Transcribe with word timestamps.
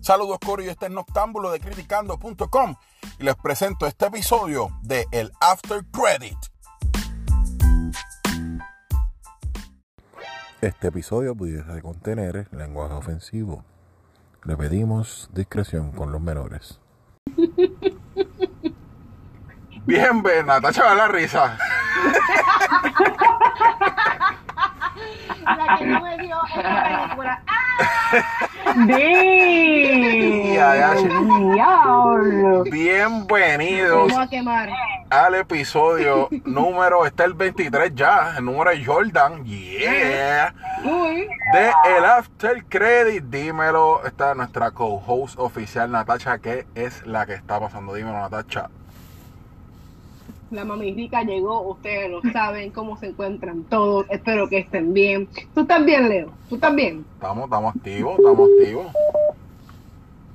Saludos 0.00 0.38
Cory, 0.44 0.66
este 0.68 0.86
es 0.86 0.92
Noctámbulo 0.92 1.50
de 1.50 1.60
Criticando.com 1.60 2.74
y 3.18 3.22
les 3.22 3.36
presento 3.36 3.86
este 3.86 4.06
episodio 4.06 4.70
de 4.82 5.06
El 5.12 5.30
After 5.42 5.84
Credit. 5.92 6.38
Este 10.62 10.88
episodio 10.88 11.34
pudiese 11.34 11.82
contener 11.82 12.48
lenguaje 12.52 12.94
ofensivo. 12.94 13.62
Le 14.44 14.56
pedimos 14.56 15.28
discreción 15.32 15.92
con 15.92 16.12
los 16.12 16.20
menores. 16.22 16.80
Bien, 19.84 20.22
ven, 20.22 20.46
Natacha 20.46 20.82
va 20.84 20.94
la 20.94 21.08
risa. 21.08 21.58
La 25.44 25.78
que 25.78 25.86
no 25.86 26.00
me 26.00 26.18
dio 26.18 26.36
esta 26.54 26.84
película. 26.84 27.42
Bienvenidos 32.70 34.12
Vamos 34.12 34.26
a 34.26 34.28
quemar. 34.28 34.68
al 35.10 35.34
episodio 35.34 36.28
número, 36.44 37.06
está 37.06 37.24
el 37.24 37.34
23 37.34 37.94
ya, 37.94 38.34
el 38.38 38.44
número 38.44 38.70
de 38.70 38.84
Jordan, 38.84 39.44
yeah, 39.44 40.54
Uy. 40.84 41.28
de 41.52 41.72
El 41.96 42.04
After 42.04 42.64
Credit, 42.68 43.24
dímelo, 43.24 44.04
está 44.04 44.34
nuestra 44.34 44.70
co-host 44.70 45.38
oficial 45.38 45.90
Natacha, 45.90 46.38
que 46.38 46.66
es 46.74 47.06
la 47.06 47.26
que 47.26 47.34
está 47.34 47.60
pasando, 47.60 47.94
dímelo 47.94 48.18
Natacha. 48.18 48.70
La 50.50 50.64
mami 50.64 50.92
rica 50.94 51.22
llegó, 51.22 51.60
ustedes 51.62 52.10
lo 52.10 52.20
saben, 52.32 52.72
cómo 52.72 52.96
se 52.96 53.06
encuentran 53.06 53.62
todos. 53.64 54.06
Espero 54.10 54.48
que 54.48 54.58
estén 54.58 54.92
bien. 54.92 55.28
¿Tú 55.54 55.60
estás 55.60 55.84
bien, 55.84 56.08
Leo? 56.08 56.32
¿Tú 56.48 56.56
estás 56.56 56.74
bien? 56.74 57.04
Estamos, 57.14 57.44
estamos 57.44 57.76
activos, 57.76 58.18
estamos 58.18 58.50
activos. 58.50 58.86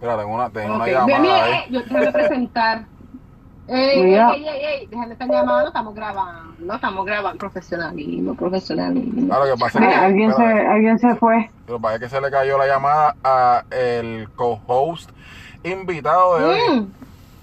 Mira, 0.01 0.17
tengo 0.17 0.35
una, 0.35 0.49
tengo 0.49 0.75
una 0.75 0.87
llamada 0.87 1.05
Bien, 1.05 1.21
bien, 1.21 1.35
ahí. 1.35 1.53
eh, 1.53 1.65
yo 1.69 1.81
déjame 1.81 2.11
presentar. 2.13 2.87
Ey, 3.67 3.99
ey, 3.99 4.03
Mira. 4.03 4.31
ey, 4.35 4.47
ey, 4.47 4.65
ey, 4.65 4.87
dejen 4.87 5.07
de 5.07 5.13
estar 5.13 5.27
llamando, 5.27 5.67
estamos 5.67 5.95
grabando, 5.95 6.73
estamos 6.75 7.05
grabando. 7.05 7.37
Profesionalismo, 7.39 8.35
profesionalismo. 8.35 9.33
Ah, 9.33 9.39
lo 9.39 9.53
que 9.53 9.59
pasa 9.59 9.79
es 9.79 9.85
Mira, 9.85 9.99
que, 9.99 10.05
alguien 10.05 10.33
se, 10.33 10.43
alguien 10.43 10.99
se 10.99 11.15
fue. 11.15 11.49
lo 11.67 11.75
que 11.75 11.81
pasa 11.81 11.95
es 11.95 12.01
que 12.01 12.09
se 12.09 12.21
le 12.21 12.31
cayó 12.31 12.57
la 12.57 12.67
llamada 12.67 13.15
a 13.23 13.65
el 13.71 14.29
co-host 14.35 15.09
invitado 15.63 16.37
de 16.39 16.45
hoy. 16.45 16.87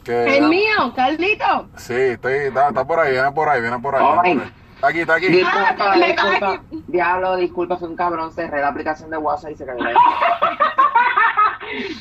Que- 0.04 0.38
el 0.38 0.48
mío, 0.48 0.92
Carlito. 0.96 1.68
Sí, 1.76 1.94
estoy, 1.94 2.32
está, 2.34 2.68
está 2.68 2.84
por 2.84 2.98
ahí, 3.00 3.12
viene 3.12 3.30
por 3.32 3.48
ahí, 3.48 3.60
viene 3.60 3.78
por 3.78 3.94
ahí. 3.94 4.04
Ay. 4.04 4.34
viene 4.34 4.40
por 4.40 4.44
ahí. 4.44 4.52
Está 4.74 4.88
aquí, 4.88 5.00
está 5.00 5.14
aquí. 5.14 5.26
Disculpa, 5.28 5.76
Ah, 5.78 5.94
disculpa. 5.96 6.62
Diablo, 6.88 7.36
disculpa, 7.36 7.78
soy 7.78 7.90
un 7.90 7.96
cabrón. 7.96 8.32
Cerré 8.32 8.60
la 8.60 8.68
aplicación 8.68 9.10
de 9.10 9.16
WhatsApp 9.16 9.52
y 9.52 9.54
se 9.54 9.64
cayó. 9.64 9.78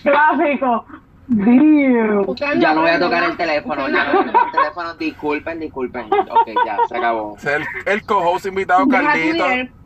Clásico. 0.04 0.86
Dios. 1.28 2.26
Ya 2.58 2.74
no 2.74 2.82
voy 2.82 2.90
a 2.90 3.00
tocar 3.00 3.24
el 3.24 3.38
teléfono. 3.38 3.88
Ya 3.88 4.04
no 4.06 4.12
voy 4.14 4.22
a 4.22 4.26
tocar 4.32 4.46
el 4.48 4.52
teléfono. 4.52 4.94
Disculpen, 5.00 5.60
disculpen. 5.60 6.06
Ok, 6.12 6.50
ya, 6.66 6.78
se 6.90 6.98
acabó. 6.98 7.38
El, 7.44 7.66
el 7.86 8.04
co-host 8.04 8.48
invitado, 8.48 8.88
Carlito. 8.88 9.46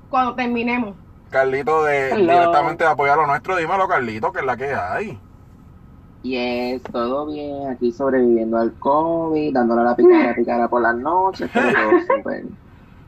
cuando 0.10 0.34
terminemos. 0.36 0.96
Carlito 1.30 1.84
de 1.84 2.12
Hello. 2.12 2.34
directamente 2.34 2.84
de 2.86 2.90
apoyar 2.90 3.18
lo 3.18 3.28
nuestro. 3.28 3.58
Dímelo, 3.58 3.88
Carlito, 3.88 4.32
que 4.32 4.40
es 4.40 4.46
la 4.46 4.56
que 4.58 4.74
hay. 4.74 5.20
Yes, 6.26 6.82
todo 6.92 7.28
bien. 7.28 7.70
Aquí 7.70 7.92
sobreviviendo 7.92 8.58
al 8.58 8.74
COVID, 8.80 9.54
dándole 9.54 9.84
la 9.84 9.96
picara, 9.96 10.34
picara 10.34 10.68
por 10.68 10.82
las 10.82 10.96
noches. 10.96 11.48
Pero 11.54 11.68
todo 11.72 12.00
súper. 12.18 12.46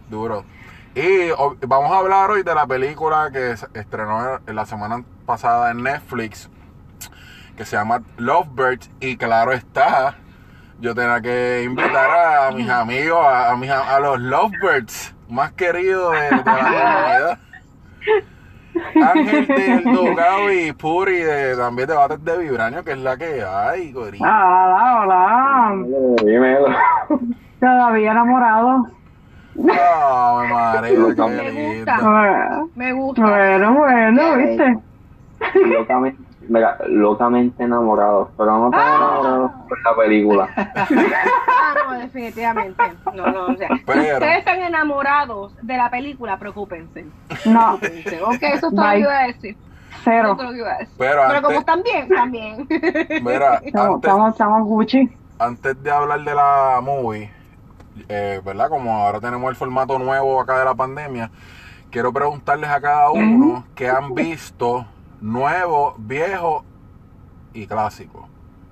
Duro. 0.08 0.44
Y 0.94 1.30
vamos 1.66 1.92
a 1.92 1.98
hablar 1.98 2.30
hoy 2.30 2.44
de 2.44 2.54
la 2.54 2.68
película 2.68 3.32
que 3.32 3.56
estrenó 3.74 4.40
en 4.46 4.56
la 4.56 4.68
semana 4.68 5.04
pasada 5.26 5.72
en 5.72 5.82
Netflix, 5.82 6.48
que 7.56 7.66
se 7.66 7.76
llama 7.76 8.04
Lovebirds. 8.18 8.92
Y 9.00 9.18
claro 9.18 9.52
está, 9.52 10.16
yo 10.80 10.94
tenía 10.94 11.20
que 11.20 11.64
invitar 11.66 12.10
a 12.12 12.52
mis 12.52 12.70
amigos, 12.70 13.20
a, 13.20 13.52
a 13.52 13.56
mis, 13.58 13.72
a, 13.72 13.96
a 13.96 14.00
los 14.00 14.20
Lovebirds 14.20 15.16
más 15.28 15.54
queridos 15.54 16.14
de, 16.14 16.20
de 16.22 16.30
la 16.30 16.44
comunidad. 16.44 17.40
Ángel 19.04 19.48
del 19.48 19.84
Dogado 19.84 20.52
y 20.52 20.72
Puri 20.74 21.18
de, 21.20 21.56
también 21.56 21.88
de 21.88 21.96
Bates 21.96 22.24
de 22.24 22.38
Vibranio, 22.38 22.84
que 22.84 22.92
es 22.92 22.98
la 23.00 23.18
que 23.18 23.44
hay, 23.44 23.92
gorilla. 23.92 24.26
Hola, 24.26 25.02
hola. 25.02 25.86
Dímelo. 26.24 26.68
Todavía 27.60 28.12
enamorado. 28.12 28.88
Ay, 29.60 30.50
madre, 30.52 30.90
qué 30.90 30.98
Me 31.24 31.52
lindo. 31.52 31.92
gusta. 31.92 32.00
Bueno, 32.02 32.70
Me 32.76 32.94
gusta. 32.94 33.22
bueno, 33.24 33.74
bueno, 33.74 34.36
¿viste? 34.38 34.78
locamente, 35.66 36.24
mira, 36.50 36.78
locamente 36.88 37.64
enamorados, 37.64 38.30
pero 38.38 38.58
no 38.58 38.70
tan 38.72 38.96
enamorados 38.96 39.52
por 39.68 39.84
la 39.84 39.96
película. 39.96 40.50
Ah, 41.70 41.74
no, 41.92 42.00
definitivamente. 42.00 42.82
No, 43.14 43.28
no, 43.28 43.46
o 43.48 43.56
sea, 43.58 43.68
si 43.70 43.84
Pero- 43.86 44.02
ustedes 44.14 44.38
están 44.40 44.62
enamorados 44.62 45.54
de 45.62 45.76
la 45.76 45.90
película, 45.90 46.38
preocúpense. 46.38 47.06
No, 47.46 47.78
Preocúpense. 47.78 48.22
Ok, 48.24 48.38
eso 48.44 48.68
es 48.68 48.76
todo 48.76 48.86
lo 48.86 48.92
que 48.92 49.00
iba 49.00 49.20
a 49.20 49.28
decir. 49.28 49.58
Eso 49.58 50.02
cero. 50.06 50.32
es 50.32 50.38
todo 50.38 50.44
lo 50.48 50.52
que 50.54 50.58
iba 50.60 50.72
a 50.72 50.78
decir. 50.78 50.96
Pero 50.98 51.22
Pero 51.28 51.42
como 51.42 51.58
antes, 51.58 51.60
están 51.60 51.84
bien, 51.84 52.10
también. 52.10 52.68
mira, 53.24 53.56
Estamos, 53.64 53.96
antes, 53.96 54.10
estamos, 54.10 54.30
estamos 54.32 54.64
Gucci. 54.68 55.10
antes 55.40 55.84
de 55.84 55.92
hablar 55.92 56.22
de 56.22 56.36
la 56.36 56.80
movie, 56.82 57.30
eh, 58.08 58.42
¿verdad? 58.46 58.70
Como 58.70 58.92
ahora 58.96 59.20
tenemos 59.20 59.50
el 59.50 59.56
formato 59.58 60.00
nuevo 60.00 60.40
acá 60.40 60.60
de 60.60 60.66
la 60.66 60.76
pandemia, 60.76 61.30
quiero 61.92 62.14
preguntarles 62.14 62.70
a 62.70 62.80
cada 62.80 63.12
uno 63.12 63.66
qué 63.76 63.90
han 63.90 64.14
visto 64.14 64.86
nuevo, 65.22 65.96
viejo 65.98 66.64
y 67.54 67.66
clásico. 67.68 68.28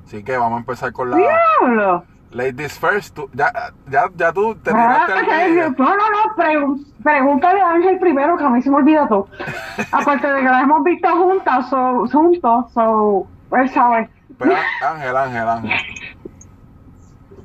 Así 0.06 0.24
que 0.24 0.38
vamos 0.38 0.58
a 0.58 0.60
empezar 0.60 0.92
con 0.94 1.10
la 1.12 1.18
Diablo. 1.18 2.04
Ladies 2.32 2.78
First. 2.80 3.16
Tú- 3.16 3.30
ya, 3.34 3.52
ya, 3.90 4.04
ya 4.16 4.32
tú 4.34 4.56
te 4.56 4.72
Ah, 4.74 5.08
medio. 5.28 5.70
No, 5.78 5.86
no, 5.96 5.96
no, 5.96 6.36
pregun- 6.36 6.86
pregúntale 7.02 7.62
a 7.62 7.72
Ángel 7.72 7.98
primero, 8.00 8.36
que 8.38 8.44
a 8.44 8.50
mí 8.50 8.62
se 8.62 8.70
me 8.70 8.76
olvida 8.78 9.08
todo. 9.08 9.28
Aparte 9.92 10.28
de 10.28 10.40
que 10.42 10.46
las 10.46 10.64
hemos 10.64 10.84
visto 10.84 11.08
juntas, 11.10 11.70
so, 11.70 12.06
juntos, 12.12 12.66
so, 12.74 13.28
él 13.52 13.70
sabe. 13.70 14.10
Pero, 14.38 14.52
Ángel, 14.86 15.16
Ángel, 15.16 15.48
Ángel. 15.48 15.72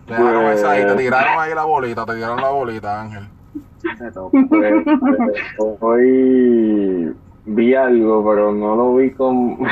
Te 0.06 0.14
dejaron 0.14 0.44
esa 0.46 0.70
ahí, 0.72 0.84
te 0.84 0.94
tiraron 0.96 1.38
ahí 1.38 1.54
la 1.54 1.64
bolita, 1.64 2.04
te 2.04 2.14
tiraron 2.14 2.40
la 2.40 2.48
bolita, 2.48 3.00
Ángel. 3.00 3.28
Me. 4.00 4.10
Pues, 4.10 4.84
pues, 4.98 5.76
hoy 5.80 7.14
vi 7.54 7.74
algo, 7.74 8.24
pero 8.28 8.52
no 8.52 8.76
lo 8.76 8.94
vi 8.96 9.10
con... 9.12 9.58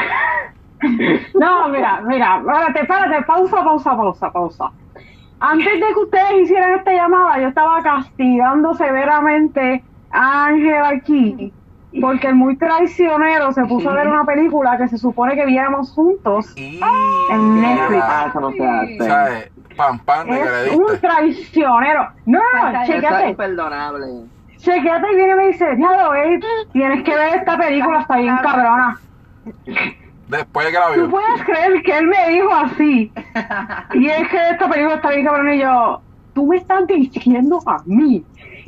No, 1.35 1.69
mira, 1.71 2.01
mira, 2.07 2.39
espérate, 2.39 2.81
espérate, 2.83 3.25
pausa, 3.25 3.65
pausa, 3.65 3.97
pausa, 3.97 4.31
pausa. 4.31 4.71
Antes 5.41 5.73
de 5.73 5.87
que 5.93 6.01
ustedes 6.01 6.43
hicieran 6.43 6.75
esta 6.75 6.93
llamada, 6.93 7.41
yo 7.41 7.49
estaba 7.49 7.83
castigando 7.83 8.75
severamente 8.75 9.83
a 10.13 10.47
Ángel 10.47 10.85
aquí, 10.85 11.53
porque 12.01 12.29
el 12.29 12.37
muy 12.37 12.57
traicionero 12.57 13.51
se 13.53 13.65
puso 13.65 13.91
a 13.91 13.95
ver 13.95 14.07
una 14.07 14.25
película 14.25 14.79
que 14.79 14.87
se 14.87 14.99
supone 14.99 15.35
que 15.35 15.47
viéramos 15.47 15.93
juntos. 15.93 16.53
Y... 16.57 16.81
En 17.31 17.61
Netflix. 17.61 18.05
Ah, 18.05 18.27
eso 18.29 18.41
no 18.41 18.53
se 18.53 18.67
hace. 18.67 18.99
¿Sabes? 18.99 19.51
Pam, 19.77 19.99
pam 20.01 20.29
de 20.29 20.39
que 20.39 20.45
le 20.45 20.69
Es 20.69 20.77
un 20.77 21.01
traicionero. 21.01 22.09
No, 22.27 22.41
no, 22.55 22.73
no, 22.73 22.83
Eso 22.83 22.93
Chequete 24.59 25.13
y 25.13 25.17
viene 25.17 25.33
y 25.33 25.37
me 25.37 25.47
dice, 25.49 25.77
diablo, 25.77 26.15
ey, 26.15 26.41
tienes 26.73 27.05
que 27.05 27.15
ver 27.15 27.37
esta 27.37 27.57
película, 27.57 28.01
está 28.01 28.17
bien 28.17 28.37
cabrona. 28.39 28.99
Después 30.29 30.67
de 30.67 30.73
que 30.73 30.79
la 30.79 30.87
Tú 30.89 31.01
vio. 31.01 31.11
puedes 31.11 31.45
creer 31.45 31.83
que 31.83 31.99
él 31.99 32.07
me 32.07 32.29
dijo 32.29 32.53
así. 32.53 33.13
Y 33.95 34.07
es 34.09 34.29
que 34.29 34.51
esta 34.51 34.69
película 34.69 34.97
está 34.97 35.11
bien 35.11 35.25
cabrona 35.25 35.55
y 35.55 35.61
yo, 35.61 36.03
tú 36.35 36.47
me 36.47 36.57
estás 36.57 36.87
diciendo 36.87 37.61
a 37.67 37.79
mí 37.87 38.25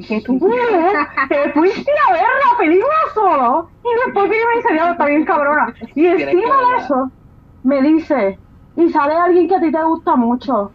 que 0.09 0.21
tú 0.23 0.39
te 0.39 1.53
fuiste 1.53 1.91
a 2.09 2.13
ver 2.13 2.22
la 2.22 2.59
película 2.59 2.95
solo 3.13 3.69
y 3.84 4.07
después 4.07 4.31
viene 4.31 4.45
y 4.45 4.48
me 4.48 4.57
dice, 4.57 4.72
diablo, 4.72 4.92
está 4.92 5.07
bien 5.07 5.25
cabrona. 5.25 5.75
Y 5.95 6.07
encima 6.07 6.57
de 6.57 6.84
eso, 6.84 7.10
me 7.63 7.83
dice, 7.83 8.39
y 8.77 8.89
sale 8.91 9.15
alguien 9.15 9.48
que 9.48 9.57
a 9.57 9.60
ti 9.60 9.71
te 9.71 9.83
gusta 9.83 10.16
mucho. 10.16 10.72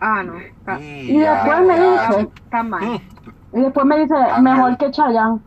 Ah, 0.00 0.22
no. 0.22 0.34
Y 0.80 1.18
después 1.18 1.60
me 1.60 1.74
dice, 1.74 2.28
está 2.44 2.62
mal. 2.62 3.00
Y 3.56 3.60
después 3.62 3.86
me 3.86 3.98
dice, 4.00 4.14
Ángel. 4.14 4.42
mejor 4.42 4.76
que 4.76 4.90
Chayanne. 4.90 5.40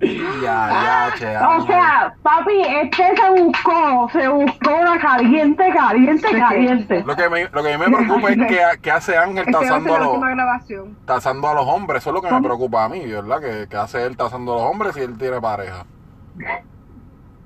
Ya, 0.00 0.40
ya, 0.42 1.12
che, 1.18 1.36
O 1.36 1.66
sea, 1.66 2.14
papi, 2.22 2.62
este 2.62 3.14
se 3.14 3.30
buscó, 3.42 4.08
se 4.10 4.28
buscó 4.28 4.74
una 4.80 4.98
caliente, 4.98 5.70
caliente, 5.74 6.26
caliente. 6.38 7.04
Lo 7.04 7.14
que, 7.14 7.28
me, 7.28 7.44
lo 7.50 7.62
que 7.62 7.74
a 7.74 7.78
mí 7.78 7.84
me 7.84 7.96
preocupa 7.98 8.30
es 8.30 8.38
que, 8.38 8.60
que 8.82 8.90
hace 8.90 9.18
Ángel 9.18 9.44
tasando 9.52 9.94
a, 9.94 9.98
la 9.98 10.06
los, 10.06 10.86
tasando 11.04 11.48
a 11.48 11.54
los 11.54 11.66
hombres. 11.66 12.02
Eso 12.02 12.10
es 12.10 12.14
lo 12.14 12.22
que 12.22 12.32
me 12.32 12.40
preocupa 12.40 12.86
a 12.86 12.88
mí, 12.88 13.04
¿verdad? 13.04 13.40
Que, 13.40 13.68
que 13.68 13.76
hace 13.76 14.06
él 14.06 14.16
tasando 14.16 14.54
a 14.54 14.56
los 14.56 14.64
hombres 14.64 14.94
si 14.94 15.02
él 15.02 15.18
tiene 15.18 15.38
pareja. 15.38 15.84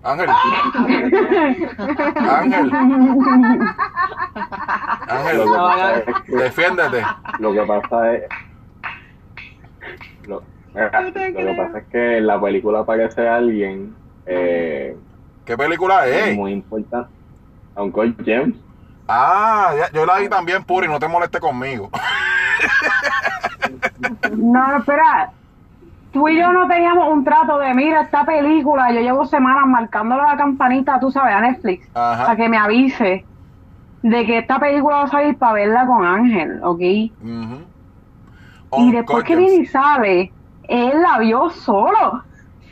Ángel. 0.05 0.31
Ángel. 2.31 2.73
Ángel, 5.09 5.43
defiéndete. 6.29 7.05
lo 7.41 7.53
que 7.53 7.63
pasa 7.63 8.13
es... 8.13 8.23
Lo, 10.27 10.43
mira, 10.73 11.01
lo 11.01 11.13
que 11.13 11.55
pasa 11.57 11.79
es 11.79 11.87
que 11.89 12.19
en 12.19 12.27
la 12.27 12.41
película 12.41 12.81
aparece 12.81 13.29
alguien 13.29 13.97
eh, 14.27 14.97
¿Qué 15.45 15.57
película 15.57 16.07
es? 16.07 16.37
muy 16.37 16.53
importante. 16.53 17.11
Uncle 17.77 18.15
James. 18.25 18.57
Ah, 19.09 19.75
ya- 19.77 19.91
yo 19.93 20.07
la 20.07 20.19
vi 20.19 20.29
también, 20.29 20.65
Puri, 20.65 20.89
no 20.89 20.99
te 20.99 21.09
molestes 21.09 21.41
conmigo. 21.41 21.91
No, 24.37 24.79
espera. 24.79 25.33
Tú 26.13 26.29
y 26.29 26.39
yo 26.39 26.53
no 26.53 26.69
teníamos 26.69 27.13
un 27.13 27.25
trato 27.25 27.59
de, 27.59 27.75
mira, 27.75 28.03
esta 28.03 28.25
película, 28.25 28.93
yo 28.93 29.01
llevo 29.01 29.25
semanas 29.27 29.65
marcándole 29.67 30.23
la 30.23 30.37
campanita, 30.37 31.01
tú 31.01 31.11
sabes, 31.11 31.35
a 31.35 31.41
Netflix, 31.41 31.91
Ajá. 31.93 32.25
para 32.27 32.37
que 32.37 32.49
me 32.49 32.57
avise 32.57 33.27
de 34.03 34.27
que 34.27 34.39
esta 34.39 34.61
película 34.61 34.97
va 34.99 35.03
a 35.05 35.09
salir 35.09 35.39
para 35.39 35.55
verla 35.55 35.87
con 35.87 36.05
Ángel, 36.07 36.61
¿ok? 36.63 36.81
Ujú. 37.21 37.74
Y 38.79 38.93
después 38.93 39.25
que 39.25 39.35
Uncle 39.35 39.47
viene 39.49 39.63
y 39.65 39.67
James. 39.67 39.73
sale, 39.73 40.33
él 40.69 41.03
la 41.03 41.19
vio 41.19 41.51
solo. 41.51 42.23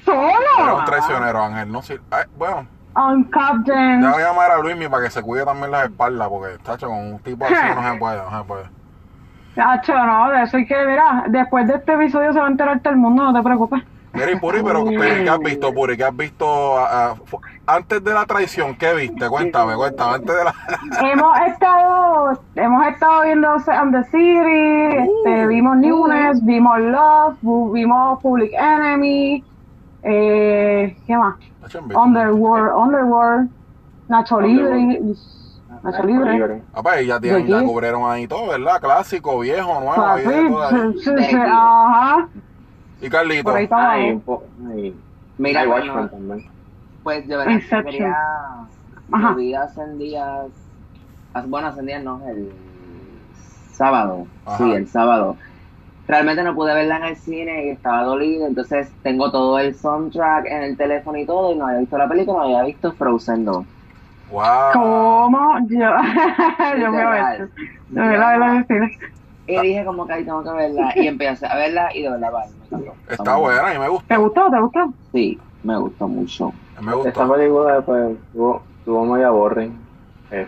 Era 0.06 0.32
¡Solo! 0.56 0.78
un 0.78 0.84
traicionero, 0.84 1.42
Ángel. 1.42 1.70
No 1.70 1.82
sé. 1.82 2.00
ay, 2.10 2.24
bueno, 2.36 2.66
On 2.94 3.24
Captain. 3.24 4.02
ya 4.02 4.10
voy 4.12 4.22
a 4.22 4.26
llamar 4.28 4.50
a 4.50 4.58
Luismi 4.58 4.88
para 4.88 5.04
que 5.04 5.10
se 5.10 5.22
cuide 5.22 5.44
también 5.44 5.70
las 5.70 5.84
espaldas, 5.84 6.28
porque, 6.28 6.58
tacho, 6.58 6.88
con 6.88 6.98
un 6.98 7.18
tipo 7.20 7.44
así 7.44 7.54
no 7.54 7.92
se 7.92 7.98
puede, 7.98 8.16
no 8.30 8.38
se 8.38 8.44
puede. 8.44 8.64
Chacho, 9.54 9.94
no, 9.94 10.30
de 10.30 10.42
eso 10.44 10.56
hay 10.56 10.66
que, 10.66 10.76
mira, 10.86 11.24
después 11.28 11.66
de 11.68 11.74
este 11.74 11.92
episodio 11.94 12.32
se 12.32 12.40
va 12.40 12.46
a 12.46 12.50
enterar 12.50 12.80
todo 12.80 12.92
el 12.94 12.98
mundo, 12.98 13.22
no 13.22 13.32
te 13.34 13.42
preocupes. 13.42 13.82
Mira, 14.14 14.30
y 14.30 14.38
Puri, 14.38 14.62
pero 14.62 14.84
pero, 14.84 15.24
¿qué 15.24 15.30
has 15.30 15.38
visto, 15.38 15.72
Puri? 15.72 15.96
¿Qué 15.96 16.04
has 16.04 16.16
visto 16.16 16.78
ah, 16.78 17.14
ah, 17.16 17.38
antes 17.66 18.04
de 18.04 18.12
la 18.12 18.26
traición? 18.26 18.76
¿Qué 18.76 18.92
viste? 18.92 19.26
Cuéntame, 19.28 19.74
cuéntame. 19.74 20.16
Antes 20.16 20.36
de 20.36 20.44
la... 20.44 20.54
hemos 21.12 21.38
estado, 21.40 22.38
hemos 22.54 22.86
estado 22.88 23.22
viendo 23.22 23.48
and 23.48 23.94
the 23.94 24.04
City, 24.10 25.08
este, 25.08 25.46
vimos 25.46 25.78
Newness, 25.78 26.44
vimos 26.44 26.78
Love, 26.80 27.72
vimos 27.72 28.20
Public 28.22 28.52
Enemy, 28.52 29.42
eh, 30.02 30.96
¿qué 31.06 31.16
más? 31.16 31.36
Underworld, 31.94 32.74
Underworld, 32.76 33.50
Nacho 34.08 34.40
Libre. 34.40 35.00
Nacho 35.82 36.02
Libre. 36.02 36.62
Ah, 36.74 36.82
pues 36.82 37.06
ya, 37.06 37.18
tienen, 37.18 37.44
¿De 37.44 37.50
ya 37.50 37.62
cubrieron 37.62 38.10
ahí 38.10 38.28
todo, 38.28 38.48
¿verdad? 38.48 38.80
Clásico, 38.80 39.38
viejo, 39.38 39.80
nuevo. 39.80 39.96
Papi, 39.96 40.20
ahí 40.20 40.26
de 40.26 40.48
todo 40.48 40.62
ahí. 40.62 40.92
sí, 40.92 40.98
sí, 41.04 41.24
sí, 41.30 41.36
ajá, 41.36 42.28
Y 43.02 43.10
Carlito. 43.10 43.42
por 43.44 43.56
ahí 43.56 43.64
está 43.64 43.90
Ay, 43.92 44.22
ay. 44.72 44.96
Mira, 45.38 45.60
Ay, 45.62 45.68
bueno. 45.68 46.10
Pues 47.02 47.26
de 47.26 47.36
verdad 47.36 47.46
que 47.46 47.52
Inception. 47.54 47.84
quería. 47.84 48.16
Ajá. 49.12 49.30
Yo 49.30 49.34
vi 49.36 49.54
hace 49.54 49.80
días. 49.96 50.46
Bueno, 51.46 51.68
hace 51.68 51.82
días 51.82 52.02
no, 52.04 52.22
el 52.28 52.52
sábado. 53.72 54.26
Ajá. 54.46 54.58
Sí, 54.58 54.72
el 54.72 54.88
sábado. 54.88 55.36
Realmente 56.06 56.42
no 56.42 56.54
pude 56.54 56.74
verla 56.74 56.98
en 56.98 57.04
el 57.04 57.16
cine 57.16 57.66
y 57.66 57.68
estaba 57.70 58.02
dolido, 58.04 58.46
entonces 58.46 58.92
tengo 59.02 59.30
todo 59.30 59.58
el 59.58 59.74
soundtrack 59.74 60.46
en 60.46 60.62
el 60.64 60.76
teléfono 60.76 61.16
y 61.18 61.24
todo, 61.26 61.52
y 61.52 61.56
no 61.56 61.66
había 61.66 61.80
visto 61.80 61.96
la 61.96 62.08
película, 62.08 62.38
no 62.38 62.44
había 62.44 62.64
visto 62.64 62.92
Frozen 62.92 63.44
2. 63.44 63.66
Wow. 64.26 64.42
¿Cómo? 64.72 65.58
Yo, 65.68 65.78
yo 66.80 66.92
me 66.92 67.06
voy 67.06 67.16
a 67.18 67.30
Literal. 67.30 67.52
yo 67.88 68.02
me 68.04 68.18
la 68.18 68.36
veo 68.38 68.44
en 68.44 68.56
el 68.58 68.66
cine. 68.66 68.98
Y 69.52 69.60
dije 69.68 69.84
como 69.84 70.06
que 70.06 70.12
ahí 70.14 70.24
tengo 70.24 70.42
que 70.42 70.50
verla, 70.52 70.92
y 70.96 71.06
empecé 71.06 71.46
a 71.46 71.56
verla 71.56 71.94
y 71.94 72.02
de 72.02 72.10
verdad, 72.10 72.32
vale, 72.32 72.52
me 72.58 72.64
encantó. 72.66 72.94
Está 73.08 73.24
muy 73.36 73.42
buena 73.42 73.74
y 73.74 73.78
me 73.78 73.84
¿Te 73.84 73.90
gusta. 73.90 74.16
gustó? 74.16 74.50
¿Te 74.50 74.60
gustó? 74.60 74.94
Sí, 75.12 75.40
me 75.62 75.78
gustó 75.78 76.08
mucho. 76.08 76.52
Me 76.80 76.92
Esta 76.92 76.96
gusta. 76.96 77.34
película 77.34 77.80
pues 77.82 78.16
tuvo, 78.32 78.62
tuvo 78.84 79.04
media 79.04 79.30
boring. 79.30 79.72
Eh. 80.30 80.46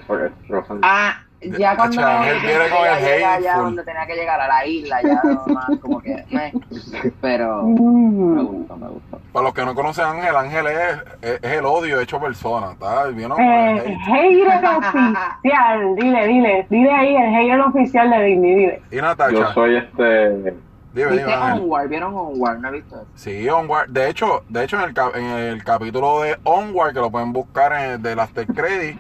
Ah, 0.83 1.24
ya 1.59 1.77
cuando 1.77 2.03
viene 2.03 2.69
con 2.69 2.87
el 2.87 3.05
llega 3.05 3.41
ya 3.41 3.57
donde 3.59 3.83
tenía 3.85 4.07
que 4.07 4.15
llegar 4.15 4.41
a 4.41 4.49
la 4.49 4.67
isla, 4.67 5.03
ya 5.03 5.23
más 5.53 5.67
como 5.81 6.01
que 6.01 6.25
meh. 6.31 6.53
pero 7.21 7.63
me 7.65 7.81
Mm. 7.81 8.47
gustó, 8.47 8.77
me 8.77 8.89
gustó. 8.89 9.21
Para 9.33 9.45
los 9.45 9.55
que 9.55 9.65
no 9.65 9.75
conocen 9.75 10.05
a 10.05 10.11
Ángel, 10.13 10.37
Ángel 10.37 10.67
es, 10.67 10.99
es, 11.23 11.41
es 11.43 11.53
el 11.53 11.65
odio 11.65 12.01
hecho 12.01 12.21
persona. 12.21 12.73
¿Está? 12.73 13.07
Vino 13.09 13.37
Eh, 13.39 13.71
el 13.87 13.97
hate. 13.97 14.45
hater 14.45 14.65
oficial, 14.77 15.95
dile, 15.97 16.27
dile, 16.29 16.67
dile 16.71 16.91
ahí 16.93 17.17
el 17.17 17.31
hater 17.35 17.61
oficial 17.61 18.11
de 18.11 18.23
Disney, 18.25 18.55
dile. 18.55 18.83
Y 18.91 18.97
Yo 19.33 19.53
soy 19.53 19.77
este. 19.77 20.31
dime, 20.93 21.11
¿Viste 21.11 21.17
dime. 21.27 21.53
Onward? 21.53 21.89
¿Vieron 21.89 22.15
Onward? 22.15 22.59
¿No 22.59 22.69
he 22.69 22.73
visto 22.73 22.97
eso? 22.97 23.07
Sí, 23.17 23.49
Onward. 23.49 23.89
De 23.91 24.09
hecho, 24.09 24.45
de 24.49 24.65
hecho 24.65 24.77
en, 24.79 24.85
el, 24.85 24.95
cap- 24.95 25.17
en 25.17 25.25
el 25.25 25.65
capítulo 25.65 26.21
de 26.23 26.37
Onward, 26.45 26.93
que 26.95 27.01
lo 27.01 27.11
pueden 27.11 27.33
buscar 27.33 27.73
en 27.73 28.03
de 28.03 28.15
las 28.15 28.31
Credit, 28.47 28.99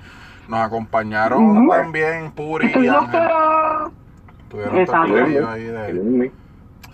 nos 0.48 0.60
acompañaron 0.60 1.68
también 1.68 2.32
Puri 2.32 2.72
y 2.74 2.88
Ángel. 2.88 3.22
Tuvieron 4.48 4.78
Exacto. 4.78 5.14
ahí 5.48 5.64
de... 5.64 6.32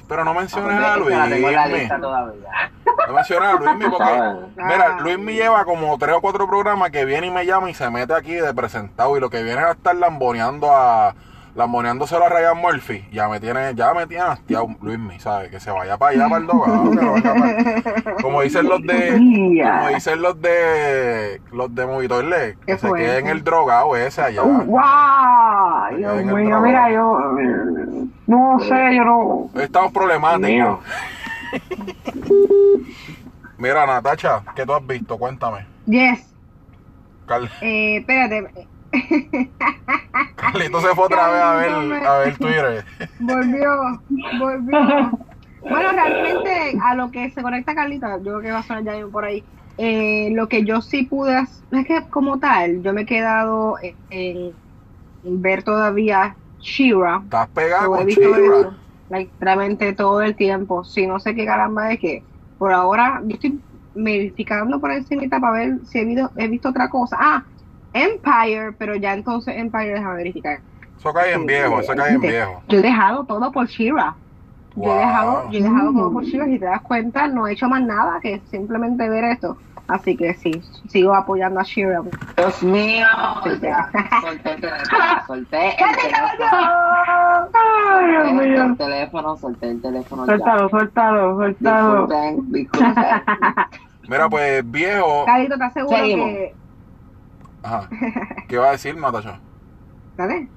Pero 0.08 0.25
no 0.25 0.35
menciones 0.35 0.76
a 0.76 0.97
esa 0.97 0.97
la 0.97 1.29
tengo 1.29 1.49
en 1.49 1.55
la 1.55 1.67
Luismi. 1.67 1.81
lista 1.81 2.00
todavía. 2.00 2.73
No 3.06 3.14
menciones 3.14 3.49
a 3.49 3.52
Luismi 3.52 3.85
porque... 3.91 4.12
Mira, 4.56 5.00
Luis 5.00 5.19
me 5.19 5.35
lleva 5.35 5.64
como 5.64 5.97
tres 5.99 6.17
o 6.17 6.20
cuatro 6.20 6.49
programas 6.49 6.91
que 6.91 7.05
viene 7.05 7.29
y 7.29 7.31
me 7.31 7.47
llama 7.47 7.70
y 7.70 7.75
se 7.75 7.88
mete 7.91 8.12
aquí 8.14 8.35
de 8.35 8.52
presentado 8.52 9.17
y 9.17 9.20
lo 9.20 9.31
que 9.31 9.43
viene 9.44 9.61
es 9.61 9.67
a 9.69 9.73
estar 9.73 9.94
lamboneando 9.94 10.69
a 10.75 11.14
lamboneándoselo 11.55 12.25
a 12.25 12.29
Ryan 12.29 12.56
Murphy. 12.58 13.05
Ya 13.12 13.29
me 13.29 13.41
tiene, 13.41 13.75
ya 13.75 13.93
me 13.94 14.06
tiene 14.06 14.25
hastiado 14.25 14.69
Luismi, 14.81 15.19
¿sabes? 15.20 15.50
Que 15.50 15.61
se 15.61 15.70
vaya 15.70 15.97
para 15.99 16.12
allá 16.12 16.29
para 16.29 16.41
el 16.41 16.47
dogado, 16.47 16.91
que 16.91 17.05
vaya 17.05 17.35
para- 17.35 18.14
Como 18.23 18.43
dicen 18.43 18.69
los 18.69 18.81
de, 18.82 19.11
como 19.81 19.88
dicen 19.88 20.23
los 20.23 20.41
de 20.41 21.41
los 21.52 21.75
de 21.75 21.87
Movitorle, 21.87 22.56
que 22.61 22.67
¿Qué 22.67 22.79
se 22.79 22.88
fue 22.88 23.00
queden 23.00 23.26
eso? 23.26 23.37
el 23.37 23.44
drogado 23.44 23.97
ese 23.97 24.23
allá. 24.23 24.43
Uh, 24.43 24.64
¡Wow! 24.64 25.97
Dios 25.97 26.20
en 26.20 26.35
mío, 26.35 26.61
mira, 26.61 26.91
yo 26.93 27.19
no 28.26 28.58
sé, 28.61 28.94
yo 28.97 29.05
no. 29.05 29.50
Estamos 29.61 29.93
problemáticos. 29.93 30.79
Mira, 33.58 33.87
Natacha, 33.87 34.43
¿qué 34.55 34.64
tú 34.64 34.73
has 34.73 34.87
visto? 34.87 35.19
Cuéntame. 35.19 35.67
Yes. 35.87 36.26
Carl- 37.26 37.50
Eh, 37.61 37.97
espérate. 37.99 38.67
Carlito 40.37 40.81
se 40.81 40.94
fue 40.94 41.04
otra 41.04 41.28
vez 41.28 41.42
a 41.42 41.54
ver, 41.54 41.70
a 42.06 42.19
ver 42.19 42.37
Twitter. 42.37 42.84
Volvió, 43.19 44.02
volvió. 44.38 45.10
Bueno, 45.62 45.92
realmente 45.92 46.78
a 46.82 46.94
lo 46.94 47.10
que 47.10 47.31
se 47.31 47.42
conecta 47.42 47.75
Carlita, 47.75 48.16
yo 48.16 48.22
creo 48.22 48.40
que 48.40 48.50
va 48.50 48.60
a 48.60 48.62
sonar 48.62 48.82
ya 48.82 49.06
por 49.06 49.26
ahí. 49.26 49.44
Eh, 49.76 50.31
lo 50.32 50.48
que 50.48 50.64
yo 50.64 50.81
sí 50.81 51.02
pude 51.02 51.37
hacer, 51.37 51.64
es 51.72 51.87
que 51.87 52.08
como 52.08 52.38
tal, 52.38 52.82
yo 52.82 52.92
me 52.92 53.02
he 53.02 53.06
quedado 53.06 53.76
en, 54.10 54.54
ver 55.22 55.62
todavía 55.62 56.34
Shira. 56.60 57.20
Estás 57.25 57.48
pegado 57.48 57.90
con 57.90 58.06
like, 59.10 59.31
realmente 59.38 59.92
todo 59.92 60.22
el 60.22 60.34
tiempo. 60.34 60.84
Si 60.84 61.06
no 61.06 61.20
sé 61.20 61.34
qué 61.34 61.44
caramba 61.44 61.92
es 61.92 62.00
que 62.00 62.22
por 62.58 62.72
ahora 62.72 63.20
yo 63.25 63.34
estoy 63.34 63.60
verificando 63.94 64.80
por 64.80 64.92
encima 64.92 65.23
para 65.28 65.52
ver 65.52 65.78
si 65.85 65.99
he 65.99 66.04
visto, 66.04 66.30
he 66.37 66.49
visto 66.49 66.68
otra 66.68 66.88
cosa. 66.88 67.16
Ah, 67.18 67.44
Empire, 67.92 68.73
pero 68.78 68.94
ya 68.97 69.12
entonces 69.14 69.54
Empire 69.56 69.94
deja 69.94 70.12
verificar. 70.14 70.59
Eso 70.99 71.12
cae 71.12 71.32
en 71.32 71.47
viejo, 71.47 71.80
eso 71.80 71.94
cae 71.97 72.12
en 72.12 72.20
viejo. 72.20 72.62
Yo 72.68 72.78
he 72.78 72.82
dejado 72.82 73.25
todo 73.25 73.50
por 73.52 73.66
Shira. 73.66 74.14
Yo 74.76 74.94
he 74.94 74.99
dejado, 74.99 75.50
yo 75.50 75.59
he 75.59 75.62
dejado 75.62 75.92
todo 75.92 76.12
por 76.12 76.25
Shira. 76.25 76.44
Si 76.47 76.59
te 76.59 76.64
das 76.66 76.82
cuenta, 76.82 77.26
no 77.26 77.47
he 77.47 77.52
hecho 77.52 77.68
más 77.68 77.82
nada 77.82 78.20
que 78.20 78.40
simplemente 78.50 79.09
ver 79.09 79.25
esto. 79.25 79.56
Así 79.88 80.16
que 80.16 80.35
sí, 80.35 80.52
sigo 80.88 81.12
apoyando 81.14 81.59
a 81.59 81.64
Shira. 81.64 82.02
Dios 82.37 82.62
mío. 82.62 83.06
Solté 83.42 83.49
el 84.52 84.61
teléfono, 84.61 85.02
solté 85.26 85.68
el 85.70 85.97
teléfono. 85.97 86.50
Ay, 87.52 88.06
Dios 88.11 88.28
Solté 88.28 88.47
mío. 88.49 88.62
el 88.64 88.76
teléfono, 88.76 89.37
solté 89.37 89.70
el 89.70 89.82
teléfono 89.82 90.23
ya. 90.23 90.26
Suéltalo, 90.26 90.68
suéltalo, 90.68 91.35
suéltalo. 91.37 92.06
Disculpen, 92.06 92.52
disculpen. 92.52 92.94
Mira, 94.09 94.28
pues 94.28 94.70
viejo. 94.70 95.25
Carlito, 95.25 95.54
¿estás 95.54 95.73
seguro 95.73 95.97
Seguimos. 95.97 96.28
que... 96.28 96.54
Ajá. 97.62 97.88
¿Qué 98.49 98.57
iba 98.57 98.69
a 98.69 98.73
decir, 98.73 98.97
Natacha? 98.97 99.40
¿Sabes? 100.17 100.49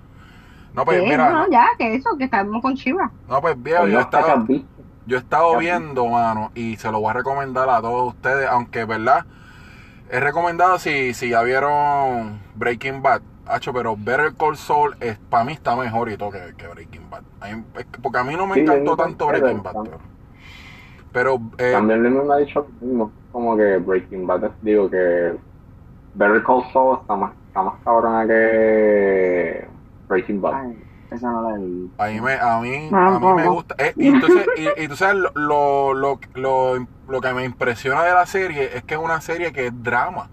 No, 0.73 0.85
pues 0.85 1.03
mira. 1.03 1.29
no, 1.31 1.49
ya, 1.51 1.67
que 1.77 1.95
eso, 1.95 2.17
que 2.17 2.25
estamos 2.25 2.61
con 2.61 2.73
Shira. 2.75 3.11
no, 3.27 3.41
pues 3.41 3.61
viejo, 3.61 3.87
yo 3.87 3.99
he 3.99 4.01
No, 4.01 4.09
¿qué 4.11 4.19
has 4.19 4.25
estado, 4.25 4.47
visto? 4.47 4.83
yo 5.05 5.17
he 5.17 5.19
estado 5.19 5.49
¿Qué 5.49 5.55
has 5.55 5.61
viendo, 5.61 6.07
mano, 6.07 6.51
y 6.55 6.77
se 6.77 6.91
lo 6.91 6.99
voy 6.99 7.09
a 7.11 7.13
recomendar 7.13 7.69
a 7.69 7.81
todos 7.81 8.13
ustedes, 8.15 8.47
aunque, 8.49 8.85
¿verdad? 8.85 9.25
Es 10.09 10.21
recomendado 10.23 10.79
si, 10.79 11.13
si 11.13 11.29
ya 11.29 11.41
vieron 11.43 12.41
Breaking 12.55 13.01
Bad. 13.01 13.21
Hacho, 13.45 13.73
pero 13.73 13.95
Better 13.97 14.33
Call 14.35 14.57
Saul 14.57 14.95
es, 15.01 15.17
para 15.29 15.43
mí 15.43 15.53
está 15.53 15.75
mejor 15.75 16.09
y 16.11 16.17
todo 16.17 16.31
que, 16.31 16.53
que 16.57 16.67
Breaking 16.67 17.09
Bad. 17.09 17.23
A 17.41 17.49
mí- 17.49 17.63
es 17.75 17.85
que- 17.85 17.99
porque 18.01 18.19
a 18.19 18.23
mí 18.23 18.35
no 18.35 18.47
me 18.47 18.55
Sí, 18.55 18.61
encantó 18.61 18.95
tanto 18.97 19.27
Breaking 19.27 19.63
Bad. 19.63 19.73
Pero, 19.83 19.99
pero, 21.11 21.41
eh, 21.57 21.73
También 21.73 22.03
Luis 22.03 22.25
me 22.25 22.33
ha 22.33 22.37
dicho 22.37 22.65
mismo, 22.81 23.11
como 23.31 23.55
que 23.57 23.77
Breaking 23.77 24.25
Bad, 24.27 24.51
digo 24.61 24.89
que 24.89 25.35
Better 26.15 26.43
Call 26.43 26.63
Saul 26.71 26.99
está 27.01 27.15
más, 27.15 27.31
está 27.47 27.61
más 27.63 27.75
cabrona 27.83 28.27
que 28.27 29.67
Breaking 30.07 30.41
Bad. 30.41 30.53
Ay, 30.53 30.83
esa 31.11 31.31
no 31.31 31.49
la 31.49 31.57
vi. 31.57 31.91
A 31.97 32.07
mí 32.07 32.21
me, 32.21 32.33
a 32.33 32.59
mí, 32.59 32.89
a 32.91 33.19
mí 33.19 33.27
me 33.35 33.47
gusta. 33.47 33.75
Eh, 33.77 33.93
y, 33.97 34.07
entonces, 34.07 34.45
y, 34.57 34.83
y 34.83 34.87
tú 34.87 34.95
sabes, 34.95 35.15
lo, 35.35 35.93
lo, 35.93 36.19
lo, 36.35 36.87
lo, 37.07 37.21
que 37.21 37.33
me 37.33 37.43
impresiona 37.45 38.03
de 38.03 38.11
la 38.13 38.25
serie 38.25 38.75
es 38.77 38.83
que 38.83 38.95
es 38.95 38.99
una 38.99 39.21
serie 39.21 39.51
que 39.51 39.67
es 39.67 39.83
drama. 39.83 40.29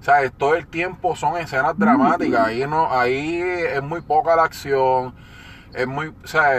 O 0.00 0.02
sea, 0.02 0.22
es- 0.22 0.32
todo 0.32 0.54
el 0.54 0.66
tiempo 0.66 1.16
son 1.16 1.36
escenas 1.36 1.76
dramáticas. 1.78 2.46
Ahí, 2.46 2.64
no, 2.68 2.88
ahí 2.92 3.40
es 3.42 3.82
muy 3.82 4.00
poca 4.00 4.36
la 4.36 4.44
acción. 4.44 5.14
Es 5.74 5.86
muy, 5.86 6.08
o 6.08 6.26
sea, 6.26 6.54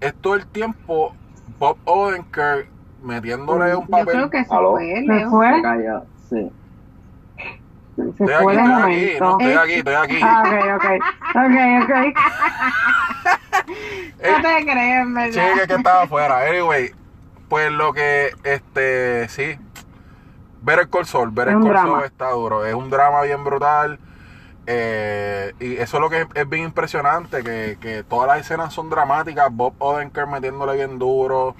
es 0.00 0.14
todo 0.20 0.34
el 0.34 0.46
tiempo 0.46 1.14
Bob 1.58 1.76
Odenkirk 1.84 2.68
metiéndole 3.02 3.74
un 3.76 3.84
Yo 3.84 3.90
papel. 3.90 4.06
creo 4.06 4.30
que 4.30 4.44
se 4.44 4.48
fue, 4.50 4.94
¿Se 4.96 5.02
Leo. 5.02 5.30
fue? 5.30 5.54
Se 5.56 5.62
cayó, 5.62 6.02
sí. 6.28 6.52
Se 7.96 8.02
Estoy 8.24 8.34
fue 8.38 8.56
aquí, 8.56 8.56
estoy 8.56 8.82
aquí, 8.82 9.18
no, 9.20 9.30
estoy 9.40 9.54
aquí, 9.54 9.74
estoy 9.74 9.94
aquí. 9.94 10.18
Ah, 10.22 10.42
ok, 10.46 10.54
ok. 10.76 10.84
Ok, 11.34 11.56
ok. 11.84 11.92
Eh, 14.18 14.30
No 14.30 14.36
te 14.40 14.64
crees, 14.64 15.12
¿verdad? 15.14 15.32
Sí, 15.54 15.60
que, 15.60 15.66
que 15.66 15.74
estaba 15.74 16.02
afuera. 16.02 16.38
Anyway, 16.48 16.90
pues 17.48 17.70
lo 17.72 17.92
que, 17.92 18.30
este, 18.44 19.28
sí. 19.28 19.58
Better 20.62 20.88
Es 21.48 21.54
un 21.54 21.62
Call 21.64 21.72
drama. 21.72 21.82
Saul 21.82 22.04
está 22.04 22.30
duro. 22.30 22.64
Es 22.66 22.74
un 22.74 22.90
drama 22.90 23.22
bien 23.22 23.44
brutal. 23.44 23.98
eh, 24.66 25.52
y 25.60 25.74
eso 25.76 25.96
es 25.98 26.00
lo 26.00 26.08
que 26.10 26.22
es, 26.22 26.26
es 26.34 26.48
bien 26.48 26.64
impresionante, 26.64 27.42
que, 27.44 27.76
que 27.80 28.02
todas 28.04 28.26
las 28.28 28.40
escenas 28.40 28.72
son 28.72 28.88
dramáticas. 28.90 29.48
Bob 29.52 29.74
Odenkirk 29.78 30.28
metiéndole 30.28 30.74
bien 30.74 30.98
duro. 30.98 31.54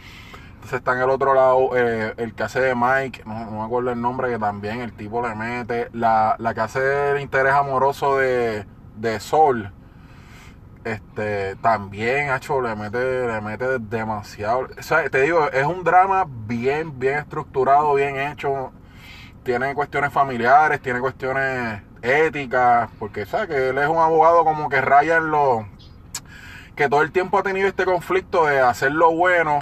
Entonces 0.64 0.78
está 0.78 0.94
en 0.94 1.02
el 1.02 1.10
otro 1.10 1.34
lado 1.34 1.76
eh, 1.76 2.14
el 2.16 2.34
que 2.34 2.42
hace 2.42 2.58
de 2.58 2.74
Mike, 2.74 3.24
no, 3.26 3.34
me 3.50 3.62
acuerdo 3.62 3.90
el 3.90 4.00
nombre, 4.00 4.30
que 4.30 4.38
también 4.38 4.80
el 4.80 4.94
tipo 4.94 5.20
le 5.20 5.34
mete. 5.34 5.90
La, 5.92 6.36
la 6.38 6.54
que 6.54 6.60
hace 6.62 7.10
el 7.10 7.20
interés 7.20 7.52
amoroso 7.52 8.16
de, 8.16 8.64
de 8.96 9.20
Sol, 9.20 9.70
este, 10.84 11.56
también, 11.56 12.32
hecho, 12.32 12.62
le 12.62 12.74
mete, 12.76 13.26
le 13.26 13.42
mete 13.42 13.78
demasiado. 13.78 14.68
O 14.78 14.82
sea, 14.82 15.06
te 15.10 15.20
digo, 15.20 15.50
es 15.50 15.66
un 15.66 15.84
drama 15.84 16.24
bien, 16.26 16.98
bien 16.98 17.18
estructurado, 17.18 17.92
bien 17.92 18.18
hecho. 18.18 18.72
Tiene 19.42 19.74
cuestiones 19.74 20.14
familiares, 20.14 20.80
tiene 20.80 20.98
cuestiones 21.00 21.82
éticas, 22.00 22.88
porque, 22.98 23.26
¿sabes? 23.26 23.48
Que 23.48 23.68
él 23.68 23.76
es 23.76 23.88
un 23.88 23.98
abogado 23.98 24.44
como 24.44 24.70
que 24.70 24.80
raya 24.80 25.18
en 25.18 25.30
lo... 25.30 25.68
Que 26.74 26.88
todo 26.88 27.02
el 27.02 27.12
tiempo 27.12 27.36
ha 27.36 27.42
tenido 27.42 27.68
este 27.68 27.84
conflicto 27.84 28.46
de 28.46 28.60
hacer 28.60 28.92
lo 28.92 29.14
bueno, 29.14 29.58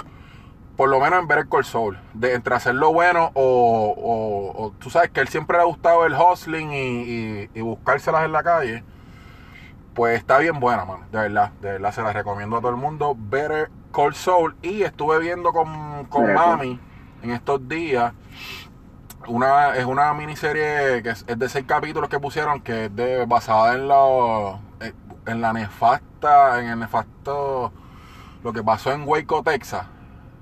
por 0.77 0.89
lo 0.89 0.99
menos 0.99 1.19
en 1.19 1.27
Better 1.27 1.47
Call 1.47 1.65
Saul, 1.65 1.97
de 2.13 2.33
entre 2.33 2.55
hacer 2.55 2.75
lo 2.75 2.91
bueno 2.91 3.31
o, 3.35 3.93
o- 3.95 4.63
o 4.65 4.71
tú 4.79 4.89
sabes 4.89 5.11
que 5.11 5.19
él 5.21 5.27
siempre 5.27 5.57
le 5.57 5.63
ha 5.63 5.65
gustado 5.67 6.05
el 6.05 6.13
hustling 6.13 6.71
y, 6.71 6.75
y- 7.03 7.49
y 7.53 7.61
buscárselas 7.61 8.25
en 8.25 8.31
la 8.31 8.43
calle. 8.43 8.83
Pues 9.93 10.17
está 10.17 10.39
bien 10.39 10.59
buena, 10.59 10.85
mano. 10.85 11.03
De 11.11 11.19
verdad, 11.19 11.51
de 11.61 11.73
verdad 11.73 11.91
se 11.93 12.01
la 12.01 12.11
recomiendo 12.13 12.57
a 12.57 12.61
todo 12.61 12.71
el 12.71 12.77
mundo. 12.77 13.15
Better 13.15 13.69
Call 13.93 14.15
Saul. 14.15 14.55
Y 14.63 14.81
estuve 14.81 15.19
viendo 15.19 15.53
con, 15.53 16.05
con. 16.05 16.25
Mami 16.33 16.79
en 17.21 17.29
estos 17.29 17.67
días. 17.69 18.11
Una, 19.27 19.75
es 19.77 19.85
una 19.85 20.13
miniserie 20.13 21.01
que 21.03 21.11
es, 21.11 21.23
es 21.27 21.39
de 21.39 21.47
seis 21.47 21.65
capítulos 21.67 22.09
que 22.09 22.19
pusieron, 22.19 22.59
que 22.61 22.85
es 22.85 22.95
de, 22.95 23.25
basada 23.25 23.73
en 23.75 23.87
la, 23.87 24.59
eh, 24.81 24.93
en 25.27 25.39
la 25.41 25.53
nefasta, 25.53 26.59
en 26.59 26.67
el 26.69 26.79
nefasto, 26.79 27.71
lo 28.43 28.51
que 28.51 28.61
pasó 28.63 28.91
en 28.91 29.07
Waco, 29.07 29.41
Texas, 29.43 29.85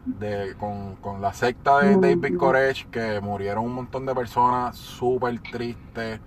de, 0.06 0.56
con, 0.58 0.96
con 0.98 1.22
la 1.22 1.34
secta 1.34 1.80
de 1.82 1.98
David 1.98 2.36
Koresh, 2.38 2.88
que 2.90 3.20
murieron 3.22 3.66
un 3.66 3.74
montón 3.76 4.06
de 4.06 4.16
personas, 4.16 4.78
súper 4.78 5.40
triste. 5.50 6.22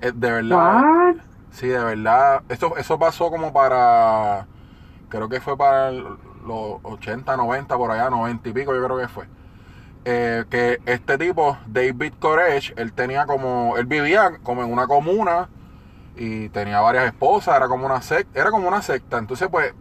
Eh, 0.00 0.12
de 0.14 0.30
verdad, 0.32 0.86
What? 0.86 1.20
Sí, 1.50 1.68
de 1.68 1.82
verdad. 1.84 2.42
Eso, 2.48 2.76
eso 2.76 2.98
pasó 2.98 3.30
como 3.30 3.52
para. 3.52 4.46
Creo 5.10 5.28
que 5.28 5.40
fue 5.40 5.56
para 5.58 5.90
el- 5.90 6.04
los 6.46 6.78
80, 6.84 7.36
90, 7.36 7.76
por 7.78 7.90
allá, 7.92 8.10
90 8.10 8.48
y 8.50 8.52
pico, 8.52 8.74
yo 8.74 8.84
creo 8.84 8.98
que 8.98 9.08
fue. 9.08 9.26
Eh, 10.06 10.44
que 10.50 10.80
este 10.86 11.18
tipo, 11.18 11.58
David 11.66 12.14
Koresh, 12.20 12.74
él 12.76 12.92
tenía 12.94 13.26
como. 13.26 13.76
Él 13.78 13.86
vivía 13.86 14.38
como 14.42 14.62
en 14.64 14.72
una 14.72 14.86
comuna 14.88 15.50
y 16.16 16.48
tenía 16.50 16.80
varias 16.80 17.06
esposas, 17.06 17.56
era 17.56 17.68
como 17.68 17.86
una 17.86 18.02
secta. 18.02 18.40
Era 18.40 18.50
como 18.52 18.68
una 18.68 18.82
secta. 18.82 19.18
Entonces, 19.18 19.48
pues. 19.50 19.74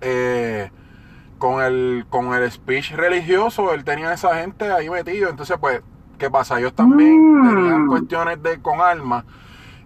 eh, 0.00 0.70
con 1.40 1.62
el, 1.64 2.06
con 2.10 2.34
el 2.34 2.50
speech 2.52 2.92
religioso, 2.92 3.74
él 3.74 3.84
tenía 3.84 4.10
a 4.10 4.14
esa 4.14 4.36
gente 4.36 4.70
ahí 4.72 4.90
metido. 4.90 5.30
Entonces, 5.30 5.58
pues, 5.60 5.82
¿qué 6.18 6.30
pasa? 6.30 6.60
Ellos 6.60 6.74
también 6.74 7.40
Mm. 7.42 7.48
tenían 7.48 7.88
cuestiones 7.88 8.42
de 8.44 8.60
con 8.62 8.80
armas. 8.80 9.24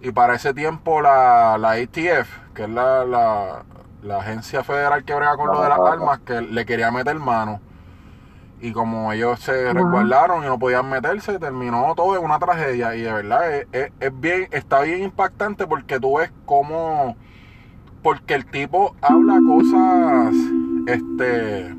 Y 0.01 0.11
para 0.11 0.35
ese 0.35 0.53
tiempo 0.53 1.01
la, 1.01 1.57
la 1.57 1.71
ATF, 1.71 2.29
que 2.53 2.63
es 2.65 2.69
la, 2.69 3.05
la, 3.05 3.63
la 4.03 4.17
agencia 4.19 4.63
federal 4.63 5.03
que 5.05 5.15
brega 5.15 5.37
con 5.37 5.51
lo 5.51 5.61
de 5.63 5.69
las 5.69 5.79
Ajá. 5.79 5.93
armas, 5.93 6.19
que 6.19 6.41
le 6.41 6.65
quería 6.65 6.91
meter 6.91 7.15
mano. 7.15 7.61
Y 8.61 8.71
como 8.73 9.11
ellos 9.13 9.39
se 9.41 9.71
Ajá. 9.71 9.73
resguardaron 9.73 10.43
y 10.43 10.47
no 10.47 10.59
podían 10.59 10.89
meterse, 10.89 11.39
terminó 11.39 11.93
todo 11.95 12.17
en 12.17 12.23
una 12.23 12.39
tragedia. 12.39 12.95
Y 12.95 13.01
de 13.01 13.13
verdad 13.13 13.51
es, 13.53 13.67
es- 13.71 13.91
es 13.99 14.19
bien, 14.19 14.47
está 14.51 14.81
bien 14.81 15.03
impactante 15.03 15.67
porque 15.67 15.99
tú 15.99 16.17
ves 16.17 16.31
cómo, 16.45 17.15
porque 18.03 18.35
el 18.35 18.45
tipo 18.45 18.95
habla 19.01 19.41
cosas, 19.41 20.35
este, 20.85 21.75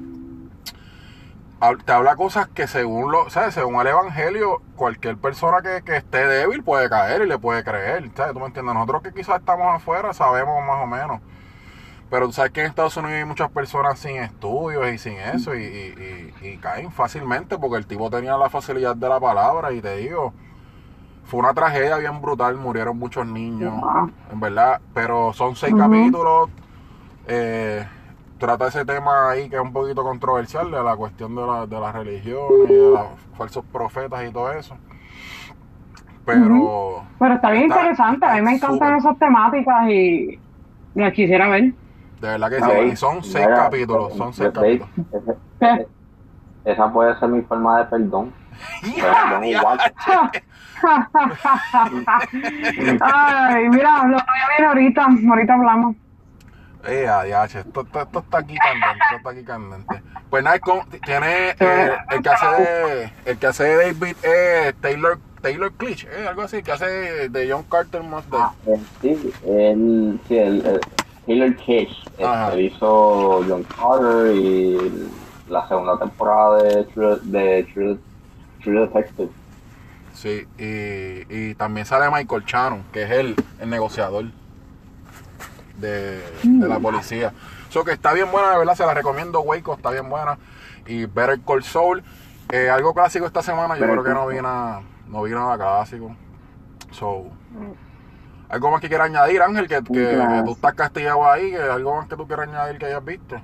te 1.84 1.92
habla 1.92 2.16
cosas 2.16 2.48
que 2.48 2.66
según 2.66 3.10
lo, 3.10 3.30
¿sabes? 3.30 3.54
Según 3.54 3.80
el 3.80 3.86
evangelio, 3.88 4.60
cualquier 4.76 5.16
persona 5.16 5.62
que, 5.62 5.82
que 5.82 5.96
esté 5.96 6.26
débil 6.26 6.62
puede 6.62 6.88
caer 6.88 7.22
y 7.22 7.26
le 7.26 7.38
puede 7.38 7.64
creer, 7.64 8.10
¿sabes? 8.14 8.34
¿Tú 8.34 8.40
me 8.40 8.46
entiendes? 8.46 8.74
Nosotros 8.74 9.02
que 9.02 9.12
quizás 9.12 9.40
estamos 9.40 9.66
afuera 9.74 10.12
sabemos 10.12 10.64
más 10.64 10.82
o 10.82 10.86
menos. 10.86 11.20
Pero 12.10 12.26
tú 12.26 12.32
sabes 12.32 12.52
que 12.52 12.60
en 12.60 12.66
Estados 12.68 12.96
Unidos 12.96 13.14
hay 13.18 13.24
muchas 13.24 13.50
personas 13.50 13.98
sin 13.98 14.16
estudios 14.18 14.86
y 14.92 14.98
sin 14.98 15.14
eso 15.18 15.54
y, 15.56 15.64
y- 15.64 16.32
y- 16.42 16.48
y 16.48 16.58
caen 16.58 16.92
fácilmente 16.92 17.58
porque 17.58 17.78
el 17.78 17.86
tipo 17.86 18.10
tenía 18.10 18.36
la 18.36 18.50
facilidad 18.50 18.96
de 18.96 19.08
la 19.08 19.18
palabra 19.20 19.72
y 19.72 19.80
te 19.82 19.96
digo, 19.96 20.32
fue 21.24 21.40
una 21.40 21.54
tragedia 21.54 21.96
bien 21.96 22.20
brutal, 22.20 22.56
murieron 22.56 22.98
muchos 22.98 23.26
niños, 23.26 23.84
en 24.30 24.40
verdad, 24.40 24.80
pero 24.94 25.32
son 25.32 25.56
seis 25.56 25.74
capítulos, 25.74 26.50
eh, 27.28 27.86
trata 28.38 28.68
ese 28.68 28.84
tema 28.84 29.30
ahí 29.30 29.48
que 29.48 29.56
es 29.56 29.62
un 29.62 29.72
poquito 29.72 30.02
controversial 30.02 30.70
de 30.70 30.82
la 30.82 30.96
cuestión 30.96 31.34
de 31.34 31.46
la, 31.46 31.66
de 31.66 31.80
la 31.80 31.92
religión 31.92 32.42
y 32.68 32.72
de 32.72 32.90
los 32.90 33.00
falsos 33.36 33.64
profetas 33.72 34.28
y 34.28 34.32
todo 34.32 34.52
eso. 34.52 34.76
Pero... 36.24 37.04
Pero 37.18 37.34
está 37.34 37.50
bien 37.50 37.64
Está- 37.64 37.76
interesante. 37.80 38.26
A 38.26 38.34
mí 38.34 38.42
me 38.42 38.54
encantan 38.56 38.96
esas 38.96 39.18
temáticas 39.18 39.88
y 39.88 40.38
las 40.94 41.12
quisiera 41.12 41.48
ver. 41.48 41.72
De 42.20 42.28
verdad 42.28 42.50
que 42.50 42.60
sí, 42.60 42.70
y 42.92 42.96
son 42.96 43.22
seis 43.22 43.46
Mira, 43.46 43.56
capítulos, 43.56 44.14
son 44.14 44.32
seis 44.32 44.50
capítulos. 44.52 44.88
Esa 46.64 46.92
puede 46.92 47.16
ser 47.18 47.28
mi 47.28 47.42
forma 47.42 47.78
de 47.78 47.84
perdón. 47.84 48.32
Perdón 48.96 49.44
igual. 49.44 49.78
Ay, 53.00 53.68
mira, 53.68 54.04
lo 54.04 54.16
voy 54.16 54.18
a 54.18 54.58
ver 54.58 54.66
ahorita. 54.66 55.06
Ahorita 55.28 55.54
hablamos. 55.54 55.96
Eh, 56.86 57.08
adiós, 57.08 57.54
esto, 57.54 57.80
esto, 57.82 58.02
esto 58.02 58.18
está 58.20 58.38
aquí 58.38 58.54
candente, 58.56 59.04
esto 59.04 59.16
está 59.16 59.30
aquí 59.30 59.44
candente. 59.44 60.02
Pues 60.30 60.44
nada, 60.44 60.58
tiene 61.04 61.50
eh, 61.58 61.96
el 62.10 62.22
que 62.22 62.28
hace 62.28 62.46
de, 62.62 63.12
el 63.24 63.38
que 63.38 63.46
hace 63.46 63.64
de 63.64 63.76
David 63.92 64.16
es 64.22 64.74
Taylor, 64.80 65.18
Taylor 65.42 65.72
Clich, 65.72 66.04
eh, 66.04 66.26
algo 66.28 66.42
así, 66.42 66.62
que 66.62 66.72
hace 66.72 67.28
de 67.28 67.50
John 67.50 67.64
Carter 67.64 68.02
más 68.02 68.28
de 68.30 68.36
Ah, 68.38 68.52
eh, 68.66 68.80
sí, 69.00 69.32
él, 69.46 70.20
sí, 70.28 70.36
el, 70.36 70.66
el 70.66 70.80
Taylor 71.26 71.56
Ajá. 72.22 72.48
este, 72.50 72.62
hizo 72.62 73.44
John 73.48 73.64
Carter 73.64 74.34
y 74.34 75.08
la 75.48 75.66
segunda 75.68 75.98
temporada 75.98 76.62
de 76.62 76.84
True, 76.84 77.18
de 77.22 77.64
True, 77.72 77.98
True 78.62 78.80
Detective. 78.80 79.28
Sí, 80.14 80.46
y, 80.58 81.50
y 81.50 81.54
también 81.56 81.84
sale 81.86 82.10
Michael 82.10 82.44
Shannon, 82.44 82.82
que 82.92 83.02
es 83.02 83.10
el, 83.10 83.34
el 83.60 83.70
negociador 83.70 84.24
de, 85.78 86.22
de 86.42 86.68
la 86.68 86.78
policía. 86.78 87.32
So 87.68 87.84
que 87.84 87.92
está 87.92 88.12
bien 88.12 88.30
buena, 88.30 88.50
de 88.52 88.58
verdad, 88.58 88.74
se 88.74 88.86
la 88.86 88.94
recomiendo, 88.94 89.40
Waco, 89.40 89.74
está 89.74 89.90
bien 89.90 90.08
buena. 90.08 90.38
Y 90.86 91.06
Better 91.06 91.40
Call 91.40 91.62
Saul, 91.62 92.02
eh, 92.50 92.70
algo 92.70 92.94
clásico 92.94 93.26
esta 93.26 93.42
semana, 93.42 93.74
yo 93.74 93.82
Better 93.82 94.00
creo 94.00 94.04
que 94.04 94.14
no 94.14 94.26
vi 94.28 94.36
nada, 94.36 94.82
no 95.08 95.22
vi 95.22 95.32
nada 95.32 95.56
clásico. 95.56 96.14
So, 96.92 97.24
algo 98.48 98.70
más 98.70 98.80
que 98.80 98.88
quieras 98.88 99.08
añadir, 99.08 99.42
Ángel, 99.42 99.66
que, 99.66 99.82
que, 99.82 99.92
que 99.92 100.42
tú 100.44 100.52
estás 100.52 100.74
castigado 100.74 101.28
ahí, 101.30 101.50
que 101.50 101.58
algo 101.58 101.96
más 101.96 102.08
que 102.08 102.16
tú 102.16 102.26
quieras 102.26 102.48
añadir 102.48 102.78
que 102.78 102.86
hayas 102.86 103.04
visto. 103.04 103.40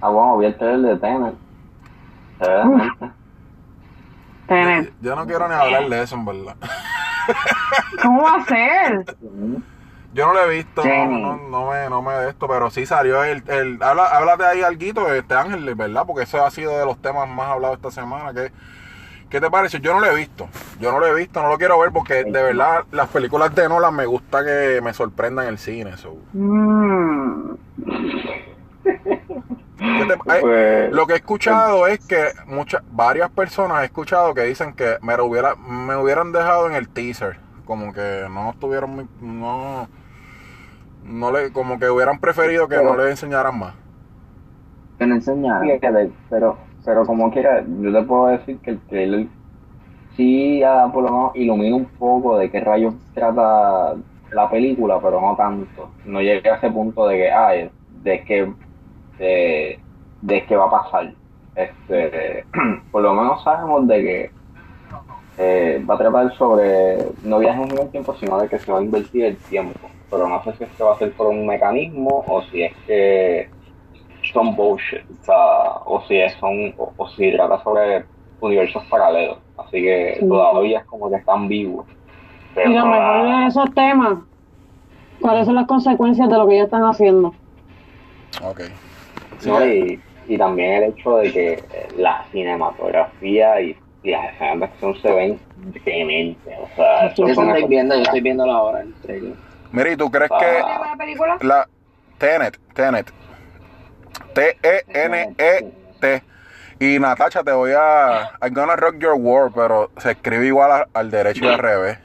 Ah, 0.00 0.08
bueno, 0.08 0.38
vi 0.38 0.46
el 0.46 0.56
trailer 0.56 0.94
de 0.94 0.96
Tenet. 0.98 1.34
Demente. 2.40 3.10
Tener. 4.46 4.92
Yo 5.00 5.16
no 5.16 5.26
quiero 5.26 5.48
ni 5.48 5.54
hablar 5.54 5.88
de 5.88 6.02
eso, 6.02 6.14
en 6.16 6.24
verdad. 6.24 6.56
¿Cómo 8.02 8.22
va 8.22 8.36
a 8.36 8.44
ser? 8.44 9.16
Yo 10.16 10.26
no 10.26 10.32
lo 10.32 10.40
he 10.44 10.48
visto, 10.56 10.82
no, 10.82 10.90
Jenny. 10.90 11.22
no, 11.22 11.36
no 11.36 11.70
me, 11.70 11.90
no 11.90 12.02
me 12.02 12.12
de 12.14 12.30
esto, 12.30 12.48
pero 12.48 12.70
sí 12.70 12.86
salió 12.86 13.22
el, 13.22 13.42
el 13.48 13.82
habla, 13.82 14.06
háblate 14.06 14.44
ahí 14.46 14.62
alguito 14.62 15.12
este 15.12 15.34
Ángel, 15.34 15.74
¿verdad? 15.74 16.04
Porque 16.06 16.22
ese 16.24 16.38
ha 16.38 16.50
sido 16.50 16.78
de 16.78 16.86
los 16.86 17.00
temas 17.02 17.28
más 17.28 17.48
hablados 17.48 17.76
esta 17.76 17.90
semana. 17.90 18.32
¿Qué, 18.32 18.50
¿Qué 19.28 19.40
te 19.40 19.50
parece? 19.50 19.80
Yo 19.80 19.92
no 19.92 20.00
lo 20.00 20.06
he 20.06 20.14
visto, 20.14 20.48
yo 20.80 20.90
no 20.92 21.00
lo 21.00 21.06
he 21.06 21.14
visto, 21.14 21.42
no 21.42 21.48
lo 21.48 21.58
quiero 21.58 21.78
ver 21.80 21.90
porque 21.92 22.24
de 22.24 22.30
verdad 22.42 22.84
las 22.92 23.08
películas 23.08 23.54
de 23.54 23.68
Nolan 23.68 23.94
me 23.94 24.06
gusta 24.06 24.44
que 24.44 24.80
me 24.82 24.94
sorprendan 24.94 25.46
en 25.46 25.50
el 25.52 25.58
cine. 25.58 25.96
so. 25.98 26.16
Mm. 26.32 27.54
¿Qué 28.84 30.06
te- 30.06 30.14
eh, 30.36 30.40
Pues, 30.40 30.92
lo 30.92 31.06
que 31.06 31.12
he 31.14 31.16
escuchado 31.16 31.86
es 31.88 32.00
que 32.06 32.28
muchas, 32.46 32.82
varias 32.90 33.30
personas 33.30 33.82
he 33.82 33.86
escuchado 33.86 34.32
que 34.34 34.42
dicen 34.42 34.72
que 34.72 34.96
me, 35.02 35.16
lo 35.16 35.26
hubiera, 35.26 35.54
me 35.56 35.96
hubieran 35.96 36.32
dejado 36.32 36.66
en 36.68 36.74
el 36.74 36.88
teaser, 36.88 37.38
como 37.64 37.92
que 37.92 38.26
no 38.30 38.50
estuvieron 38.50 38.90
muy, 38.90 39.08
no, 39.20 39.88
no 41.06 41.30
le, 41.32 41.52
como 41.52 41.78
que 41.78 41.88
hubieran 41.88 42.18
preferido 42.18 42.68
que 42.68 42.76
no 42.76 42.96
le 42.96 43.10
enseñaran 43.10 43.58
más. 43.58 43.74
Que 44.98 45.06
no 45.06 45.14
enseñara. 45.14 45.60
fíjate, 45.60 46.10
pero, 46.28 46.56
pero 46.84 47.04
como 47.06 47.30
quiera, 47.30 47.64
yo 47.80 47.92
te 47.92 48.02
puedo 48.02 48.26
decir 48.28 48.58
que 48.58 48.70
el 48.70 48.80
trailer 48.80 49.26
sí 50.16 50.62
ah, 50.62 50.90
por 50.92 51.04
lo 51.04 51.10
menos 51.10 51.36
ilumina 51.36 51.76
un 51.76 51.84
poco 51.84 52.38
de 52.38 52.50
qué 52.50 52.60
rayos 52.60 52.94
trata 53.14 53.94
la 54.32 54.50
película, 54.50 54.98
pero 55.00 55.20
no 55.20 55.36
tanto. 55.36 55.90
No 56.04 56.20
llega 56.20 56.54
a 56.54 56.56
ese 56.56 56.70
punto 56.70 57.06
de 57.06 57.16
que, 57.16 57.30
ah, 57.30 57.52
de 58.02 58.24
que, 58.24 58.52
de, 59.18 59.80
de 60.22 60.46
que 60.46 60.56
va 60.56 60.66
a 60.66 60.70
pasar. 60.70 61.12
Este, 61.54 62.44
por 62.90 63.02
lo 63.02 63.14
menos 63.14 63.42
sabemos 63.44 63.86
de 63.86 64.02
que 64.02 64.30
eh, 65.38 65.84
va 65.88 65.94
a 65.94 65.98
tratar 65.98 66.34
sobre 66.36 66.98
no 67.22 67.38
viajes 67.38 67.70
en 67.70 67.78
el 67.78 67.90
tiempo, 67.90 68.14
sino 68.14 68.38
de 68.40 68.48
que 68.48 68.58
se 68.58 68.72
va 68.72 68.78
a 68.78 68.82
invertir 68.82 69.24
el 69.24 69.36
tiempo. 69.36 69.88
Pero 70.10 70.28
no 70.28 70.42
sé 70.44 70.54
si 70.56 70.64
esto 70.64 70.86
va 70.86 70.94
a 70.94 70.98
ser 70.98 71.14
por 71.14 71.28
un 71.28 71.46
mecanismo 71.46 72.24
o 72.26 72.42
si 72.42 72.62
es 72.62 72.72
que 72.86 73.50
son 74.32 74.56
bullshit, 74.56 75.02
o, 75.10 75.24
sea, 75.24 75.72
o 75.86 76.02
si 76.06 76.16
es 76.20 76.34
son, 76.38 76.74
o, 76.78 76.94
o 76.96 77.08
si 77.10 77.32
trata 77.32 77.62
sobre 77.62 78.06
universos 78.40 78.84
paralelos. 78.88 79.38
Así 79.56 79.82
que 79.82 80.16
Sí. 80.20 80.26
todavía 80.28 80.80
es 80.80 80.86
como 80.86 81.10
que 81.10 81.16
están 81.16 81.48
vivos. 81.48 81.86
Pero 82.54 82.70
Y 82.70 82.74
lo 82.74 82.86
mejor 82.86 83.24
la- 83.24 83.40
de 83.40 83.46
esos 83.46 83.74
temas, 83.74 84.24
¿cuáles 85.20 85.46
son 85.46 85.54
las 85.56 85.66
consecuencias 85.66 86.28
de 86.28 86.36
lo 86.38 86.46
que 86.46 86.54
ellos 86.54 86.66
están 86.66 86.82
haciendo? 86.84 87.36
Ok. 88.42 88.60
Sí, 89.38 89.48
¿no? 89.48 89.64
y, 89.66 90.02
y 90.26 90.38
también 90.38 90.72
el 90.82 90.84
hecho 90.90 91.16
de 91.18 91.32
que 91.32 91.52
eh, 91.54 91.92
la 91.96 92.26
cinematografía 92.30 93.60
y, 93.60 93.76
y 94.02 94.10
las 94.10 94.32
escenas 94.34 94.58
de 94.60 94.64
acción 94.66 94.94
se 95.00 95.12
ven 95.12 95.42
dementes. 95.84 96.54
O 96.60 96.70
sea, 96.74 97.14
Yo 97.14 97.26
estoy 97.26 97.64
viendo, 97.68 97.94
yo 97.94 98.02
estoy 98.02 98.20
viendo 98.20 98.46
la 98.46 98.62
hora, 98.62 98.82
el 98.82 98.94
trailer. 99.00 99.36
Mira, 99.76 99.90
¿y 99.92 99.96
tú 99.96 100.10
crees 100.10 100.30
Ah. 100.32 100.38
que 100.40 100.60
¿Cómo 100.62 100.84
la 100.84 100.96
película? 100.96 101.36
la 101.42 101.68
Tenet, 102.18 102.58
Tenet, 102.74 103.10
E 104.34 104.56
T-E-N-E-T, 104.62 106.22
y 106.80 106.98
Natacha, 106.98 107.42
te 107.44 107.52
voy 107.52 107.72
a. 107.76 108.30
I'm 108.42 108.54
gonna 108.54 108.74
rock 108.76 108.96
your 108.98 109.14
world, 109.14 109.52
pero 109.54 109.90
se 109.98 110.12
escribe 110.12 110.46
igual 110.46 110.72
a- 110.72 110.88
al 110.94 111.10
derecho 111.10 111.44
y 111.44 111.48
al 111.48 111.58
revés. 111.58 111.98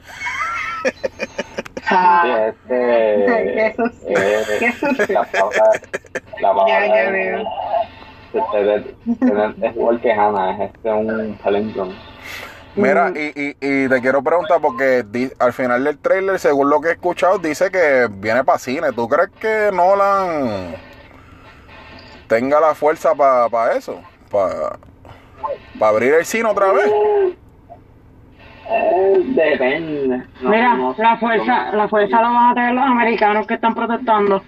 Sí, 0.84 1.96
este, 2.48 3.24
eh, 3.26 3.74
la 5.08 5.24
palabra, 5.24 5.70
la 6.40 6.54
palabra 6.54 6.86
Ya, 6.86 6.86
ya 6.86 7.02
es- 7.04 7.12
veo. 7.12 7.42
este, 8.34 9.66
es 9.66 9.76
igual 9.76 10.00
que 10.00 10.12
Hannah, 10.12 10.52
es 10.64 10.70
este 10.74 10.92
un 10.92 11.38
palindrome. 11.42 11.94
Mira, 12.74 13.12
y, 13.14 13.20
y, 13.38 13.56
y 13.60 13.88
te 13.88 14.00
quiero 14.00 14.22
preguntar 14.22 14.58
porque 14.60 15.04
di- 15.06 15.30
al 15.38 15.52
final 15.52 15.84
del 15.84 15.98
trailer, 15.98 16.38
según 16.38 16.70
lo 16.70 16.80
que 16.80 16.88
he 16.88 16.92
escuchado, 16.92 17.38
dice 17.38 17.70
que 17.70 18.08
viene 18.10 18.44
para 18.44 18.58
cine. 18.58 18.92
¿Tú 18.92 19.06
crees 19.08 19.28
que 19.38 19.70
Nolan 19.72 20.74
tenga 22.28 22.60
la 22.60 22.74
fuerza 22.74 23.14
para 23.14 23.72
eso? 23.76 24.00
Para 24.30 24.78
abrir 25.80 26.14
el 26.14 26.24
cine 26.24 26.48
otra 26.48 26.72
vez. 26.72 26.90
Eh, 28.70 29.22
depende. 29.34 30.22
No- 30.40 30.50
Mira, 30.50 30.74
no 30.74 30.94
la 30.96 31.16
fuerza, 31.18 31.72
no- 31.72 31.76
la 31.76 31.88
fuerza 31.88 32.22
la 32.22 32.28
van 32.30 32.50
a 32.50 32.54
tener 32.54 32.74
los 32.74 32.84
americanos 32.86 33.46
que 33.46 33.54
están 33.54 33.74
protestando. 33.74 34.42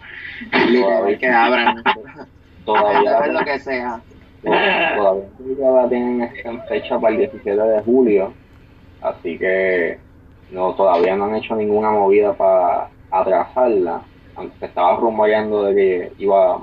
Literal, 0.66 1.18
que 1.18 1.28
abran. 1.28 1.82
Todavía, 2.64 3.18
A 3.18 3.20
ver 3.20 3.32
lo 3.34 3.40
que 3.44 3.58
sea. 3.58 4.00
Todavía 4.44 5.70
la 5.70 5.88
tienen 5.88 6.30
en 6.44 6.62
fecha 6.64 6.98
para 6.98 7.14
el 7.14 7.20
17 7.30 7.60
de 7.60 7.82
julio, 7.82 8.32
así 9.00 9.38
que 9.38 9.98
no 10.50 10.74
todavía 10.74 11.16
no 11.16 11.24
han 11.24 11.36
hecho 11.36 11.56
ninguna 11.56 11.90
movida 11.90 12.32
para 12.34 12.88
atrasarla, 13.10 14.02
aunque 14.36 14.58
se 14.58 14.66
estaba 14.66 14.96
rumoreando 14.96 15.64
de 15.64 15.74
que 15.74 16.12
iba 16.18 16.62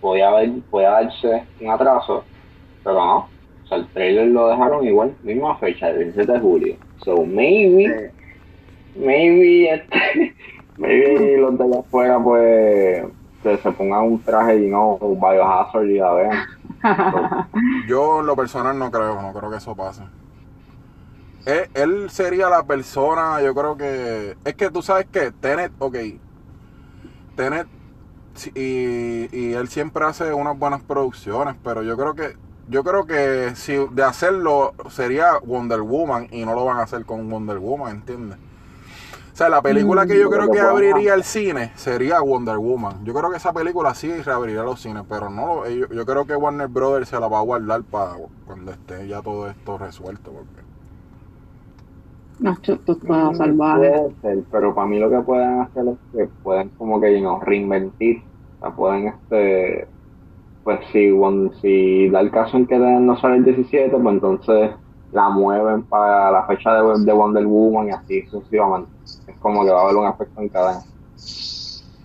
podía 0.00 0.28
haber 0.28 0.50
podía 0.70 0.90
darse 0.90 1.44
un 1.60 1.70
atraso, 1.70 2.24
pero 2.82 2.96
no, 2.96 3.16
o 3.18 3.66
sea 3.68 3.78
el 3.78 3.86
trailer 3.88 4.28
lo 4.28 4.48
dejaron 4.48 4.86
igual, 4.86 5.14
misma 5.22 5.56
fecha, 5.56 5.90
el 5.90 5.98
17 5.98 6.32
de 6.32 6.40
julio, 6.40 6.76
so 7.04 7.24
maybe 7.24 8.10
maybe 8.96 9.70
este, 9.70 10.34
maybe 10.78 11.36
los 11.36 11.58
de 11.58 11.64
allá 11.64 11.80
afuera 11.80 12.18
pues 12.18 13.04
que 13.42 13.56
se 13.56 13.72
pongan 13.72 14.04
un 14.04 14.22
traje 14.22 14.64
y 14.64 14.66
no 14.66 14.98
biohazard 14.98 15.86
y 15.86 15.98
la 15.98 16.12
vean 16.12 16.59
Yo 17.88 18.20
en 18.20 18.26
lo 18.26 18.36
personal 18.36 18.78
no 18.78 18.90
creo, 18.90 19.20
no 19.20 19.32
creo 19.32 19.50
que 19.50 19.56
eso 19.58 19.76
pase. 19.76 20.04
Él, 21.44 21.70
él 21.74 22.10
sería 22.10 22.48
la 22.48 22.64
persona, 22.66 23.40
yo 23.42 23.54
creo 23.54 23.76
que... 23.76 24.36
Es 24.44 24.54
que 24.54 24.70
tú 24.70 24.82
sabes 24.82 25.06
que 25.06 25.32
Tenet, 25.32 25.72
ok. 25.78 25.96
Tenet, 27.36 27.68
y, 28.54 29.28
y 29.36 29.52
él 29.54 29.68
siempre 29.68 30.04
hace 30.04 30.32
unas 30.32 30.58
buenas 30.58 30.82
producciones, 30.82 31.56
pero 31.62 31.82
yo 31.82 31.96
creo 31.96 32.14
que... 32.14 32.36
Yo 32.68 32.84
creo 32.84 33.04
que 33.06 33.56
si 33.56 33.74
de 33.90 34.04
hacerlo 34.04 34.74
sería 34.90 35.38
Wonder 35.44 35.80
Woman 35.80 36.28
y 36.30 36.44
no 36.44 36.54
lo 36.54 36.64
van 36.64 36.78
a 36.78 36.82
hacer 36.82 37.04
con 37.04 37.28
Wonder 37.28 37.58
Woman, 37.58 37.90
¿entiendes? 37.96 38.38
O 39.40 39.42
sea, 39.42 39.48
la 39.48 39.62
película 39.62 40.06
que 40.06 40.18
yo 40.20 40.28
Mm, 40.28 40.30
creo 40.30 40.50
que 40.50 40.60
puedan 40.60 40.60
abriría 40.60 41.14
el 41.14 41.24
cine 41.24 41.72
sería 41.74 42.20
Wonder 42.20 42.58
Woman. 42.58 43.04
Yo 43.04 43.14
creo 43.14 43.30
que 43.30 43.38
esa 43.38 43.52
película 43.52 43.94
sí 43.94 44.20
reabriría 44.22 44.62
los 44.62 44.80
cines, 44.80 45.04
pero 45.08 45.30
no, 45.30 45.46
lo- 45.46 45.68
yo, 45.68 45.88
yo 45.88 46.04
creo 46.06 46.26
que 46.26 46.36
Warner 46.36 46.68
Brothers 46.68 47.08
se 47.08 47.18
la 47.18 47.26
va 47.28 47.38
a 47.38 47.42
guardar 47.42 47.82
para 47.84 48.16
cuando 48.44 48.70
esté 48.72 49.08
ya 49.08 49.22
todo 49.22 49.48
esto 49.48 49.78
resuelto. 49.78 50.32
Porque... 50.32 50.62
No, 52.38 52.56
tú 52.60 52.76
tú 52.78 52.92
estás 52.92 53.36
Mm, 53.36 53.36
salvaje. 53.36 53.92
Puede 53.92 54.14
ser, 54.20 54.44
pero 54.50 54.74
para 54.74 54.86
mí 54.86 54.98
lo 54.98 55.10
que 55.10 55.20
pueden 55.22 55.60
hacer 55.60 55.84
es 55.88 55.98
que 56.12 56.28
pueden 56.42 56.70
como 56.76 57.00
que 57.00 57.12
you 57.14 57.20
know, 57.20 57.40
reinventir, 57.40 58.18
o 58.60 58.66
sea, 58.66 58.76
pueden 58.76 59.08
este, 59.08 59.88
pues 60.62 60.80
si, 60.92 61.10
si 61.62 62.10
da 62.10 62.20
el 62.20 62.30
caso 62.32 62.56
en 62.58 62.66
que 62.66 62.78
no 62.78 63.16
sale 63.18 63.36
el 63.38 63.44
17, 63.44 63.90
pues 63.98 64.14
entonces 64.14 64.72
la 65.12 65.28
mueven 65.28 65.82
para 65.84 66.30
la 66.30 66.46
fecha 66.46 66.74
de, 66.74 67.04
de 67.04 67.12
Wonder 67.12 67.46
Woman 67.46 67.88
y 67.88 67.90
así 67.90 68.26
sucesivamente. 68.26 68.90
Es 69.26 69.36
como 69.38 69.64
que 69.64 69.70
va 69.70 69.80
a 69.80 69.84
haber 69.84 69.96
un 69.96 70.08
efecto 70.08 70.40
en 70.40 70.48
cadena. 70.48 70.82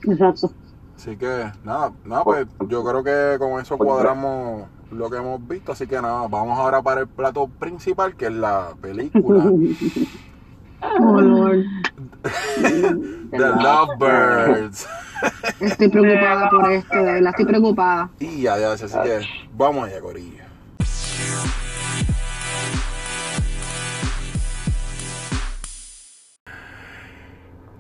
Exacto. 0.08 0.52
Así 0.96 1.15
que 1.18 1.52
nada, 1.63 1.91
nada, 2.04 2.24
pues 2.24 2.48
yo 2.68 2.84
creo 2.84 3.04
que 3.04 3.38
con 3.38 3.62
eso 3.62 3.78
cuadramos 3.78 4.63
lo 4.91 5.10
que 5.10 5.18
hemos 5.18 5.48
visto. 5.48 5.72
Así 5.72 5.88
que 5.88 6.02
nada, 6.02 6.28
vamos 6.28 6.58
ahora 6.58 6.82
para 6.82 7.02
el 7.02 7.08
plato 7.08 7.48
principal, 7.48 8.15
que 8.15 8.26
es 8.26 8.34
la 8.34 8.70
película 8.82 9.46
Oh, 11.00 11.20
Lord. 11.20 11.65
The 13.32 13.39
Lovebirds. 13.39 14.88
Estoy 15.60 15.89
preocupada 15.89 16.50
por 16.50 16.72
esto, 16.72 16.98
de 16.98 17.04
verdad, 17.04 17.30
estoy 17.30 17.46
preocupada. 17.46 18.10
Y 18.20 18.41
ya, 18.41 18.58
ya, 18.58 18.74
así 18.74 18.86
que 18.86 19.22
vamos 19.54 19.88
allá, 19.88 20.02
Corillo. 20.02 20.44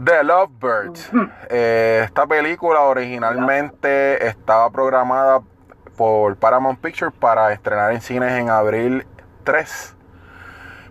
The 0.03 0.23
Lovebirds. 0.23 1.09
Eh, 1.49 2.01
esta 2.05 2.25
película 2.27 2.81
originalmente 2.81 4.27
estaba 4.27 4.69
programada 4.69 5.41
por 5.95 6.35
Paramount 6.35 6.79
Pictures 6.79 7.13
para 7.17 7.53
estrenar 7.53 7.91
en 7.93 8.01
cines 8.01 8.31
en 8.33 8.49
abril 8.49 9.05
3. 9.43 9.95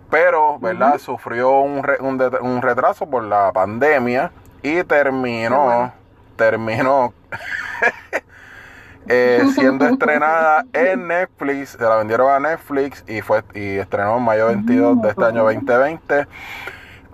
Pero, 0.09 0.59
¿verdad? 0.59 0.97
Sufrió 0.97 1.59
un, 1.59 1.83
re- 1.83 1.97
un 1.99 2.17
det- 2.17 2.39
un 2.41 2.61
retraso 2.61 3.07
por 3.09 3.23
la 3.23 3.51
pandemia 3.53 4.31
y 4.63 4.83
terminó, 4.83 5.93
terminó 6.35 7.13
eh, 9.07 9.43
siendo 9.53 9.85
estrenada 9.89 10.65
en 10.73 11.07
Netflix, 11.07 11.69
se 11.71 11.83
la 11.83 11.95
vendieron 11.97 12.29
a 12.31 12.39
Netflix 12.39 13.03
y 13.07 13.21
fue 13.21 13.43
y 13.53 13.77
estrenó 13.77 14.17
en 14.17 14.23
mayo 14.23 14.47
22 14.47 15.01
de 15.01 15.09
este 15.09 15.25
año 15.25 15.43
2020. 15.43 16.27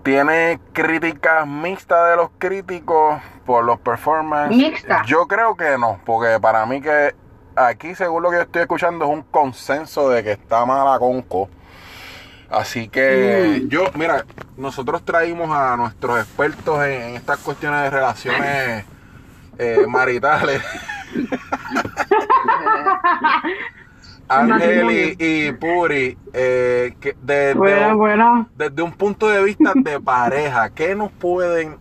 Tiene 0.04 0.60
críticas 0.74 1.48
mixtas 1.48 2.10
de 2.10 2.16
los 2.16 2.30
críticos 2.38 3.22
por 3.46 3.64
los 3.64 3.80
performances. 3.80 4.58
Mixta. 4.58 5.04
Yo 5.06 5.28
creo 5.28 5.56
que 5.56 5.78
no, 5.78 6.00
porque 6.06 6.40
para 6.40 6.66
mí 6.66 6.82
que 6.82 7.16
aquí, 7.56 7.96
según 7.96 8.24
lo 8.24 8.30
que 8.30 8.38
yo 8.38 8.42
estoy 8.44 8.62
escuchando, 8.64 9.06
es 9.06 9.12
un 9.12 9.24
consenso 9.24 10.10
de 10.10 10.24
que 10.24 10.32
está 10.32 10.66
mala 10.66 10.98
conco. 11.00 11.50
Así 12.50 12.90
que 12.90 13.64
yo, 13.68 13.86
mira, 13.96 14.26
nosotros 14.58 15.06
traímos 15.06 15.50
a 15.52 15.78
nuestros 15.78 16.20
expertos 16.20 16.84
en, 16.84 17.02
en 17.02 17.16
estas 17.16 17.40
cuestiones 17.40 17.84
de 17.84 17.90
relaciones 17.90 18.86
eh, 19.58 19.86
maritales. 19.88 20.62
Ángel 24.40 24.92
y, 24.92 25.16
y 25.48 25.52
Puri, 25.54 26.18
eh, 26.34 26.94
que 27.00 27.16
de- 27.22 27.36
de- 27.36 27.54
Buena, 27.54 27.94
buena. 27.94 28.48
desde 28.58 28.82
un 28.82 28.92
punto 28.92 29.30
de 29.30 29.44
vista 29.44 29.72
de 29.76 30.00
pareja, 30.00 30.70
¿qué 30.70 30.96
nos 30.96 31.12
pueden 31.12 31.78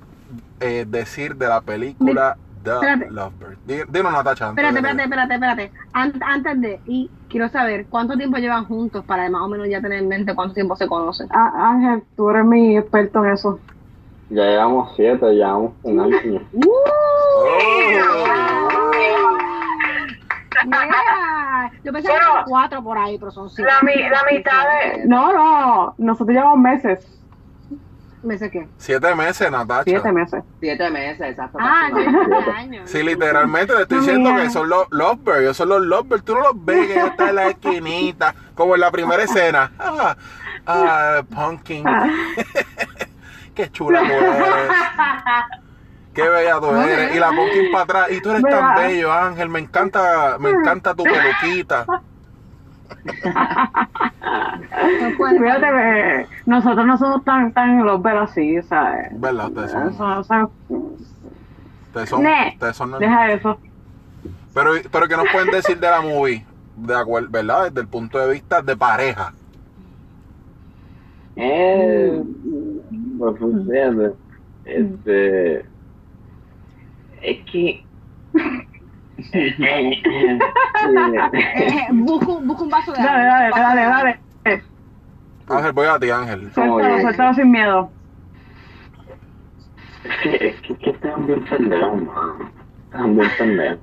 eh, 0.60 0.84
decir 0.88 1.36
de 1.36 1.48
la 1.48 1.60
película 1.60 2.36
The 2.62 2.70
Espérate. 2.72 3.10
Lovebird? 3.10 3.58
Di- 3.66 3.82
Dinos, 3.88 4.12
Natacha. 4.12 4.48
antes 4.48 4.62
Espérate, 4.64 4.78
espérate, 4.78 5.02
espérate, 5.04 5.34
espérate. 5.34 5.72
An- 5.94 6.20
antes 6.22 6.60
de, 6.60 6.80
y 6.86 7.10
quiero 7.30 7.48
saber, 7.48 7.86
¿cuánto 7.88 8.16
tiempo 8.18 8.36
llevan 8.36 8.66
juntos 8.66 9.02
para 9.06 9.28
más 9.30 9.40
o 9.42 9.48
menos 9.48 9.66
ya 9.68 9.80
tener 9.80 10.00
en 10.00 10.08
mente 10.08 10.34
cuánto 10.34 10.52
tiempo 10.54 10.76
se 10.76 10.86
conocen? 10.86 11.26
Ah, 11.30 11.70
Ángel, 11.70 12.02
tú 12.16 12.28
eres 12.28 12.44
mi 12.44 12.76
experto 12.76 13.24
en 13.24 13.30
eso. 13.32 13.58
Ya 14.28 14.42
llevamos 14.44 14.92
siete, 14.94 15.26
llevamos 15.32 15.72
un 15.82 16.00
año. 16.00 16.42
Oh. 16.66 17.40
Yo 21.84 21.92
pensaba 21.92 22.18
que 22.18 22.24
eran 22.24 22.44
cuatro 22.46 22.82
por 22.82 22.98
ahí, 22.98 23.18
pero 23.18 23.30
son 23.30 23.48
cinco. 23.50 23.68
La, 23.68 23.80
mi- 23.82 24.08
la 24.08 24.22
mitad 24.30 24.64
de... 24.64 25.06
No, 25.06 25.32
no, 25.32 25.94
nosotros 25.98 26.34
llevamos 26.34 26.58
meses, 26.58 27.16
¿Me 28.22 28.36
sé 28.36 28.50
qué? 28.50 28.68
Siete 28.76 29.14
meses, 29.14 29.50
Natacha. 29.50 29.84
siete 29.84 30.12
meses. 30.12 30.44
Siete 30.60 30.90
meses, 30.90 31.22
exacto. 31.30 31.56
Ah, 31.58 31.88
casi 31.90 32.04
yo 32.04 32.10
un 32.10 32.16
año. 32.34 32.38
este 32.40 32.50
año. 32.50 32.82
Sí, 32.84 33.02
literalmente 33.02 33.74
te 33.74 33.80
estoy 33.82 33.96
No, 33.96 34.02
diciendo 34.02 34.30
mira. 34.32 34.42
que 34.44 34.50
son 34.50 34.68
los 34.68 34.86
Lovebirds. 34.90 35.40
Ellos 35.40 35.56
son 35.56 35.68
los 35.70 35.80
Lovebirds. 35.80 36.24
Tú 36.24 36.34
no 36.34 36.40
los 36.40 36.64
ves 36.66 36.86
que 36.86 36.92
ellos 36.96 37.08
están 37.12 37.28
en 37.30 37.34
la 37.36 37.46
esquinita, 37.48 38.34
como 38.54 38.74
en 38.74 38.82
la 38.82 38.90
primera 38.90 39.22
escena. 39.22 39.72
Ah, 39.82 40.16
ah, 40.66 41.22
Pumpkin. 41.34 41.82
Qué 43.54 43.70
chula 43.70 44.00
tú 44.00 44.12
eres. 44.12 44.70
Qué 46.14 46.28
bella 46.28 46.58
tú 46.60 46.70
eres. 46.70 47.14
Y 47.14 47.18
la 47.18 47.28
Pumpkin 47.28 47.72
para 47.72 47.84
atrás. 47.84 48.06
Y 48.10 48.20
tú 48.20 48.30
eres 48.30 48.42
tan 48.42 48.76
bello, 48.76 49.12
Ángel. 49.12 49.48
Me 49.48 49.60
encanta, 49.60 50.36
me 50.38 50.50
encanta 50.50 50.94
tu 50.94 51.04
peluquita. 51.04 51.86
Fíjate 55.38 55.66
que 55.66 56.26
nosotros 56.46 56.86
no 56.86 56.98
somos 56.98 57.24
tan, 57.24 57.52
tan 57.52 57.84
los 57.84 58.02
ver 58.02 58.16
así, 58.16 58.58
o 58.58 58.62
sea... 58.62 59.08
¿Verdad? 59.12 59.48
Ustedes 59.48 59.70
son, 59.70 59.88
Eso, 59.88 60.04
o 60.04 60.24
sea, 60.24 60.48
ustedes 61.86 62.08
son, 62.08 62.22
Ne, 62.22 62.50
ustedes 62.54 62.76
son 62.76 62.98
deja 62.98 63.32
eso. 63.32 63.58
Pero, 64.54 64.72
pero 64.90 65.08
¿qué 65.08 65.16
nos 65.16 65.26
pueden 65.32 65.50
decir 65.50 65.78
de 65.78 65.88
la 65.88 66.00
movie? 66.00 66.44
De 66.76 66.96
acuerdo, 66.96 67.28
¿verdad? 67.30 67.66
Desde 67.68 67.80
el 67.82 67.88
punto 67.88 68.18
de 68.18 68.32
vista 68.32 68.62
de 68.62 68.76
pareja. 68.76 69.32
Eh, 71.36 72.22
pues 73.18 73.38
fíjate, 73.38 74.12
este, 74.64 75.64
es 77.22 77.44
que 77.50 77.84
Eh, 79.32 79.56
busca, 81.92 82.32
un- 82.32 82.70
vaso 82.70 82.92
de 82.92 83.02
Dale, 83.02 83.28
agua. 83.28 83.60
dale, 83.60 83.82
dale, 83.82 84.20
dale. 84.44 84.62
Ángel, 85.48 85.72
voy 85.72 85.86
a 85.86 85.98
ti, 85.98 86.10
Ángel. 86.10 86.52
Suéltalo, 86.52 87.00
suéltalo 87.00 87.34
sin 87.34 87.50
miedo. 87.50 87.90
es 90.04 90.16
que, 90.22 90.48
es 90.48 90.60
que, 90.60 90.72
es 90.72 90.78
que 90.78 90.90
están 90.90 91.26
bien 91.26 91.44
pendejos, 91.44 92.02
bien 93.16 93.30
pendejos. 93.36 93.78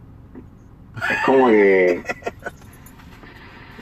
Es 1.12 1.18
como 1.26 1.48
que, 1.50 2.04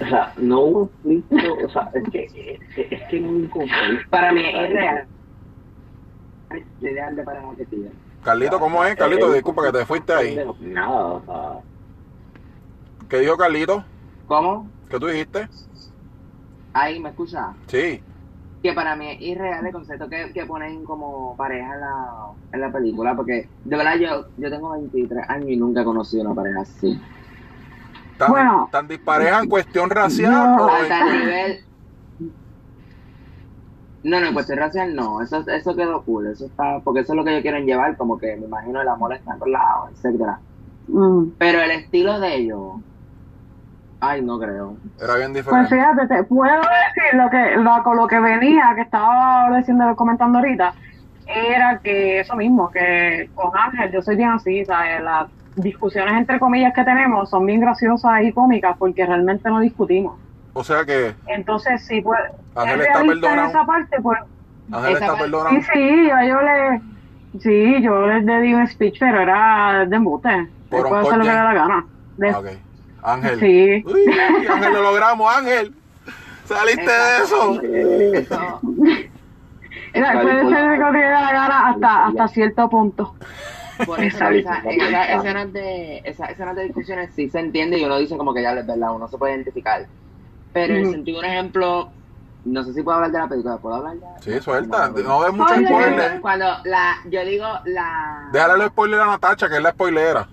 o 0.01 0.05
sea, 0.05 0.33
no 0.37 0.59
hubo 0.61 0.91
un 1.03 1.21
conflicto, 1.21 1.65
o 1.65 1.69
sea, 1.69 1.89
es 1.93 2.03
que, 2.09 2.59
es, 2.75 2.91
es 2.91 3.01
que 3.09 3.19
no 3.21 3.29
hubo 3.29 3.49
conflicto. 3.49 4.09
Para 4.09 4.31
mí 4.33 4.41
es 4.45 4.69
real. 4.71 5.07
Es 6.49 6.63
ideal 6.81 7.15
de 7.15 7.23
que 7.55 7.65
tiene. 7.65 7.91
Carlito, 8.25 8.59
¿cómo 8.59 8.83
es? 8.83 8.95
Carlito, 8.95 9.31
disculpa 9.31 9.63
que 9.65 9.71
te 9.71 9.85
fuiste 9.85 10.13
ahí. 10.13 10.37
Nada, 10.59 10.89
o 11.05 11.21
sea, 11.25 11.59
¿Qué 13.07 13.19
dijo 13.19 13.37
Carlito? 13.37 13.85
¿Cómo? 14.27 14.67
¿Qué 14.89 14.99
tú 14.99 15.05
dijiste? 15.07 15.47
Ahí, 16.73 16.99
¿me 16.99 17.09
escuchas? 17.09 17.45
Sí. 17.67 18.01
que 18.63 18.73
para 18.73 18.95
mí 18.95 19.07
es 19.11 19.21
irreal 19.21 19.63
el 19.63 19.71
concepto 19.71 20.09
que, 20.09 20.33
que 20.33 20.43
ponen 20.47 20.83
como 20.85 21.37
pareja 21.37 21.75
en 21.75 21.79
la, 21.81 22.07
en 22.53 22.61
la 22.61 22.71
película, 22.71 23.15
porque 23.15 23.47
de 23.63 23.77
verdad 23.77 23.95
yo, 23.97 24.25
yo 24.37 24.49
tengo 24.49 24.71
23 24.71 25.29
años 25.29 25.49
y 25.49 25.55
nunca 25.55 25.81
he 25.81 25.85
conocido 25.85 26.23
una 26.23 26.33
pareja 26.33 26.61
así. 26.61 26.99
¿Tan, 28.17 28.31
Bueno. 28.31 28.67
tan 28.71 28.87
dispareja 28.87 29.39
en 29.43 29.49
cuestión 29.49 29.87
racial? 29.89 30.31
No. 30.31 30.65
o 30.65 30.69
A 30.69 30.79
en- 30.87 31.19
nivel... 31.19 31.65
No, 34.05 34.19
no, 34.19 34.27
en 34.27 34.33
cuestión 34.35 34.59
racial 34.59 34.95
no, 34.95 35.19
eso, 35.23 35.43
eso 35.49 35.75
quedó 35.75 36.03
cool, 36.03 36.27
eso 36.27 36.45
está, 36.45 36.79
porque 36.83 36.99
eso 36.99 37.13
es 37.13 37.17
lo 37.17 37.23
que 37.23 37.31
ellos 37.31 37.41
quieren 37.41 37.65
llevar, 37.65 37.97
como 37.97 38.19
que 38.19 38.35
me 38.35 38.45
imagino 38.45 38.79
el 38.79 38.87
amor 38.87 39.13
está 39.13 39.33
en 39.33 39.39
todos 39.39 39.51
lados, 39.51 39.89
etcétera. 39.93 40.37
Mm. 40.87 41.23
Pero 41.39 41.59
el 41.61 41.71
estilo 41.71 42.19
de 42.19 42.35
ellos, 42.35 42.73
ay, 43.99 44.21
no 44.21 44.37
creo. 44.37 44.75
Era 45.01 45.15
bien 45.15 45.33
Pues 45.33 45.45
diferente. 45.45 45.75
fíjate, 45.75 46.07
te 46.07 46.23
puedo 46.23 46.53
decir 46.55 47.19
lo 47.19 47.29
que, 47.31 47.55
lo, 47.57 47.83
con 47.83 47.97
lo 47.97 48.07
que 48.07 48.19
venía, 48.19 48.73
que 48.75 48.81
estaba 48.81 49.57
diciendo, 49.57 49.95
comentando 49.95 50.37
ahorita, 50.37 50.75
era 51.25 51.79
que 51.79 52.19
eso 52.19 52.35
mismo, 52.35 52.69
que 52.69 53.31
con 53.33 53.49
Ángel 53.57 53.91
yo 53.91 54.03
soy 54.03 54.17
bien 54.17 54.29
así, 54.29 54.63
¿sabes? 54.65 55.01
Las 55.01 55.27
discusiones 55.55 56.13
entre 56.13 56.39
comillas 56.39 56.73
que 56.75 56.83
tenemos 56.83 57.27
son 57.29 57.45
bien 57.45 57.59
graciosas 57.61 58.21
y 58.21 58.31
cómicas 58.31 58.75
porque 58.77 59.03
realmente 59.03 59.49
no 59.49 59.59
discutimos. 59.61 60.19
O 60.57 60.63
sea 60.63 60.85
que 60.85 61.13
Entonces, 61.27 61.85
sí, 61.85 61.99
pues, 62.01 62.17
Ángel 62.55 62.79
es 62.81 62.87
está 62.87 63.01
perdonado. 63.03 63.49
esa 63.49 63.65
parte, 63.65 63.97
pues, 64.01 64.19
Ángel 64.71 64.95
Esa 64.95 65.05
está 65.05 65.07
parte- 65.07 65.23
perdonado. 65.23 65.55
sí, 65.57 65.61
sí, 65.73 66.07
yo, 66.09 66.27
yo 66.27 66.41
le, 66.41 66.81
sí, 67.41 67.81
yo 67.83 68.07
le 68.07 68.41
di 68.41 68.53
un 68.53 68.65
speech, 68.67 68.97
pero 68.99 69.19
era 69.21 69.85
de 69.85 69.95
embute. 69.95 70.47
Por 70.69 70.85
un 70.85 70.89
puede 70.89 71.01
hacer 71.03 71.17
lo 71.17 71.23
que 71.25 71.29
da 71.29 71.43
la 71.43 71.53
gana. 71.53 71.85
De- 72.17 72.31
Ok. 72.33 72.45
Ángel. 73.03 73.39
Sí. 73.39 73.83
Uy, 73.85 74.05
Ángel, 74.49 74.73
lo 74.73 74.81
logramos, 74.81 75.35
Ángel. 75.35 75.75
Saliste 76.45 76.89
de 76.89 77.17
eso. 77.23 77.61
Eso, 79.95 80.07
Está 80.09 80.21
puede 80.21 80.49
ser 80.49 80.77
lo 80.79 80.91
que 80.91 80.97
le 80.97 81.05
da 81.05 81.21
la 81.21 81.31
gana 81.31 81.69
hasta, 81.69 82.05
hasta 82.07 82.27
cierto 82.29 82.69
punto. 82.69 83.15
por 83.85 83.99
eso 84.03 84.17
Está 84.29 84.59
esa, 84.61 84.69
esa 84.69 85.13
escenas 85.15 85.53
de, 85.53 86.01
esas 86.03 86.29
escenas 86.31 86.55
de 86.55 86.63
discusiones 86.63 87.11
sí 87.15 87.29
se 87.29 87.39
entiende 87.39 87.77
y 87.79 87.85
uno 87.85 87.97
dice 87.97 88.17
como 88.17 88.33
que 88.33 88.41
ya 88.41 88.51
es 88.53 88.65
verdad, 88.67 88.93
uno 88.93 89.07
se 89.07 89.17
puede 89.17 89.33
identificar. 89.35 89.85
Pero 90.55 90.73
en 90.73 90.83
Ujú. 90.83 90.91
sentido 90.93 91.19
un 91.19 91.25
ejemplo, 91.25 91.91
no 92.45 92.63
sé 92.63 92.73
si 92.73 92.81
puedo 92.81 92.95
hablar 92.95 93.11
de 93.11 93.19
la 93.19 93.27
película, 93.27 93.57
¿puedo 93.57 93.75
hablar 93.75 93.95
ya? 93.99 94.07
Sí, 94.21 94.39
suelta. 94.41 94.87
No 94.87 95.23
des 95.23 95.33
mucho 95.33 95.53
Spoiler. 95.53 96.21
Cuando 96.21 96.45
la, 96.63 96.95
yo 97.09 97.25
digo 97.25 97.45
la... 97.65 98.29
Déjale 98.31 98.63
el 98.63 98.69
spoiler 98.69 99.01
a 99.01 99.05
Natacha, 99.07 99.49
que 99.49 99.57
es 99.57 99.61
la 99.61 99.71
spoilera. 99.71 100.29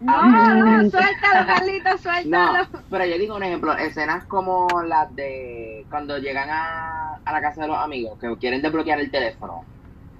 No, 0.00 0.22
no, 0.56 0.90
suéltalo, 0.90 1.46
Carlito, 1.46 1.90
No, 2.24 2.52
suéltalo. 2.52 2.68
pero 2.90 3.04
yo 3.06 3.16
digo 3.18 3.36
un 3.36 3.42
ejemplo, 3.44 3.72
escenas 3.76 4.26
como 4.26 4.66
las 4.84 5.14
de 5.14 5.86
cuando 5.88 6.18
llegan 6.18 6.50
a, 6.50 7.20
a 7.24 7.32
la 7.32 7.40
casa 7.40 7.62
de 7.62 7.68
los 7.68 7.78
amigos, 7.78 8.18
que 8.18 8.36
quieren 8.38 8.62
desbloquear 8.62 8.98
el 8.98 9.12
teléfono. 9.12 9.64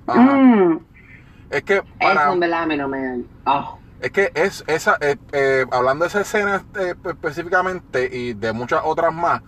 Ajá. 0.06 0.36
Mm. 0.36 0.86
Es 1.50 1.62
que 1.64 1.82
Eso 1.82 1.88
para, 1.98 2.32
en 2.32 2.40
verdad 2.40 2.62
a 2.62 2.66
mí 2.66 2.76
no 2.76 2.88
me... 2.88 3.24
oh, 3.46 3.83
es 4.00 4.10
que 4.10 4.30
es 4.34 4.64
esa, 4.66 4.96
eh, 5.00 5.16
eh, 5.32 5.64
hablando 5.70 6.04
de 6.04 6.08
esa 6.08 6.20
escena 6.20 6.64
eh, 6.78 6.94
específicamente 7.04 8.08
y 8.12 8.34
de 8.34 8.52
muchas 8.52 8.82
otras 8.84 9.12
más, 9.14 9.42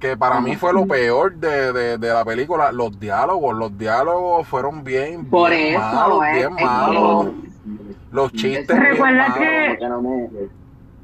que 0.00 0.16
para 0.16 0.40
mí 0.40 0.56
fue 0.56 0.72
lo 0.72 0.86
peor 0.86 1.34
de, 1.36 1.72
de, 1.72 1.98
de 1.98 2.08
la 2.12 2.24
película, 2.24 2.72
los 2.72 2.98
diálogos, 2.98 3.54
los 3.56 3.76
diálogos 3.78 4.48
fueron 4.48 4.82
bien, 4.82 5.30
Por 5.30 5.50
bien 5.50 5.76
eso, 5.76 5.80
malos, 5.80 6.24
eh, 6.26 6.32
bien 6.34 6.54
malos, 6.54 7.26
que- 7.26 7.94
los 8.10 8.32
chistes 8.32 8.66
bien 8.66 8.82
Recuerda 8.92 9.28
malos. 9.28 9.38
que- 9.38 9.66
como 9.66 9.78
que 9.78 9.88
no 9.88 10.02
me... 10.02 10.28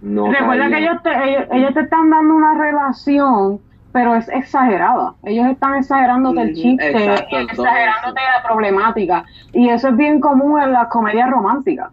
no 0.00 0.32
Recuerda 0.32 0.68
que 0.68 0.78
ellos 0.78 1.02
te, 1.02 1.10
ellos, 1.30 1.44
ellos 1.52 1.74
te 1.74 1.80
están 1.80 2.10
dando 2.10 2.34
una 2.34 2.54
relación, 2.58 3.60
pero 3.92 4.16
es 4.16 4.28
exagerada. 4.28 5.14
Ellos 5.22 5.46
están 5.46 5.76
exagerándote 5.76 6.40
el 6.42 6.54
chiste, 6.54 6.90
exacto, 6.90 7.38
exagerándote 7.38 8.20
la 8.20 8.42
problemática. 8.48 9.24
Y 9.52 9.68
eso 9.68 9.88
es 9.88 9.96
bien 9.96 10.20
común 10.20 10.60
en 10.60 10.72
las 10.72 10.88
comedias 10.88 11.30
románticas. 11.30 11.92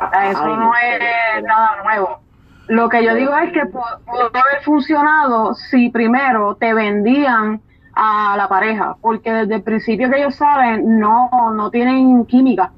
Eso 0.00 0.42
Ay, 0.42 0.50
no 0.56 0.56
no, 0.56 0.72
es 0.76 1.42
nada 1.44 1.82
nuevo. 1.84 2.20
Lo 2.68 2.88
que 2.88 3.04
yo 3.04 3.14
digo 3.14 3.36
es 3.36 3.52
que 3.52 3.62
pu- 3.64 3.98
pudo 4.06 4.26
haber 4.26 4.62
funcionado 4.64 5.54
si 5.54 5.90
primero 5.90 6.54
te 6.54 6.72
vendían 6.72 7.60
a 7.94 8.34
la 8.36 8.48
pareja, 8.48 8.96
porque 9.00 9.32
desde 9.32 9.56
el 9.56 9.62
principio 9.62 10.08
que 10.08 10.18
ellos 10.18 10.36
saben 10.36 10.98
no, 10.98 11.28
no 11.52 11.70
tienen 11.70 12.24
química 12.26 12.70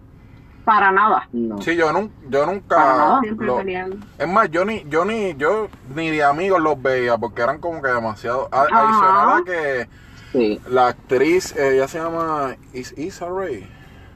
para 0.65 0.91
nada. 0.91 1.29
No. 1.33 1.61
Sí, 1.61 1.77
yo, 1.77 1.93
nun- 1.93 2.11
yo 2.29 2.41
Para 2.41 2.53
nunca... 2.53 2.77
nada. 2.79 3.21
Siempre 3.21 3.47
lo- 3.47 3.57
peleando. 3.59 3.97
es 4.19 4.29
más, 4.29 4.51
yo 4.51 4.65
ni, 4.65 4.85
yo 4.89 5.05
ni, 5.05 5.35
yo 5.37 5.69
ni 5.95 6.11
de 6.11 6.25
amigos 6.25 6.61
los 6.61 6.81
veía 6.81 7.19
porque 7.19 7.43
eran 7.43 7.59
como 7.61 7.83
que 7.83 7.89
demasiado... 7.89 8.49
a- 8.51 8.63
Ajá. 8.63 8.89
Adicional 8.89 9.41
a 9.41 9.45
que 9.45 9.89
Sí. 10.33 10.61
la 10.69 10.87
actriz, 10.89 11.55
eh, 11.57 11.75
ella 11.75 11.87
se 11.89 11.99
llama 11.99 12.57
Is 12.73 12.97
Issa 12.97 13.27
Rae. 13.29 13.69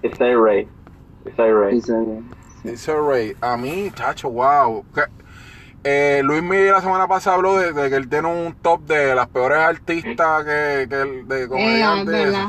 Esa 0.03 0.27
es 0.29 0.39
Ray. 0.39 0.69
Esa 1.27 1.47
es 1.47 1.55
Ray. 1.55 1.79
Issa 2.69 2.93
Rae. 2.95 3.37
A 3.41 3.57
mí, 3.57 3.91
chacho, 3.95 4.31
wow. 4.31 4.85
Eh, 5.85 6.21
Luis 6.25 6.43
Miguel 6.43 6.73
la 6.73 6.81
semana 6.81 7.07
pasada 7.07 7.37
habló 7.37 7.57
de, 7.59 7.73
de 7.73 7.89
que 7.91 7.97
él 7.97 8.09
tiene 8.09 8.27
un 8.29 8.55
top 8.55 8.83
de 8.87 9.15
las 9.15 9.29
peores 9.29 9.59
artistas 9.59 10.45
que, 10.45 10.87
que 10.89 10.97
de 10.97 11.43
Eh, 11.45 11.49
comediantes. 11.49 12.07
verdad. 12.25 12.49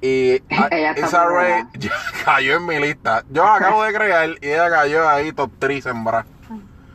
y 0.00 0.36
a- 0.54 0.68
Ella 0.70 0.90
está 0.92 1.06
Issa 1.06 1.24
muy 1.24 1.34
Rae 1.34 1.52
buena. 1.52 1.70
ya 1.78 1.90
cayó 2.24 2.56
en 2.56 2.66
mi 2.66 2.78
lista. 2.78 3.24
Yo 3.30 3.44
la 3.44 3.54
acabo 3.56 3.82
de 3.82 3.92
crear 3.92 4.28
y 4.40 4.48
ella 4.48 4.70
cayó 4.70 5.08
ahí 5.08 5.32
top 5.32 5.50
3 5.58 5.86
en 5.86 6.04
bra. 6.04 6.24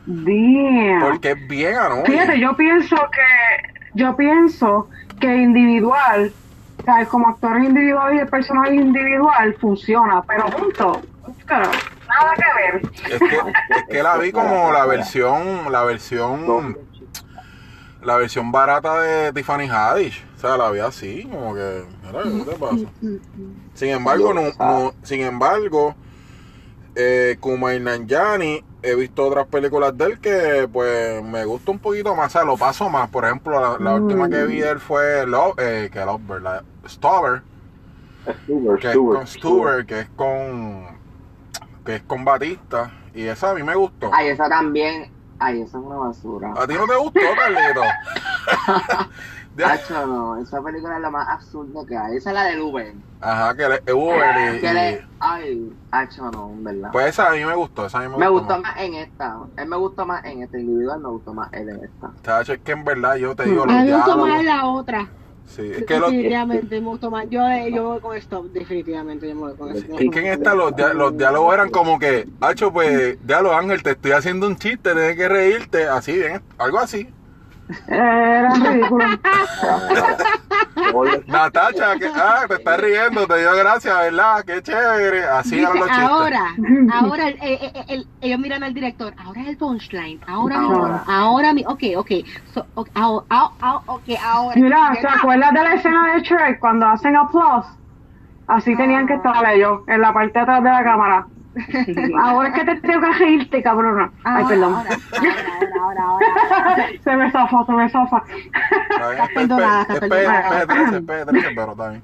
Damn. 0.06 1.00
Porque 1.00 1.32
es 1.32 1.48
bien 1.48 1.74
anónimo. 1.76 2.06
Fíjate, 2.06 2.38
yo 2.40 2.56
pienso 2.56 2.96
que 2.96 3.68
yo 3.94 4.16
pienso 4.16 4.88
que 5.20 5.26
individual, 5.34 6.32
sea, 6.84 7.04
como 7.06 7.28
actor 7.28 7.58
individual 7.62 8.14
y 8.14 8.18
el 8.20 8.28
personaje 8.28 8.74
individual 8.74 9.56
funciona, 9.60 10.22
pero 10.22 10.44
juntos, 10.52 10.98
claro, 11.46 11.70
nada 12.08 12.34
que 12.34 12.44
ver. 12.78 12.90
Es 13.12 13.18
que, 13.20 13.36
es 13.78 13.84
que 13.88 14.02
la 14.02 14.16
vi 14.16 14.32
como 14.32 14.72
la 14.72 14.86
versión, 14.86 15.70
la 15.72 15.84
versión, 15.84 16.78
la 18.02 18.16
versión 18.16 18.52
barata 18.52 19.00
de 19.00 19.32
Tiffany 19.32 19.68
Haddish. 19.68 20.24
O 20.36 20.38
sea, 20.40 20.56
la 20.56 20.70
vi 20.70 20.80
así, 20.80 21.24
como 21.30 21.54
que, 21.54 21.84
mira, 22.06 22.22
¿qué 22.22 22.50
te 22.50 22.56
pasa? 22.58 22.76
Sin 23.74 23.88
embargo, 23.90 24.34
no, 24.34 24.42
no- 24.58 24.94
sin 25.02 25.22
embargo, 25.22 25.94
eh, 26.94 27.36
Kumail 27.40 27.82
Nanjiani 27.84 28.62
he 28.82 28.94
visto 28.94 29.26
otras 29.26 29.46
películas 29.48 29.96
de 29.98 30.04
él 30.04 30.20
que 30.20 30.68
pues 30.72 31.22
me 31.22 31.44
gusta 31.44 31.70
un 31.72 31.78
poquito 31.78 32.14
más, 32.14 32.28
o 32.28 32.30
sea, 32.38 32.44
lo 32.44 32.56
paso 32.56 32.88
más. 32.88 33.08
Por 33.10 33.24
ejemplo, 33.24 33.60
la, 33.60 33.76
la 33.82 33.94
última 33.96 34.28
que 34.28 34.44
vi 34.44 34.60
de 34.60 34.70
él 34.70 34.80
fue 34.80 35.26
Love, 35.26 35.54
eh, 35.58 35.90
que 35.92 36.00
Love, 36.04 36.20
¿verdad? 36.26 36.62
Stover, 36.86 37.42
Stuber, 38.44 38.78
que 38.78 38.86
es 38.88 38.92
Stuber, 38.94 39.16
con 39.18 39.26
Stuber, 39.26 39.86
que 39.86 40.00
es 40.00 40.08
con 40.16 40.95
que 41.86 41.94
es 41.96 42.02
con 42.02 42.24
Batista 42.24 42.90
y 43.14 43.22
esa 43.26 43.50
a 43.50 43.54
mí 43.54 43.62
me 43.62 43.74
gustó. 43.74 44.10
Ay, 44.12 44.28
esa 44.28 44.48
también. 44.48 45.10
Ay, 45.38 45.60
esa 45.62 45.78
es 45.78 45.84
una 45.84 45.96
basura. 45.96 46.52
¿A 46.56 46.66
ti 46.66 46.74
no 46.74 46.86
te 46.86 46.96
gustó, 46.96 47.20
Carlito? 47.36 47.82
Hacho, 49.64 50.06
no, 50.06 50.36
esa 50.36 50.62
película 50.62 50.96
es 50.96 51.02
lo 51.02 51.10
más 51.10 51.26
absurdo 51.28 51.86
que 51.86 51.96
hay. 51.96 52.16
Esa 52.16 52.30
es 52.30 52.34
la 52.34 52.44
del 52.44 52.60
Uber. 52.60 52.92
Ajá, 53.22 53.54
que 53.56 53.68
le, 53.68 53.76
es 53.86 53.92
Uber 53.94 54.54
y, 54.56 54.60
Que 54.60 54.66
y- 54.70 54.72
le, 54.74 55.06
ay, 55.18 55.72
hacho, 55.90 56.30
no, 56.30 56.50
en 56.50 56.62
verdad. 56.64 56.90
pues 56.92 57.06
esa 57.06 57.28
a 57.28 57.32
mí 57.32 57.42
me 57.44 57.54
gustó, 57.54 57.86
esa 57.86 57.98
a 57.98 58.02
mí 58.02 58.08
me, 58.08 58.18
me 58.18 58.28
gustó, 58.28 58.54
gustó 58.56 58.62
más 58.62 58.76
en 58.78 58.94
esta. 58.94 59.36
Él 59.56 59.66
me 59.68 59.76
gustó 59.76 60.04
más 60.06 60.24
en 60.26 60.42
este 60.42 60.60
individual, 60.60 61.00
me 61.00 61.08
gustó 61.08 61.32
más 61.32 61.50
él 61.54 61.70
en 61.70 61.84
esta. 61.84 62.10
Chacho, 62.22 62.52
es 62.52 62.60
que 62.60 62.72
en 62.72 62.84
verdad 62.84 63.16
yo 63.16 63.34
te 63.34 63.44
digo 63.44 63.62
A 63.62 63.66
mí 63.66 63.72
me 63.72 63.96
gustó 63.96 64.18
más 64.18 64.44
la 64.44 64.66
otra. 64.66 65.08
Sí, 65.46 65.62
es 65.62 65.84
que, 65.84 65.94
definitivamente 65.94 66.80
me 66.80 66.86
gustó 66.88 67.10
más. 67.10 67.28
Yo, 67.30 67.46
eh, 67.46 67.70
yo 67.72 67.84
voy 67.84 68.00
con 68.00 68.16
esto, 68.16 68.46
definitivamente 68.52 69.28
yo 69.28 69.34
me 69.34 69.40
voy 69.42 69.56
con 69.56 69.76
esto. 69.76 69.98
es 69.98 70.10
que 70.10 70.18
en 70.18 70.26
esta 70.26 70.54
los, 70.54 70.72
los 70.94 71.16
diálogos 71.16 71.54
eran 71.54 71.70
como 71.70 71.98
que, 71.98 72.26
Hacho, 72.40 72.72
pues, 72.72 73.16
diálogo 73.26 73.54
Ángel, 73.54 73.82
te 73.82 73.90
estoy 73.92 74.12
haciendo 74.12 74.46
un 74.46 74.56
chiste, 74.56 74.92
tienes 74.92 75.16
que 75.16 75.28
reírte, 75.28 75.84
así, 75.86 76.12
bien, 76.12 76.42
algo 76.58 76.78
así. 76.78 77.08
Era 77.88 78.50
ridículo. 78.54 79.04
Natacha, 81.26 81.96
que, 81.98 82.06
ah, 82.14 82.44
te 82.48 82.54
estás 82.54 82.80
riendo, 82.80 83.26
te 83.26 83.38
dio 83.38 83.54
gracias, 83.56 83.94
¿verdad? 83.96 84.44
Qué 84.46 84.62
chévere. 84.62 85.24
Así 85.24 85.58
eran 85.58 85.72
Dice, 85.72 85.78
los 85.84 85.88
chistes. 85.88 86.08
ahora, 86.08 86.44
ahora, 86.92 87.28
el- 87.28 87.38
el- 87.42 87.58
el- 87.60 87.84
el- 87.88 88.06
ellos 88.20 88.38
miran 88.38 88.62
al 88.62 88.74
director, 88.74 89.14
ahora 89.24 89.40
es 89.42 89.48
el 89.48 89.56
punchline, 89.56 90.20
ahora, 90.26 90.56
Ahora. 90.60 90.76
ahora, 90.76 91.02
ahora, 91.08 91.52
mi, 91.52 91.64
ok, 91.66 91.82
ok, 91.96 92.10
so, 92.54 92.66
ok, 92.74 92.88
ahora, 92.94 93.26
ahora, 93.30 93.82
ok, 93.86 94.02
ahora. 94.24 94.60
Mira, 94.60 94.92
¿te 95.00 95.08
acuerdas 95.08 95.52
de 95.52 95.62
la 95.64 95.74
escena 95.74 96.14
de 96.14 96.20
Shrek 96.22 96.58
cuando 96.60 96.86
hacen 96.86 97.16
applause? 97.16 97.66
Así 98.46 98.76
tenían 98.76 99.06
que 99.08 99.14
estar 99.14 99.44
ellos, 99.50 99.80
en 99.88 100.00
la 100.00 100.12
parte 100.12 100.32
de 100.34 100.40
atrás 100.40 100.62
de 100.62 100.70
la 100.70 100.84
cámara. 100.84 101.26
Ahora 102.22 102.48
es 102.48 102.54
que 102.54 102.64
te 102.64 102.76
tengo 102.80 103.00
que 103.00 103.12
reírte, 103.18 103.62
cabrona. 103.62 104.12
Ay, 104.24 104.42
Ahora, 104.42 104.48
perdón. 104.48 104.74
ahora, 104.74 104.90
ahora, 105.80 105.80
ahora, 105.82 106.02
ahora. 106.04 106.86
se 107.04 107.16
me 107.16 107.30
zafa, 107.30 107.64
se 107.66 107.72
me 107.72 107.88
zafa. 107.90 108.22
Estás 108.28 109.28
perdonada, 109.34 109.82
es 109.82 109.88
estás 109.90 110.00
P- 110.00 110.08
perdonada. 110.08 110.58
es 110.62 110.68
P13, 110.68 110.96
es 110.96 111.02
P13, 111.02 111.52
pero 111.54 111.70
está 111.72 111.88
bien. 111.90 112.02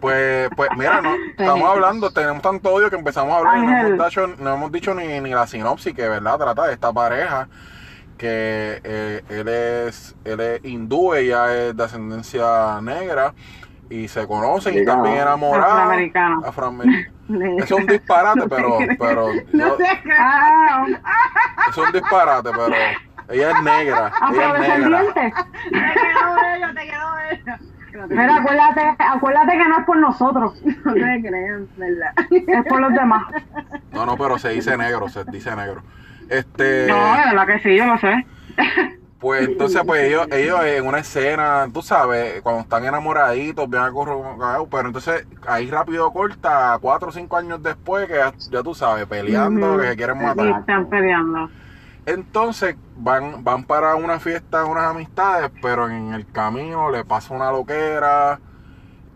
Pues, 0.00 0.50
pues 0.54 0.68
mira, 0.76 1.00
no, 1.00 1.14
estamos 1.38 1.68
hablando, 1.68 2.10
tenemos 2.12 2.42
tanto 2.42 2.72
odio 2.74 2.90
que 2.90 2.96
empezamos 2.96 3.34
a 3.34 3.38
hablar 3.38 3.58
y 3.58 3.62
no 3.66 3.78
hemos 3.78 4.06
dicho, 4.06 4.26
no 4.38 4.54
hemos 4.54 4.72
dicho 4.72 4.94
ni, 4.94 5.20
ni 5.20 5.30
la 5.30 5.46
sinopsis 5.46 5.94
que, 5.94 6.08
¿verdad? 6.08 6.36
Trata 6.38 6.66
de 6.66 6.72
esta 6.74 6.92
pareja 6.92 7.48
que 8.18 8.80
eh, 8.84 9.22
él 9.28 9.48
es 9.48 10.14
él 10.24 10.40
es 10.40 10.64
hindú, 10.64 11.14
ella 11.14 11.52
es 11.54 11.76
de 11.76 11.84
ascendencia 11.84 12.80
negra 12.82 13.34
y 13.90 14.08
se 14.08 14.26
conocen 14.26 14.78
y 14.78 14.84
también 14.84 15.16
enamorados. 15.18 15.72
Afroamericano. 15.72 16.42
Afroamericano. 16.46 17.13
Es 17.58 17.70
un 17.72 17.86
disparate, 17.86 18.42
pero, 18.48 18.78
pero 18.98 19.32
yo- 19.52 19.76
Ah, 20.18 20.84
es 21.70 21.76
un 21.78 21.92
disparate, 21.92 22.50
pero 22.50 22.66
ella 23.30 23.50
es 23.50 23.62
negra, 23.62 24.12
ella 24.30 24.54
es 24.54 24.68
negra. 24.68 25.00
afrodescendiente. 25.00 25.32
Te 25.70 25.70
quedó 25.70 26.34
bello, 26.36 26.74
te 26.74 26.86
quedó 26.86 27.14
bello. 27.14 27.58
Mira, 28.08 28.36
acuérdate, 28.36 28.96
acuérdate 28.98 29.52
que 29.52 29.68
no 29.68 29.78
es 29.78 29.84
por 29.86 29.96
nosotros, 29.98 30.60
No 30.84 30.94
te 30.94 31.22
crean, 31.22 31.68
¿verdad? 31.76 32.12
es 32.30 32.66
por 32.66 32.80
los 32.80 32.92
demás. 32.92 33.22
No, 33.92 34.04
no, 34.04 34.16
pero 34.18 34.36
se 34.38 34.48
dice 34.50 34.76
negro, 34.76 35.08
se 35.08 35.24
dice 35.26 35.54
negro. 35.54 35.82
Este, 36.28 36.86
No, 36.88 37.12
de 37.16 37.24
verdad 37.24 37.46
que 37.46 37.58
sí, 37.60 37.76
yo 37.76 37.86
lo 37.86 37.96
sé. 37.98 38.26
Pues 39.24 39.48
entonces, 39.48 39.80
pues 39.86 40.02
ellos, 40.02 40.26
ellos 40.30 40.62
en 40.66 40.86
una 40.86 40.98
escena, 40.98 41.66
tú 41.72 41.80
sabes, 41.80 42.42
cuando 42.42 42.60
están 42.60 42.84
enamoraditos, 42.84 43.70
bien 43.70 43.82
acurrucados, 43.82 44.68
pero 44.70 44.88
entonces 44.88 45.26
ahí 45.46 45.70
rápido 45.70 46.12
corta, 46.12 46.76
cuatro 46.78 47.08
o 47.08 47.10
cinco 47.10 47.38
años 47.38 47.62
después, 47.62 48.06
que 48.06 48.16
ya, 48.16 48.34
ya 48.50 48.62
tú 48.62 48.74
sabes, 48.74 49.06
peleando, 49.06 49.78
que 49.78 49.88
se 49.88 49.96
quieren 49.96 50.18
matar. 50.18 50.60
están 50.60 50.90
peleando. 50.90 51.48
Entonces 52.04 52.76
van, 52.98 53.42
van 53.42 53.64
para 53.64 53.94
una 53.94 54.20
fiesta, 54.20 54.66
unas 54.66 54.84
amistades, 54.84 55.50
pero 55.62 55.88
en 55.88 56.12
el 56.12 56.30
camino 56.30 56.90
le 56.90 57.02
pasa 57.06 57.32
una 57.32 57.50
loquera, 57.50 58.38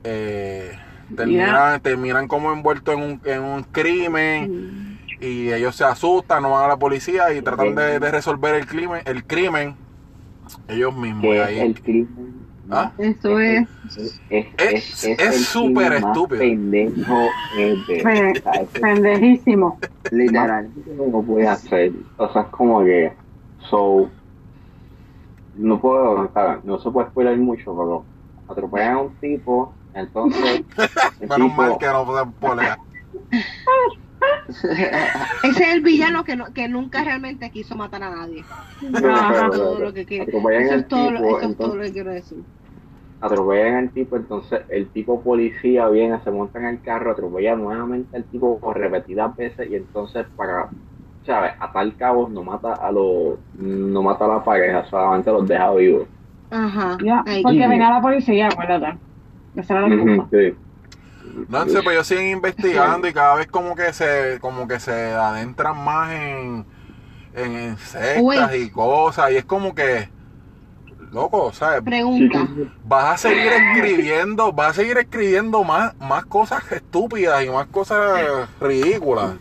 eh, 0.04 0.72
terminan, 1.14 1.82
terminan 1.82 2.28
como 2.28 2.50
envueltos 2.50 2.94
en 2.94 3.02
un, 3.02 3.20
en 3.26 3.42
un 3.42 3.62
crimen 3.62 5.00
y 5.20 5.52
ellos 5.52 5.76
se 5.76 5.84
asustan, 5.84 6.44
no 6.44 6.52
van 6.52 6.64
a 6.64 6.68
la 6.68 6.76
policía 6.78 7.30
y 7.34 7.42
tratan 7.42 7.74
de, 7.74 8.00
de 8.00 8.10
resolver 8.10 8.54
el 8.54 8.66
crimen, 8.66 9.02
el 9.04 9.24
crimen 9.24 9.76
ellos 10.68 10.96
mismos. 10.96 11.22
que 11.22 11.42
ahí- 11.42 11.56
es 11.58 11.62
el 11.64 11.82
crimen 11.82 12.38
¿Ah? 12.70 12.92
Eso 12.98 13.40
es. 13.40 13.66
es 14.28 14.46
Es- 14.58 15.04
es 15.04 15.18
el 15.18 15.32
súper 15.32 15.86
crimen 15.86 16.02
más 16.02 16.12
estúpido. 16.16 16.40
pendejo 16.40 17.26
ever. 17.56 18.36
Es 18.36 18.68
Pendejísimo. 18.80 19.78
Literal. 20.10 20.68
no 21.10 21.22
puede 21.22 21.48
hacer. 21.48 21.92
O 22.18 22.30
sea, 22.30 22.42
es 22.42 22.48
como 22.48 22.84
que. 22.84 23.10
So. 23.70 24.10
No 25.56 25.80
puedo. 25.80 26.30
no 26.64 26.78
se 26.78 26.90
puede 26.90 27.08
spoiler 27.08 27.38
mucho, 27.38 27.74
pero. 27.74 28.04
Atropellan 28.48 28.92
a 28.94 28.98
un 28.98 29.14
tipo. 29.16 29.72
Entonces. 29.94 30.62
Menos 31.20 31.36
tipo- 31.36 31.48
mal 31.56 31.78
que 31.78 31.86
no 31.86 32.32
polea. 32.38 32.78
Ese 35.42 35.62
es 35.62 35.74
el 35.74 35.82
villano 35.82 36.24
que, 36.24 36.36
no, 36.36 36.52
que 36.52 36.68
nunca 36.68 37.04
realmente 37.04 37.50
quiso 37.50 37.76
matar 37.76 38.02
a 38.02 38.10
nadie. 38.10 38.44
No, 38.80 38.98
Ajá, 39.08 39.48
pero- 39.50 39.50
todo 39.50 39.74
pero 39.76 39.84
lo 39.88 39.92
que 39.92 40.06
quiere. 40.06 40.24
atropellan 40.24 40.62
Eso 40.62 40.74
al 40.74 40.80
es 40.80 40.88
todo, 40.88 41.10
lo- 41.10 41.16
tipo, 41.18 41.38
eso 41.40 41.50
es 41.50 41.56
todo 41.56 41.76
lo 41.76 41.82
que 41.84 41.92
quiero 41.92 42.10
decir. 42.12 42.44
atropellan 43.20 43.74
al 43.76 43.90
tipo, 43.92 44.16
entonces 44.16 44.60
el 44.68 44.90
tipo 44.90 45.22
policía 45.22 45.88
viene, 45.88 46.20
se 46.22 46.30
monta 46.30 46.58
en 46.60 46.66
el 46.66 46.80
carro, 46.82 47.10
atropella 47.10 47.56
nuevamente 47.56 48.16
al 48.16 48.24
tipo 48.24 48.58
por 48.60 48.78
repetidas 48.78 49.34
veces 49.36 49.68
y 49.70 49.74
entonces 49.74 50.26
para, 50.36 50.70
¿sabes? 51.24 51.52
Atar 51.58 51.96
cabos 51.96 52.30
no 52.30 52.42
mata 52.44 52.74
a 52.74 52.92
los, 52.92 53.38
no 53.54 54.02
mata 54.02 54.24
a 54.24 54.28
la 54.28 54.44
pareja, 54.44 54.84
solamente 54.84 55.30
los 55.32 55.46
deja 55.48 55.72
vivos. 55.74 56.06
Ajá. 56.50 56.96
Ya, 57.04 57.22
porque 57.42 57.58
Ujú. 57.60 57.68
venía 57.70 57.90
la 57.90 58.00
policía, 58.00 58.48
acuérdate. 58.48 58.98
Esa 59.54 59.74
era 59.78 59.88
la 59.88 59.98
culpa. 59.98 60.28
sí. 60.30 60.54
No 61.48 61.64
sé, 61.66 61.82
pues 61.82 61.94
ellos 61.94 62.06
siguen 62.06 62.28
investigando 62.28 63.06
y 63.08 63.12
cada 63.12 63.34
vez 63.34 63.46
como 63.46 63.74
que 63.76 63.92
se, 63.92 64.38
como 64.40 64.66
que 64.66 64.80
se 64.80 65.12
adentran 65.12 65.76
más 65.82 66.10
en, 66.12 66.66
en 67.34 67.76
sectas 67.78 68.22
Uy. 68.22 68.36
y 68.54 68.70
cosas. 68.70 69.30
Y 69.32 69.36
es 69.36 69.44
como 69.44 69.74
que, 69.74 70.08
loco, 71.12 71.52
¿sabes? 71.52 71.82
Pregunta. 71.82 72.46
Vas 72.84 73.14
a 73.14 73.28
seguir 73.28 73.52
escribiendo, 73.52 74.52
vas 74.52 74.70
a 74.70 74.74
seguir 74.74 74.98
escribiendo 74.98 75.62
más, 75.64 75.96
más 75.98 76.24
cosas 76.26 76.70
estúpidas 76.72 77.44
y 77.44 77.50
más 77.50 77.66
cosas 77.66 78.48
ridículas. 78.60 79.34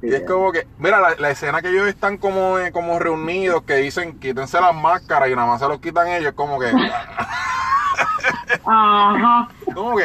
Y 0.00 0.14
es 0.14 0.22
como 0.22 0.52
que, 0.52 0.66
mira, 0.78 1.00
la, 1.00 1.16
la 1.16 1.30
escena 1.30 1.60
que 1.60 1.70
ellos 1.70 1.88
están 1.88 2.18
como, 2.18 2.58
eh, 2.60 2.70
como 2.70 3.00
reunidos, 3.00 3.62
que 3.62 3.74
dicen 3.74 4.18
quítense 4.20 4.60
las 4.60 4.74
máscaras 4.74 5.28
y 5.28 5.34
nada 5.34 5.48
más 5.48 5.60
se 5.60 5.66
los 5.66 5.80
quitan 5.80 6.06
ellos, 6.06 6.34
como 6.34 6.60
que, 6.60 6.70
Ajá. 8.70 9.48
como 9.74 9.96
que, 9.96 10.04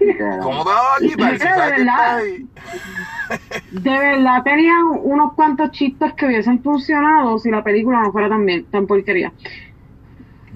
Literal. 0.00 0.40
¿cómo 0.42 0.62
te 0.64 0.70
vas 0.70 0.96
a 0.96 1.00
quitar? 1.00 1.38
Si 1.38 1.88
ahí. 1.88 2.46
De 3.70 3.90
verdad 3.90 4.42
tenían 4.42 4.82
unos 5.02 5.32
cuantos 5.34 5.70
chistes 5.70 6.12
que 6.14 6.26
hubiesen 6.26 6.62
funcionado 6.62 7.38
si 7.38 7.50
la 7.50 7.62
película 7.64 8.02
no 8.02 8.12
fuera 8.12 8.28
tan 8.28 8.44
bien, 8.44 8.66
tan 8.70 8.86
porquería. 8.86 9.32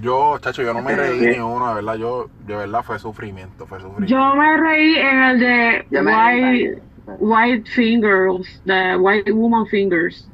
Yo, 0.01 0.38
chacho, 0.38 0.62
yo 0.62 0.75
no 0.75 0.83
me 0.83 0.95
reí 0.97 1.21
ni 1.21 1.38
uno, 1.38 1.68
de 1.68 1.75
verdad, 1.75 1.95
yo, 1.95 2.29
de 2.47 2.57
verdad 2.57 2.83
fue 2.83 2.99
sufrimiento, 2.99 3.66
fue 3.66 3.81
sufrimiento. 3.81 4.07
Yo 4.14 4.35
me 4.35 4.57
reí 4.57 4.97
en 4.97 5.23
el 5.23 5.38
de 5.38 5.87
White. 5.90 6.83
White 7.18 7.71
Fingers, 7.71 8.62
de 8.64 8.97
White 8.97 9.33
Woman 9.33 9.66
Fingers. 9.66 10.29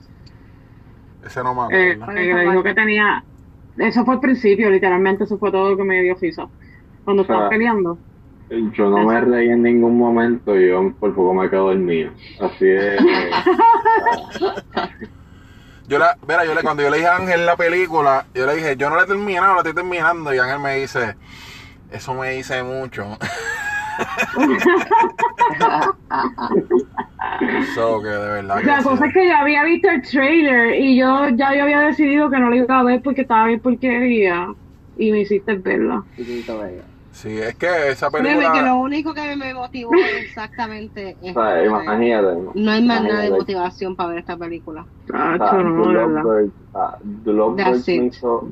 Ese 1.24 1.42
no 1.42 1.54
me 1.54 1.92
Eh, 1.92 1.98
dijo 2.44 2.62
que 2.62 2.74
tenía. 2.74 3.24
Eso 3.76 4.04
fue 4.04 4.14
al 4.14 4.20
principio, 4.20 4.70
literalmente, 4.70 5.24
eso 5.24 5.38
fue 5.38 5.50
todo 5.50 5.70
lo 5.70 5.76
que 5.76 5.84
me 5.84 6.02
dio 6.02 6.16
risa. 6.20 6.48
Cuando 7.08 7.22
O 7.22 7.26
sea, 7.26 7.36
estaban 7.36 7.48
peleando. 7.48 7.98
Yo 8.50 8.90
no 8.90 9.06
me 9.06 9.18
reí 9.20 9.48
en 9.48 9.62
ningún 9.62 9.96
momento, 9.98 10.56
yo 10.56 10.92
por 10.98 11.14
poco 11.14 11.34
me 11.34 11.50
quedo 11.50 11.66
dormido. 11.68 12.10
Así 12.40 12.66
es. 12.66 13.00
Yo 15.88 15.98
la, 15.98 16.16
mira, 16.26 16.44
yo 16.44 16.54
le, 16.54 16.62
cuando 16.62 16.82
yo 16.82 16.90
le 16.90 16.98
dije 16.98 17.08
a 17.08 17.16
Ángel 17.16 17.46
la 17.46 17.56
película, 17.56 18.26
yo 18.34 18.44
le 18.46 18.56
dije, 18.56 18.76
yo 18.76 18.90
no 18.90 18.96
la 18.96 19.04
he 19.04 19.06
terminado, 19.06 19.54
la 19.54 19.60
estoy 19.60 19.72
terminando. 19.74 20.34
Y 20.34 20.38
Ángel 20.38 20.60
me 20.60 20.76
dice, 20.76 21.16
eso 21.90 22.12
me 22.14 22.30
dice 22.32 22.62
mucho. 22.62 23.06
so 27.74 28.02
que 28.02 28.08
de 28.08 28.28
verdad 28.42 28.58
que 28.58 28.66
La 28.66 28.82
sí. 28.82 28.84
cosa 28.84 29.06
es 29.06 29.14
que 29.14 29.28
yo 29.28 29.36
había 29.36 29.64
visto 29.64 29.88
el 29.90 30.02
trailer 30.02 30.74
y 30.80 30.98
yo 30.98 31.28
ya 31.30 31.54
yo 31.54 31.62
había 31.62 31.80
decidido 31.80 32.30
que 32.30 32.38
no 32.38 32.50
lo 32.50 32.56
iba 32.56 32.78
a 32.78 32.82
ver 32.84 33.00
porque 33.02 33.22
estaba 33.22 33.46
bien 33.46 33.60
porquería. 33.60 34.46
Y 34.96 35.12
me 35.12 35.20
hiciste 35.20 35.56
verla. 35.58 36.04
Sí, 37.18 37.36
es 37.36 37.56
que 37.56 37.88
esa 37.90 38.10
Créeme 38.10 38.28
que 38.30 38.44
lo 38.46 38.48
película. 38.52 38.74
único 38.74 39.12
que 39.14 39.34
me 39.34 39.52
motivó 39.52 39.90
exactamente 40.20 41.16
es. 41.20 41.36
O 41.36 41.42
sea, 41.42 41.64
imagínate. 41.64 42.38
No 42.54 42.70
hay 42.70 42.84
más 42.86 43.02
nada 43.02 43.20
de 43.22 43.30
motivación 43.30 43.96
para 43.96 44.10
ver 44.10 44.18
esta 44.20 44.36
película. 44.36 44.86
O 45.08 45.12
sea, 45.12 45.52
no, 45.54 45.84
The. 45.84 45.92
Lovebirds, 45.92 46.52
ah, 46.74 46.96
it. 47.88 48.00
me 48.00 48.06
hizo 48.06 48.48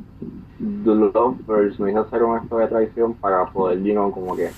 The 0.58 0.90
Lovebirds 0.94 1.78
me 1.78 1.90
hizo 1.92 2.00
hacer 2.00 2.22
un 2.24 2.36
acto 2.36 2.58
de 2.58 2.66
traición 2.66 3.14
para 3.14 3.46
poder, 3.46 3.80
you 3.84 3.92
know, 3.92 4.10
como 4.10 4.34
que 4.34 4.50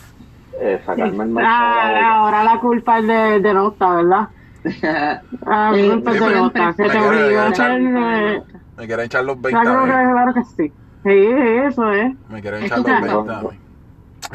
eh, 0.61 0.81
sacarme 0.87 1.25
el. 1.25 1.39
Ah, 1.45 2.15
ahora 2.15 2.45
la 2.45 2.61
culpa 2.61 3.01
es 3.01 3.07
de, 3.07 3.41
de 3.41 3.55
Nota, 3.55 3.95
¿verdad? 3.95 4.29
Ah, 5.47 5.71
la 5.71 5.77
Sí, 5.77 5.89
culpa 5.91 6.11
es 6.13 6.21
de 6.21 6.31
Nota, 6.35 6.75
que 6.75 6.83
me 6.83 6.89
te 6.89 6.99
quiere 6.99 7.09
obligó 7.25 7.41
a 7.41 7.49
echar- 7.49 7.71
hacer... 7.73 7.83
eh, 7.83 8.43
Me 8.79 8.87
quieren 8.87 9.05
echar 9.07 9.25
los 9.25 9.41
20 9.41 9.61
Claro 9.61 10.35
que, 10.35 10.45
sí. 10.45 10.73
Sí, 11.05 11.31
eso 11.67 11.93
es. 11.93 12.13
Me 12.29 12.41
quieren 12.41 12.65
echar 12.65 12.79
los 12.79 12.87
culpa. 12.87 13.01
20 13.01 13.33
a 13.33 13.43
mí. 13.43 13.49
Es 13.49 13.68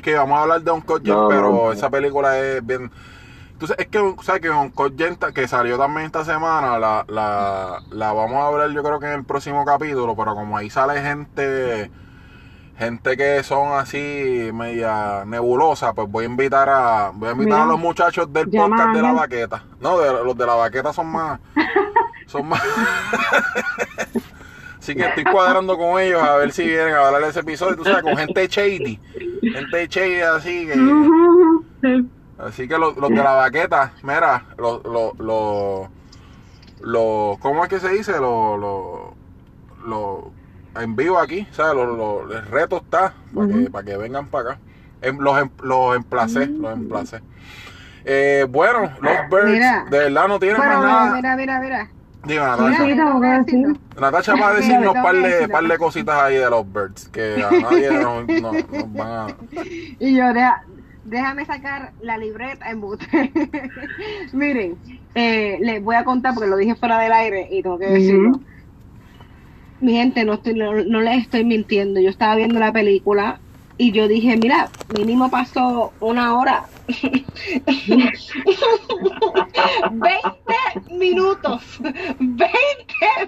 que 0.02 0.16
vamos 0.16 0.38
a 0.38 0.42
hablar 0.42 0.62
de 0.62 0.72
Uncut 0.72 1.04
Gems, 1.04 1.18
No, 1.18 1.28
pero 1.30 1.52
no. 1.52 1.72
esa 1.72 1.90
película 1.90 2.38
es 2.40 2.66
bien. 2.66 2.92
Entonces, 3.54 3.78
es 3.80 3.88
que, 3.88 4.16
¿sabes 4.24 4.42
que 4.42 4.50
Uncut 4.50 4.98
Gems, 4.98 5.18
que 5.34 5.48
salió 5.48 5.78
también 5.78 6.08
esta 6.08 6.26
semana, 6.26 6.80
la, 6.80 7.06
la, 7.08 7.82
la 7.92 8.12
vamos 8.14 8.38
a 8.38 8.48
hablar 8.48 8.72
yo 8.72 8.84
creo 8.84 9.00
que 9.00 9.06
en 9.06 9.14
el 9.14 9.24
próximo 9.24 9.64
capítulo, 9.66 10.16
pero 10.16 10.36
como 10.36 10.58
ahí 10.58 10.70
sale 10.70 11.02
gente. 11.02 11.92
Gente 12.76 13.16
que 13.16 13.44
son 13.44 13.72
así 13.78 14.50
media 14.52 15.26
nebulosa, 15.26 15.94
pues 15.94 16.10
voy 16.10 16.24
a 16.24 16.28
invitar 16.28 16.68
a 16.70 17.12
voy 17.14 17.30
a 17.30 17.32
invitar 17.34 17.54
Mira, 17.60 17.64
a 17.64 17.68
los 17.68 17.80
muchachos 17.80 18.34
del 18.34 18.50
podcast 18.50 18.90
a 18.90 18.94
de 18.94 19.02
la 19.04 19.14
baqueta. 19.14 19.64
No, 19.80 20.00
de, 20.00 20.12
los 20.12 20.36
de 20.36 20.46
la 20.48 20.56
baqueta 20.56 20.92
son 20.92 21.06
más 21.12 21.40
son 22.26 22.48
más 22.50 22.60
Así 24.84 24.96
que 24.96 25.06
estoy 25.06 25.24
cuadrando 25.24 25.78
con 25.78 25.98
ellos 25.98 26.22
a 26.22 26.36
ver 26.36 26.52
si 26.52 26.66
vienen 26.66 26.94
a 26.94 27.08
hablar 27.08 27.22
de 27.22 27.30
ese 27.30 27.40
episodio, 27.40 27.78
tú 27.78 27.86
sabes, 27.86 28.04
con 28.04 28.18
gente 28.18 28.46
shady. 28.50 29.00
Gente 29.42 29.88
shady 29.88 30.20
así 30.20 30.68
que. 30.68 32.04
Así 32.38 32.68
que 32.68 32.78
los, 32.78 32.98
los 32.98 33.10
de 33.10 33.16
la 33.16 33.32
baqueta, 33.32 33.94
mira, 34.04 34.44
los, 34.58 34.84
los, 34.84 35.18
los, 35.20 35.88
los- 36.82 37.38
¿cómo 37.40 37.64
es 37.64 37.70
que 37.70 37.80
se 37.80 37.88
dice? 37.92 38.12
Los, 38.20 38.60
los, 38.60 39.00
los- 39.88 40.84
en 40.84 40.98
vivo 40.98 41.18
aquí, 41.18 41.48
¿sabes? 41.52 41.76
Los, 41.76 41.98
los- 41.98 42.36
el 42.36 42.46
reto 42.48 42.76
está 42.84 43.14
para 43.34 43.48
que, 43.48 43.70
para 43.70 43.86
que 43.86 43.96
vengan 43.96 44.28
para 44.28 44.50
acá. 44.52 44.60
Em- 45.02 45.20
Los, 45.20 45.38
em- 45.42 45.50
los 45.62 45.96
emplacé, 45.96 46.48
los 46.48 46.74
emplacé. 46.74 47.22
Eh, 48.04 48.46
bueno, 48.50 48.92
los 49.00 49.14
birds, 49.32 49.46
Mira. 49.50 49.86
de 49.90 49.98
verdad 49.98 50.28
no 50.28 50.40
tienen 50.40 50.58
Bueno, 50.58 50.74
más 50.82 50.84
nada. 50.84 51.16
mira, 51.16 51.36
mira, 51.38 51.60
mira. 51.62 51.90
Dime, 52.26 52.40
Natacha. 52.40 54.34
sí, 54.34 54.40
va 54.40 54.50
a 54.50 54.54
decirnos 54.54 54.94
tengo 54.94 55.04
par 55.04 55.16
de, 55.16 55.48
par 55.50 55.64
de 55.64 55.78
cositas 55.78 56.16
ahí 56.16 56.36
de 56.36 56.50
los 56.50 56.72
birds, 56.74 57.08
que 57.10 57.44
a 57.44 57.52
nadie 57.52 57.92
nos, 58.02 58.28
nos- 58.28 58.70
nos 58.72 58.94
van 58.94 59.12
a... 59.12 59.28
Y 60.00 60.16
yo, 60.16 60.34
deja- 60.34 60.64
déjame 61.04 61.46
sacar 61.46 61.92
la 62.00 62.18
libreta 62.18 62.70
en 62.70 62.82
bote. 62.82 63.06
Miren, 64.34 64.78
eh, 65.16 65.58
les 65.62 65.84
voy 65.84 65.96
a 65.96 66.04
contar 66.06 66.34
porque 66.34 66.50
lo 66.50 66.58
dije 66.58 66.76
fuera 66.76 67.00
del 67.00 67.12
aire 67.12 67.48
y 67.52 67.62
tengo 67.62 67.78
que 67.78 67.88
decirlo. 67.88 68.30
Ujú. 68.30 68.44
Mi 69.82 69.94
gente, 69.94 70.24
no, 70.24 70.36
estoy, 70.36 70.54
no, 70.54 70.74
no 70.74 71.02
les 71.02 71.24
estoy 71.24 71.44
mintiendo. 71.44 72.00
Yo 72.00 72.10
estaba 72.10 72.36
viendo 72.36 72.58
la 72.60 72.72
película 72.72 73.42
y 73.84 73.92
yo 73.92 74.08
dije, 74.08 74.38
mira, 74.38 74.70
mínimo 74.98 75.30
pasó 75.30 75.92
una 76.00 76.38
hora. 76.38 76.66
20 76.88 77.34
minutos. 80.92 81.80
20 82.20 82.50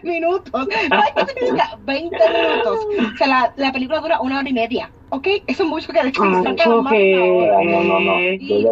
minutos. 0.04 0.52
¿Sabes 0.90 1.14
qué 1.16 1.26
significa 1.34 1.78
20 1.84 2.18
minutos? 2.18 2.80
O 3.14 3.18
sea, 3.18 3.28
la, 3.28 3.54
la 3.58 3.74
película 3.74 4.00
dura 4.00 4.22
una 4.22 4.40
hora 4.40 4.48
y 4.50 4.54
media. 4.54 4.90
¿Ok? 5.10 5.28
Eso 5.46 5.64
es 5.64 5.70
mucho 5.70 5.92
que. 5.92 6.00
Ah, 6.00 6.04
saca 6.14 6.24
más 6.24 6.56
de 6.56 6.70
una 6.70 6.80
hora. 6.80 7.58
ok. 7.58 7.66
No, 7.66 7.84
no, 7.84 8.00
no. 8.00 8.22
Y 8.22 8.66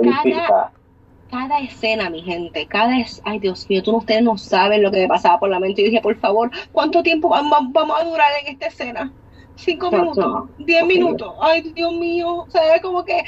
cada 1.30 1.60
escena, 1.60 2.10
mi 2.12 2.22
gente, 2.22 2.68
cada 2.68 3.00
es, 3.00 3.20
ay 3.26 3.40
Dios 3.40 3.68
mío, 3.68 3.82
tú 3.82 3.98
ustedes 3.98 4.22
no 4.22 4.38
saben 4.38 4.84
lo 4.84 4.92
que 4.92 5.00
me 5.00 5.08
pasaba 5.08 5.40
por 5.40 5.50
la 5.50 5.60
mente. 5.60 5.82
Yo 5.82 5.88
dije, 5.88 6.00
por 6.00 6.16
favor, 6.18 6.52
¿cuánto 6.72 7.02
tiempo 7.02 7.28
vamos, 7.30 7.58
vamos 7.72 8.00
a 8.00 8.04
durar 8.04 8.30
en 8.42 8.54
esta 8.54 8.68
escena? 8.68 9.12
Cinco 9.56 9.92
minutos, 9.92 10.50
diez 10.58 10.86
minutos, 10.86 11.34
ay 11.42 11.62
Dios 11.76 11.94
mío, 11.94 12.28
o 12.38 12.50
sea, 12.50 12.82
como 12.82 13.06
que 13.06 13.24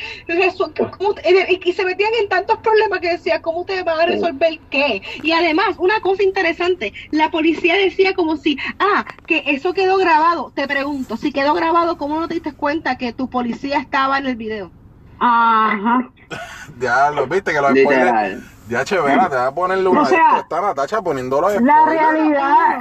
¿cómo 0.97 1.13
te- 1.13 1.23
y, 1.63 1.69
y 1.69 1.73
se 1.73 1.85
metían 1.85 2.11
en 2.21 2.27
tantos 2.29 2.57
problemas 2.59 2.99
que 2.99 3.11
decía, 3.11 3.41
¿cómo 3.41 3.59
ustedes 3.61 3.85
van 3.85 3.99
a 3.99 4.05
resolver 4.05 4.59
qué? 4.69 5.01
Y 5.21 5.31
además, 5.31 5.75
una 5.77 5.99
cosa 6.01 6.23
interesante, 6.23 6.93
la 7.11 7.29
policía 7.29 7.75
decía 7.75 8.13
como 8.13 8.37
si, 8.37 8.57
ah, 8.79 9.05
que 9.27 9.43
eso 9.47 9.73
quedó 9.73 9.97
grabado. 9.97 10.51
Te 10.55 10.67
pregunto, 10.67 11.15
si 11.17 11.31
quedó 11.31 11.53
grabado, 11.53 11.97
¿cómo 11.97 12.19
no 12.19 12.27
te 12.27 12.35
diste 12.35 12.53
cuenta 12.53 12.97
que 12.97 13.13
tu 13.13 13.29
policía 13.29 13.79
estaba 13.79 14.17
en 14.17 14.25
el 14.25 14.35
video? 14.35 14.71
Ajá. 15.19 16.09
Ya 16.79 17.09
lo 17.11 17.27
viste 17.27 17.51
que 17.51 17.57
spoilers... 17.59 17.87
Literal. 17.87 18.43
Ya 18.67 18.83
chévere, 18.83 19.15
te 19.29 19.35
va 19.35 19.47
a 19.47 19.53
ponerle 19.53 19.87
una 19.87 20.01
O 20.01 20.05
sea, 20.05 20.27
esto, 20.29 20.39
está 20.41 20.61
Natacha 20.61 21.01
poniendo 21.01 21.39
los 21.39 21.61
La 21.61 21.85
realidad, 21.85 22.79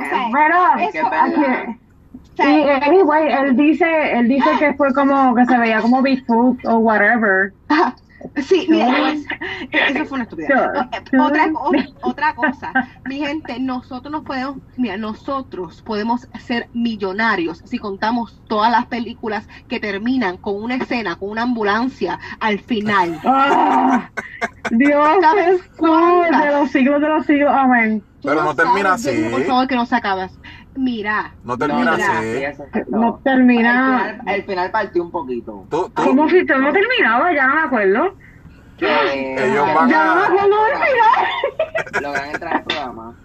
O 0.88 1.83
Y 2.38 2.42
anyway, 2.42 3.32
él 3.32 3.56
dice, 3.56 3.86
él 4.12 4.28
dice 4.28 4.50
que 4.58 4.74
fue 4.74 4.92
como 4.92 5.34
que 5.34 5.44
se 5.46 5.56
veía 5.56 5.80
como 5.80 6.02
Bigfoot 6.02 6.64
o 6.66 6.78
whatever. 6.78 7.52
Sí, 8.42 8.66
mira, 8.68 9.12
eso 9.70 10.04
fue 10.06 10.16
una 10.16 10.22
estupidez. 10.24 10.50
Otra, 11.20 11.52
otra 12.02 12.34
cosa, 12.34 12.72
mi 13.04 13.18
gente, 13.18 13.60
nosotros 13.60 14.10
nos 14.10 14.24
podemos, 14.24 14.56
mira, 14.76 14.96
nosotros 14.96 15.82
podemos 15.82 16.26
ser 16.40 16.68
millonarios 16.72 17.62
si 17.64 17.78
contamos 17.78 18.40
todas 18.48 18.70
las 18.72 18.86
películas 18.86 19.46
que 19.68 19.78
terminan 19.78 20.36
con 20.38 20.62
una 20.62 20.76
escena, 20.76 21.16
con 21.16 21.30
una 21.30 21.42
ambulancia 21.42 22.18
al 22.40 22.60
final. 22.60 23.20
Ah, 23.36 24.10
Dios 24.70 25.06
¿Sabes 25.20 25.62
Jesús, 25.62 26.26
de 26.30 26.52
los 26.52 26.70
siglos 26.70 27.00
de 27.00 27.08
los 27.08 27.26
siglos, 27.26 27.52
amén. 27.54 28.02
Pero 28.22 28.42
no 28.42 28.54
termina 28.54 28.96
sabes, 28.96 29.18
así. 29.18 29.28
Por 29.30 29.44
favor, 29.44 29.68
que 29.68 29.74
no 29.74 29.86
se 29.86 29.96
acabas. 29.96 30.32
Mira, 30.76 31.32
No 31.44 31.56
termina 31.56 31.92
Mira, 31.92 32.18
así. 32.18 32.42
No 32.88 33.20
termina. 33.22 34.08
El 34.10 34.16
final, 34.16 34.34
el 34.36 34.42
final 34.44 34.70
partió 34.70 35.02
un 35.04 35.10
poquito. 35.10 35.66
Tú, 35.70 35.88
tú, 35.94 36.02
Como 36.04 36.28
si 36.28 36.44
todo 36.46 36.58
no 36.58 36.72
terminaba, 36.72 37.32
ya 37.32 37.46
no 37.46 37.54
me 37.54 37.60
acuerdo. 37.60 38.14
Que 38.76 39.46
Ellos 39.50 39.66
van 39.74 39.88
Ya 39.88 40.04
no 40.04 40.14
me 40.16 40.22
acuerdo 40.24 40.64
del 40.64 40.76
final. 40.76 42.02
logran 42.02 42.30
entrar 42.30 42.54
al 42.56 42.64
programa. 42.64 43.14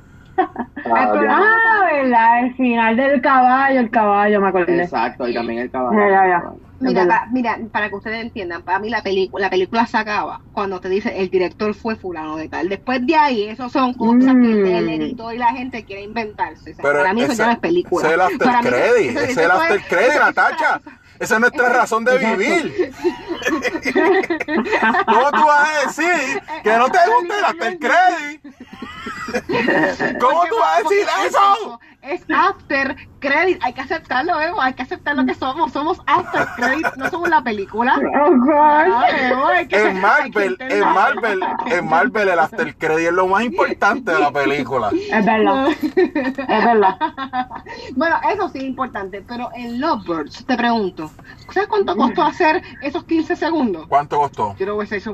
Ah. 0.85 1.11
Ah, 1.27 1.85
verdad, 1.91 2.45
el 2.45 2.55
final 2.55 2.95
del 2.95 3.21
caballo, 3.21 3.81
el 3.81 3.89
caballo, 3.89 4.39
me 4.39 4.47
acordé. 4.47 4.83
Exacto, 4.83 5.27
y 5.27 5.33
también 5.33 5.59
el 5.59 5.69
caballo. 5.69 5.99
Ya, 5.99 6.09
ya, 6.09 6.27
ya. 6.27 6.43
Mira, 6.79 7.05
pa- 7.07 7.27
mira, 7.31 7.59
para 7.71 7.89
que 7.89 7.95
ustedes 7.95 8.21
entiendan, 8.21 8.61
para 8.63 8.79
mí 8.79 8.89
la 8.89 9.01
película, 9.03 9.45
la 9.45 9.49
película 9.49 9.85
se 9.85 9.97
acaba 9.97 10.41
cuando 10.53 10.79
te 10.79 10.87
dice 10.89 11.13
el 11.19 11.29
director 11.29 11.73
fue 11.73 11.95
fulano 11.95 12.37
de 12.37 12.47
tal. 12.49 12.69
Después 12.69 13.05
de 13.05 13.15
ahí, 13.15 13.43
eso 13.49 13.69
son 13.69 13.93
cosas 13.93 14.33
Mm. 14.35 14.43
que 14.43 14.77
el 14.77 14.89
editor 14.89 15.33
y 15.33 15.37
la 15.37 15.51
gente 15.53 15.83
quiere 15.83 16.03
inventarse. 16.03 16.71
O 16.71 16.75
sea, 16.75 16.83
Pero 16.83 16.99
para 16.99 17.13
mí 17.13 17.21
eso 17.23 17.33
ese- 17.33 17.39
ya 17.41 17.45
no 17.47 17.51
es 17.53 17.59
película. 17.59 18.05
ese 18.07 18.15
es 18.15 18.15
el 18.15 18.21
after 18.21 18.61
credit, 18.73 19.17
es 19.17 19.37
el 19.37 19.51
after 19.51 19.81
credit, 19.87 20.09
eso- 20.11 20.19
Natacha. 20.25 20.81
Esa 21.19 21.33
es 21.35 21.41
nuestra 21.41 21.67
razón 21.67 22.05
de 22.05 22.17
vivir. 22.17 22.93
¿Cómo 25.05 25.31
tú 25.31 25.45
vas 25.45 25.67
a 25.69 25.85
decir 25.87 26.41
que 26.63 26.77
no 26.77 26.89
te 26.89 26.99
gusta 27.13 27.37
el 27.39 27.43
after 27.45 27.77
credit? 27.79 28.41
¿Cómo 30.19 30.43
tú 30.47 30.55
vas 30.59 30.77
a 30.77 30.81
decir 30.83 31.07
eso? 31.27 31.79
Es 32.09 32.23
after 32.33 32.95
credit, 33.19 33.59
hay 33.61 33.73
que 33.73 33.81
aceptarlo, 33.81 34.39
Evo, 34.41 34.61
hay 34.61 34.73
que 34.73 34.81
aceptar 34.83 35.15
lo 35.15 35.25
que 35.25 35.35
somos. 35.35 35.71
Somos 35.71 35.99
after 36.07 36.47
credit, 36.55 36.85
no 36.97 37.09
somos 37.09 37.29
la 37.29 37.43
película. 37.43 37.99
Oh, 38.21 38.31
God. 38.31 38.51
Ah, 38.55 39.05
Evo, 39.29 39.47
hay 39.47 39.67
que- 39.67 39.87
En 39.87 40.01
Marvel, 40.01 40.57
en 40.59 40.79
Marvel, 40.81 41.39
en 41.67 41.87
Marvel 41.87 42.29
el 42.29 42.39
after 42.39 42.75
credit 42.75 43.07
es 43.07 43.13
lo 43.13 43.27
más 43.27 43.43
importante 43.43 44.11
de 44.11 44.19
la 44.19 44.31
película. 44.31 44.89
Es 45.11 45.25
verdad, 45.25 45.67
es 45.69 46.65
verdad. 46.65 46.97
Bueno, 47.95 48.15
eso 48.33 48.49
sí 48.49 48.59
es 48.59 48.63
importante, 48.63 49.23
pero 49.27 49.49
en 49.53 49.79
Lovebirds, 49.79 50.45
te 50.45 50.55
pregunto, 50.55 51.11
¿sabes 51.51 51.67
cuánto 51.69 51.95
costó 51.95 52.23
hacer 52.23 52.61
esos 52.81 53.03
15 53.03 53.35
segundos? 53.35 53.87
¿Cuánto 53.87 54.17
costó? 54.17 54.55
Yo 54.57 54.65
no 54.65 54.81
eso, 54.81 55.13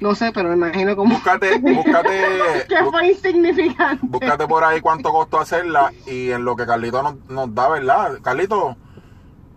no 0.00 0.14
sé, 0.14 0.32
pero 0.32 0.48
me 0.50 0.54
imagino 0.56 0.96
como 0.96 1.14
Búscate, 1.14 1.58
búscate, 1.58 2.64
que 2.68 2.84
fue 2.90 3.08
insignificante. 3.08 4.06
búscate 4.06 4.46
por 4.46 4.64
ahí 4.64 4.80
cuánto 4.80 5.12
costó 5.12 5.38
hacerla 5.40 5.92
y 6.06 6.23
en 6.30 6.44
lo 6.44 6.56
que 6.56 6.66
Carlito 6.66 7.02
nos, 7.02 7.16
nos 7.28 7.54
da, 7.54 7.68
¿verdad? 7.68 8.18
Carlito, 8.22 8.76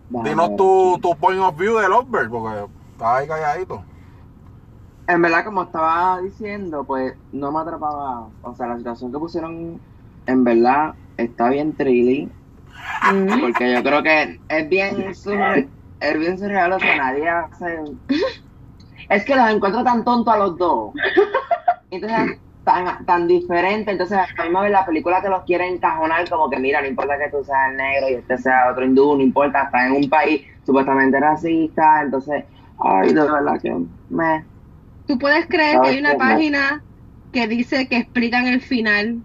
dinos 0.10 0.56
tu, 0.56 1.00
tu 1.02 1.16
point 1.18 1.40
of 1.40 1.58
view 1.58 1.78
de 1.78 1.90
Lovebird, 1.90 2.30
porque 2.30 2.66
estás 2.92 3.08
ahí 3.08 3.28
calladito. 3.28 3.84
En 5.08 5.22
verdad, 5.22 5.46
como 5.46 5.64
estaba 5.64 6.22
diciendo, 6.22 6.84
pues 6.84 7.14
no 7.32 7.52
me 7.52 7.60
atrapaba. 7.60 8.28
O 8.42 8.54
sea, 8.56 8.68
la 8.68 8.78
situación 8.78 9.12
que 9.12 9.20
pusieron, 9.20 9.80
en 10.26 10.44
verdad, 10.44 10.96
está 11.16 11.50
bien 11.50 11.74
trilly. 11.74 12.30
Porque 13.42 13.74
yo 13.74 13.84
creo 13.84 14.04
que 14.04 14.40
es 14.50 14.70
bien 14.70 15.16
surreal. 15.16 15.70
Es 16.00 16.20
bien 16.20 16.38
surreal, 16.38 16.74
o 16.74 16.80
sea, 16.80 16.98
nadie 16.98 17.30
hace. 17.30 17.84
Es 19.10 19.24
que 19.24 19.38
los 19.38 19.50
encuentro 19.50 19.86
tan 19.86 20.04
tontos 20.04 20.34
a 20.34 20.38
los 20.38 20.58
dos. 20.58 20.94
Entonces, 21.92 22.40
tan, 22.68 23.06
tan 23.06 23.28
diferentes. 23.28 23.92
Entonces, 23.92 24.18
a 24.20 24.28
la 24.38 24.44
misma 24.46 24.62
vez 24.64 24.72
la 24.72 24.86
película 24.86 25.22
te 25.22 25.30
los 25.30 25.44
quiere 25.46 25.68
encajonar, 25.68 26.30
como 26.30 26.50
que 26.50 26.60
mira, 26.60 26.82
no 26.82 26.88
importa 26.88 27.18
que 27.18 27.30
tú 27.32 27.44
seas 27.44 27.74
negro 27.74 28.10
y 28.10 28.16
este 28.16 28.38
sea 28.38 28.70
otro 28.72 28.86
hindú, 28.86 29.16
no 29.16 29.24
importa, 29.24 29.64
estás 29.64 29.88
en 29.88 29.94
un 29.94 30.10
país 30.10 30.44
supuestamente 30.66 31.20
racista. 31.20 32.02
Entonces, 32.04 32.46
Ay, 32.80 33.14
de 33.14 33.22
verdad 33.22 33.60
que 33.62 33.74
me. 34.10 34.46
Tú 35.06 35.18
puedes 35.18 35.48
creer 35.48 35.82
que 35.82 35.88
hay 35.88 36.00
una 36.00 36.18
página 36.18 36.86
que 37.32 37.48
dice 37.48 37.88
que 37.88 37.98
explican 37.98 38.48
el 38.48 38.62
final. 38.62 39.24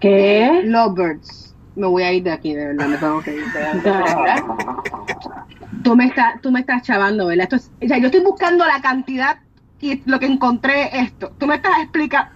¿Qué? 0.00 0.62
Lovebirds. 0.64 1.56
Me 1.74 1.86
voy 1.86 2.02
a 2.02 2.12
ir 2.12 2.22
de 2.24 2.32
aquí, 2.32 2.54
de 2.54 2.66
verdad, 2.66 2.88
me 2.88 2.98
tengo 2.98 3.22
que 3.22 3.36
ir. 3.36 3.52
de 3.52 3.60
verdad. 3.60 4.44
Tú 5.82 5.96
me 5.96 6.06
estás, 6.06 6.40
tú 6.42 6.50
me 6.50 6.60
estás 6.60 6.82
chavando, 6.82 7.26
¿verdad? 7.26 7.44
Esto 7.44 7.56
es- 7.56 7.72
o 7.84 7.88
sea, 7.88 7.98
yo 7.98 8.06
estoy 8.06 8.20
buscando 8.22 8.66
la 8.66 8.80
cantidad 8.80 9.38
y 9.80 10.02
lo 10.10 10.18
que 10.20 10.26
encontré 10.26 10.84
es 10.84 11.08
esto. 11.08 11.34
Tú 11.38 11.46
me 11.46 11.56
estás 11.56 11.72
explicando. 11.82 12.30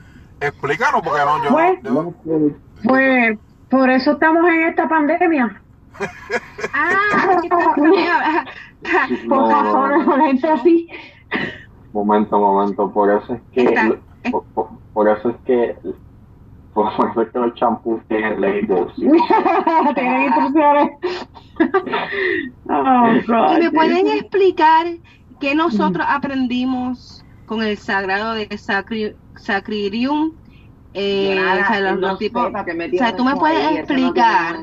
Explícanos, 0.49 1.03
porque 1.03 1.21
no, 1.25 1.45
yo, 1.45 1.51
Pues, 1.51 1.79
yo- 1.83 2.51
Pues 2.85 3.39
por 3.71 3.91
eso 3.91 4.13
estamos 4.13 4.47
en 4.49 4.69
esta 4.69 4.89
pandemia. 4.89 5.61
Ah. 6.75 7.39
Por 9.29 9.39
No, 9.39 9.49
no, 9.49 9.63
razones, 9.63 9.99
no. 9.99 10.05
por 10.07 10.21
gente 10.27 10.49
así. 10.49 10.89
Momento, 11.93 12.39
momento, 12.39 12.91
por 12.93 13.11
eso 13.11 13.35
es 13.35 13.41
que, 13.53 13.63
Está- 13.65 13.97
por, 14.31 14.45
por- 14.47 14.69
por 14.93 15.09
eso 15.09 15.31
es 15.31 15.37
que, 15.47 15.77
por 16.75 16.93
eso 16.93 17.23
es 17.23 17.29
que 17.31 17.39
los 17.39 17.55
champús 17.55 18.01
tienen 18.09 18.41
labels. 18.41 18.93
Tienen 19.95 20.23
instrucciones. 20.23 20.91
Oh, 22.69 23.07
God. 23.29 23.57
¿Y 23.57 23.61
me 23.63 23.71
pueden 23.71 24.09
explicar 24.09 24.87
qué 25.41 25.55
nosotros 25.55 26.05
aprendimos 26.09 27.25
con 27.47 27.63
el 27.63 27.77
sagrado 27.79 28.33
de 28.35 28.49
Sacri- 28.51 29.15
Sacririum? 29.37 30.33
Eh, 30.93 31.35
Yo 31.35 31.43
nada, 31.43 31.63
o 31.63 31.67
sea, 31.67 31.81
los, 31.81 32.01
no 32.01 32.09
los 32.09 32.19
tipos- 32.19 32.47
o 32.47 32.97
sea, 32.97 33.17
tú 33.17 33.25
me 33.25 33.35
puedes 33.35 33.59
ahí, 33.59 33.75
no 33.75 33.81
explicar 33.81 34.57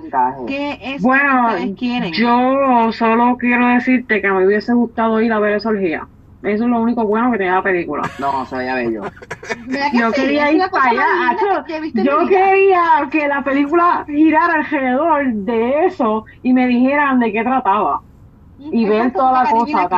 qué 0.47 0.79
es 0.81 1.01
Bueno, 1.01 1.41
lo 1.41 1.47
que 1.49 1.53
ustedes 1.55 1.77
quieren. 1.77 2.13
yo 2.13 2.91
solo 2.93 3.37
quiero 3.37 3.67
decirte 3.67 4.21
que 4.21 4.31
me 4.31 4.45
hubiese 4.45 4.73
gustado 4.73 5.21
ir 5.21 5.33
a 5.33 5.39
ver 5.39 5.53
esa 5.53 5.69
orgía. 5.69 6.07
Eso 6.41 6.63
es 6.63 6.69
lo 6.69 6.81
único 6.81 7.05
bueno 7.05 7.31
que 7.31 7.37
tenía 7.37 7.55
la 7.55 7.63
película. 7.63 8.01
No, 8.17 8.45
se 8.45 8.57
veía 8.57 8.75
bello. 8.75 9.01
¿Verdad 9.67 9.91
que 9.91 9.97
Yo 9.99 10.11
sí? 10.11 10.21
quería 10.21 10.51
ir 10.51 10.63
para 10.71 10.89
allá. 10.89 11.63
que 11.67 12.03
Yo 12.03 12.27
quería 12.27 13.09
que 13.11 13.27
la 13.27 13.43
película 13.43 14.05
girara 14.07 14.55
alrededor 14.55 15.33
de 15.33 15.85
eso 15.85 16.25
y 16.41 16.53
me 16.53 16.65
dijeran 16.67 17.19
de 17.19 17.31
qué 17.31 17.43
trataba. 17.43 18.01
Y 18.57 18.85
ver 18.85 19.11
toda 19.13 19.43
la 19.43 19.49
cosa. 19.51 19.89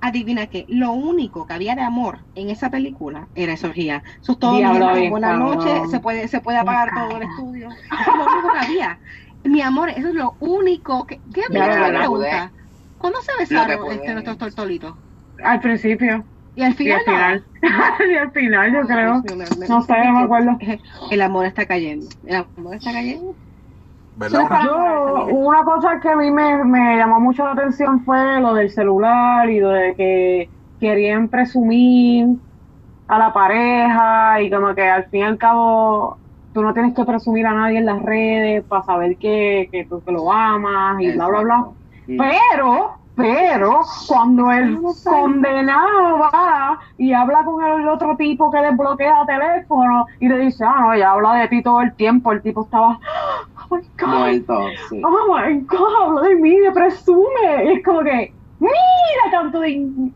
Adivina 0.00 0.46
que 0.48 0.66
lo 0.68 0.92
único 0.92 1.46
que 1.46 1.54
había 1.54 1.74
de 1.74 1.82
amor 1.82 2.26
en 2.34 2.50
esa 2.50 2.70
película 2.70 3.30
era 3.34 3.52
esa 3.54 3.68
orgía. 3.68 4.02
Eso 4.22 4.32
es 4.32 4.38
todo, 4.38 4.64
bien 4.94 5.10
Buenas 5.10 5.32
cabrón. 5.32 5.38
noches, 5.38 5.90
se 5.90 6.00
puede, 6.00 6.28
se 6.28 6.40
puede 6.40 6.58
apagar 6.58 6.92
todo 6.92 7.16
el 7.16 7.22
estudio. 7.24 7.78
Eso 7.96 8.10
es 8.10 8.16
lo 8.16 8.26
único 8.26 8.50
que 8.50 8.58
había. 8.58 9.00
Mi 9.44 9.62
amor, 9.62 9.90
eso 9.90 10.08
es 10.08 10.14
lo 10.14 10.36
único 10.40 11.06
que... 11.06 11.22
¿Qué 11.32 11.42
mira 11.50 11.74
ya, 11.74 11.80
la 11.80 11.92
ya, 11.92 11.98
pregunta? 11.98 12.54
¿Cuándo 12.96 13.20
se 13.22 13.32
besaron 13.38 13.90
este, 13.90 14.12
nuestros 14.12 14.38
tortolitos? 14.38 14.96
Al 15.42 15.60
principio. 15.60 16.28
Y 16.54 16.62
al 16.62 16.74
Y 16.76 16.76
final 16.76 16.98
al 16.98 17.04
final. 17.04 17.48
y 18.10 18.16
al 18.16 18.32
final, 18.32 18.72
yo 18.72 18.86
creo. 18.86 19.14
no. 19.14 19.56
Me- 19.56 19.68
No 19.68 19.82
sé, 19.82 19.94
no 20.04 20.12
me 20.12 20.24
acuerdo. 20.24 20.58
El 21.10 21.20
amor 21.22 21.46
está 21.46 21.66
cayendo. 21.66 22.06
El 22.22 22.46
amor 22.56 22.76
está 22.76 22.92
cayendo. 22.92 23.38
Yo, 24.28 25.26
una 25.30 25.64
cosa 25.64 25.98
que 26.00 26.08
a 26.08 26.16
mí 26.16 26.30
me, 26.30 26.64
me 26.64 26.96
llamó 26.96 27.20
mucho 27.20 27.44
la 27.44 27.52
atención 27.52 28.04
fue 28.04 28.40
lo 28.40 28.54
del 28.54 28.70
celular 28.70 29.48
y 29.48 29.60
lo 29.60 29.70
de 29.70 29.94
que 29.94 30.50
querían 30.78 31.28
presumir 31.28 32.26
a 33.08 33.18
la 33.18 33.32
pareja 33.32 34.40
y 34.42 34.50
como 34.50 34.74
que 34.74 34.88
al 34.88 35.04
fin 35.06 35.20
y 35.20 35.24
al 35.24 35.38
cabo 35.38 36.18
tú 36.52 36.62
no 36.62 36.72
tienes 36.72 36.94
que 36.94 37.04
presumir 37.04 37.46
a 37.46 37.54
nadie 37.54 37.78
en 37.78 37.86
las 37.86 38.02
redes 38.02 38.64
para 38.64 38.82
saber 38.84 39.16
que, 39.16 39.68
que 39.72 39.86
tú 39.86 40.02
que 40.02 40.12
lo 40.12 40.30
amas 40.30 41.00
y 41.00 41.12
bla, 41.12 41.28
bla, 41.28 41.40
bla. 41.40 41.68
Sí. 42.06 42.16
Pero, 42.16 42.99
pero, 43.16 43.80
cuando 44.06 44.50
el 44.50 44.78
condenado 45.04 46.18
va 46.18 46.78
y 46.96 47.12
habla 47.12 47.44
con 47.44 47.62
el 47.62 47.88
otro 47.88 48.16
tipo 48.16 48.50
que 48.50 48.58
desbloquea 48.58 49.26
teléfono 49.26 50.06
y 50.20 50.28
le 50.28 50.38
dice, 50.38 50.64
ah, 50.64 50.76
no, 50.80 50.92
ella 50.92 51.12
habla 51.12 51.34
de 51.34 51.48
ti 51.48 51.62
todo 51.62 51.80
el 51.82 51.94
tiempo, 51.94 52.32
el 52.32 52.40
tipo 52.40 52.64
estaba, 52.64 52.98
oh 53.68 53.76
my 53.76 53.82
God, 53.98 54.08
Muerto, 54.08 54.68
sí. 54.88 55.02
oh 55.04 55.36
my 55.36 55.60
God, 55.60 56.02
habla 56.02 56.28
de 56.28 56.36
mí, 56.36 56.56
me 56.56 56.72
presume. 56.72 57.64
Y 57.64 57.68
es 57.72 57.84
como 57.84 58.00
que, 58.00 58.32
mira, 58.58 59.30
tanto 59.30 59.60
de... 59.60 60.10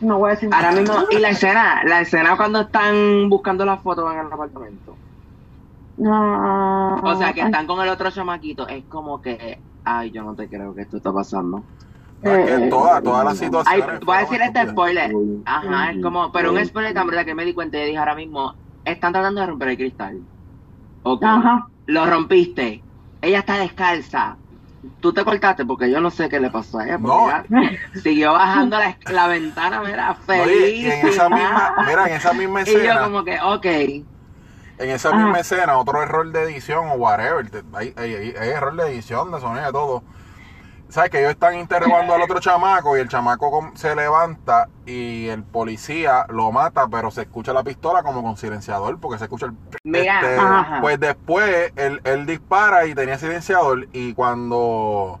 No 0.00 0.18
voy 0.18 0.30
a 0.30 0.34
decir 0.34 0.50
Ahora 0.52 0.70
nada. 0.70 0.80
mismo, 0.80 0.96
y 1.10 1.18
la 1.18 1.30
escena, 1.30 1.82
la 1.84 2.00
escena 2.02 2.36
cuando 2.36 2.60
están 2.60 3.28
buscando 3.28 3.64
las 3.64 3.80
fotos 3.80 4.12
en 4.12 4.20
el 4.20 4.32
apartamento. 4.32 4.96
No. 5.96 6.94
O 7.02 7.16
sea, 7.16 7.32
que 7.32 7.40
están 7.40 7.66
con 7.66 7.80
el 7.80 7.88
otro 7.88 8.10
chamaquito. 8.10 8.68
Es 8.68 8.84
como 8.84 9.20
que, 9.20 9.58
ay, 9.84 10.12
yo 10.12 10.22
no 10.22 10.34
te 10.34 10.48
creo 10.48 10.72
que 10.74 10.82
esto 10.82 10.98
está 10.98 11.12
pasando. 11.12 11.64
Eh, 12.22 12.66
todas, 12.68 13.02
las 13.24 13.66
Ay, 13.66 13.82
voy 14.04 14.16
a 14.16 14.20
decir 14.20 14.40
este 14.42 14.66
spoiler. 14.68 15.12
Ajá, 15.44 15.92
es 15.92 16.02
como, 16.02 16.32
pero 16.32 16.52
un 16.52 16.64
spoiler 16.64 16.92
tan 16.94 17.06
verdad 17.06 17.24
que 17.24 17.34
me 17.34 17.44
di 17.44 17.54
cuenta 17.54 17.78
y 17.78 17.86
dije 17.86 17.98
ahora 17.98 18.14
mismo, 18.16 18.54
están 18.84 19.12
tratando 19.12 19.40
de 19.40 19.46
romper 19.46 19.68
el 19.68 19.76
cristal. 19.76 20.18
Ok. 21.04 21.22
Ajá. 21.22 21.66
Lo 21.86 22.06
rompiste. 22.06 22.82
Ella 23.22 23.38
está 23.40 23.58
descalza. 23.58 24.36
Tú 25.00 25.12
te 25.12 25.24
cortaste 25.24 25.64
porque 25.64 25.90
yo 25.90 26.00
no 26.00 26.10
sé 26.10 26.28
qué 26.28 26.38
le 26.40 26.50
pasó 26.50 26.78
a 26.78 26.84
ella. 26.86 26.98
porque 26.98 27.08
No. 27.50 27.60
ella 27.60 27.78
siguió 28.02 28.32
bajando 28.32 28.78
la, 28.78 28.96
la 29.10 29.26
ventana, 29.28 29.80
mira, 29.82 30.14
feliz. 30.14 30.84
y 30.84 30.90
en 30.90 31.06
esa 31.06 31.28
misma, 31.28 31.74
mira, 31.86 32.08
en 32.08 32.14
esa 32.14 32.32
misma 32.32 32.62
y 32.62 32.64
yo 32.66 32.78
escena, 32.78 33.04
como 33.04 33.24
que, 33.24 33.38
ok. 33.40 33.64
en 33.66 34.90
esa 34.90 35.08
Ajá. 35.10 35.18
misma 35.18 35.40
escena, 35.40 35.76
otro 35.78 36.02
error 36.02 36.30
de 36.30 36.42
edición 36.44 36.88
o 36.90 36.94
whatever, 36.94 37.48
te- 37.50 37.62
hay, 37.74 37.92
hay, 37.96 38.14
hay- 38.14 38.34
hay 38.38 38.48
error 38.50 38.74
de 38.76 38.86
edición, 38.92 39.32
de 39.32 39.40
sonido, 39.40 39.66
de 39.66 39.72
todo. 39.72 40.02
¿Sabes? 40.88 41.10
Que 41.10 41.18
ellos 41.18 41.32
están 41.32 41.54
interrogando 41.58 42.14
al 42.14 42.22
otro 42.22 42.40
chamaco 42.40 42.96
y 42.96 43.00
el 43.00 43.08
chamaco 43.08 43.70
se 43.74 43.94
levanta 43.94 44.68
y 44.86 45.28
el 45.28 45.42
policía 45.42 46.24
lo 46.30 46.50
mata, 46.50 46.88
pero 46.88 47.10
se 47.10 47.22
escucha 47.22 47.52
la 47.52 47.62
pistola 47.62 48.02
como 48.02 48.22
con 48.22 48.38
silenciador 48.38 48.98
porque 48.98 49.18
se 49.18 49.24
escucha 49.24 49.46
el... 49.46 49.52
Mira, 49.84 50.20
Este, 50.20 50.36
ajá. 50.38 50.78
pues 50.80 50.98
después 50.98 51.72
él, 51.76 52.00
él 52.04 52.24
dispara 52.24 52.86
y 52.86 52.94
tenía 52.94 53.18
silenciador 53.18 53.86
y 53.92 54.14
cuando 54.14 55.20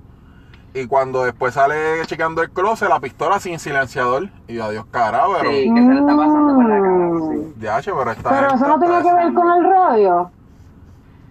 y 0.74 0.86
cuando 0.86 1.24
después 1.24 1.54
sale 1.54 2.04
chequeando 2.06 2.40
el 2.42 2.50
closet 2.50 2.88
la 2.88 3.00
pistola 3.00 3.38
sin 3.40 3.58
silenciador 3.58 4.28
y 4.46 4.54
yo, 4.54 4.64
adiós 4.64 4.86
carajo 4.90 5.34
pero 5.38 5.50
Sí, 5.50 5.70
que 5.74 5.80
se 5.82 5.88
le 5.94 6.00
está 6.00 6.16
pasando 6.16 6.54
por 6.54 6.64
la 6.68 6.76
cara. 6.76 6.88
Mm. 6.88 7.30
sí. 7.32 7.54
ya, 7.60 7.80
che, 7.82 7.92
pero 7.92 8.10
está 8.12 8.30
Pero 8.30 8.54
eso 8.54 8.68
no 8.68 8.78
tenía 8.78 9.02
que 9.02 9.12
ver 9.12 9.34
con 9.34 9.50
el 9.50 9.64
radio. 9.64 10.30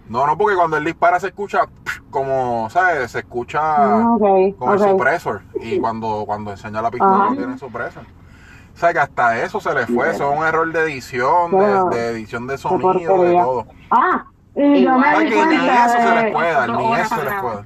no 0.08 0.26
no 0.26 0.38
porque 0.38 0.54
cuando 0.56 0.76
él 0.76 0.84
dispara 0.84 1.18
se 1.18 1.28
escucha 1.28 1.62
como 2.10 2.68
sabes 2.70 3.10
se 3.10 3.18
escucha 3.20 3.60
Ah, 3.62 4.16
con 4.58 4.72
el 4.72 4.78
supresor 4.78 5.42
y 5.60 5.78
cuando 5.78 6.24
cuando 6.26 6.50
enseña 6.52 6.80
la 6.82 6.90
pistola 6.90 7.14
Ajá. 7.16 7.30
no 7.30 7.36
tiene 7.36 7.58
supresor 7.58 8.02
o 8.02 8.78
sea 8.80 8.92
que 8.92 8.98
hasta 9.00 9.38
eso 9.42 9.58
se 9.60 9.74
le 9.74 9.86
fue, 9.86 10.10
eso 10.10 10.32
es 10.32 10.38
un 10.38 10.46
error 10.46 10.72
de 10.72 10.80
edición, 10.84 11.50
de, 11.50 11.96
de 11.96 12.10
edición 12.12 12.46
de 12.46 12.56
sonido, 12.58 13.22
de 13.24 13.32
todo. 13.34 13.66
Ah, 13.90 14.24
y 14.54 14.84
yo 14.84 14.96
me 14.96 15.08
O 15.08 15.10
sea 15.10 15.18
di 15.18 15.28
que 15.28 15.34
ni 15.34 15.56
cuenta 15.56 15.86
eso 15.86 15.96
se 15.98 16.14
les 16.14 16.24
de 16.24 16.30
puede 16.32 16.52
dar, 16.52 16.70
ni 16.70 16.92
eso 16.94 17.14
se 17.16 17.24
les 17.24 17.34
puede 17.40 17.54
dar. 17.56 17.64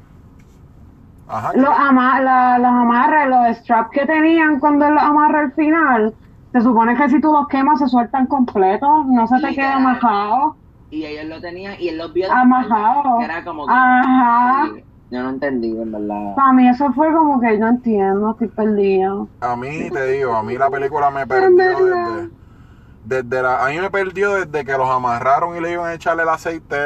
Ajá. 1.28 1.50
los, 1.54 1.78
ama 1.78 2.20
la- 2.20 2.58
los 2.58 2.66
amarres, 2.70 3.28
los 3.28 3.56
straps 3.58 3.90
que 3.90 4.06
tenían 4.06 4.58
cuando 4.58 4.90
los 4.90 5.02
amarra 5.02 5.40
al 5.40 5.52
final. 5.52 6.14
Se 6.52 6.60
supone 6.62 6.94
que 6.96 7.08
si 7.08 7.20
tú 7.20 7.32
los 7.32 7.46
quemas 7.48 7.78
se 7.78 7.88
sueltan 7.88 8.26
completos, 8.26 9.06
no 9.06 9.26
se 9.26 9.36
te 9.40 9.54
queda 9.54 9.78
ya. 9.78 10.54
Y 10.92 11.06
ellos 11.06 11.24
lo 11.24 11.40
tenían, 11.40 11.74
y 11.80 11.88
él 11.88 11.96
los 11.96 12.12
vio 12.12 12.30
Amajado. 12.30 13.18
Que 13.18 13.24
era 13.24 13.42
como 13.42 13.66
que. 13.66 13.72
Ajá. 13.74 14.68
sí, 14.74 14.84
yo 15.10 15.22
no 15.22 15.30
entendí, 15.30 15.70
en 15.70 15.90
verdad. 15.90 16.34
Para 16.36 16.52
mí 16.52 16.68
eso 16.68 16.92
fue 16.92 17.10
como 17.12 17.40
que 17.40 17.58
yo 17.58 17.66
entiendo, 17.66 18.30
estoy 18.32 18.48
perdida. 18.48 19.24
A 19.40 19.56
mí, 19.56 19.88
te 19.90 20.06
digo, 20.12 20.34
a 20.34 20.42
mí 20.42 20.56
la 20.58 20.68
película 20.68 21.10
me 21.10 21.26
perdió 21.26 21.48
desde, 21.84 22.30
desde 23.06 23.42
la, 23.42 23.64
a 23.64 23.70
mí 23.70 23.78
me 23.80 23.90
perdió 23.90 24.34
desde 24.34 24.64
que 24.66 24.72
los 24.76 24.88
amarraron 24.88 25.56
y 25.56 25.60
le 25.60 25.72
iban 25.72 25.86
a 25.86 25.94
echarle 25.94 26.24
el 26.24 26.28
aceite, 26.28 26.76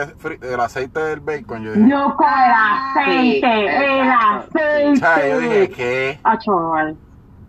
el 0.41 0.61
aceite 0.61 1.01
del 1.01 1.19
bacon. 1.21 1.63
Yo 1.65 1.73
dije, 1.73 1.89
Yo 1.91 2.17
con 2.17 2.27
el 2.29 2.53
aceite, 2.55 3.41
Sí, 3.41 3.85
el 3.85 4.01
exacto. 4.01 4.59
o 4.93 4.97
sea, 4.97 5.29
yo 5.29 5.39
dije, 5.41 5.53
aceite. 5.55 5.75
¿qué? 5.75 6.21
Ah, 6.23 6.39
chaval, 6.39 6.97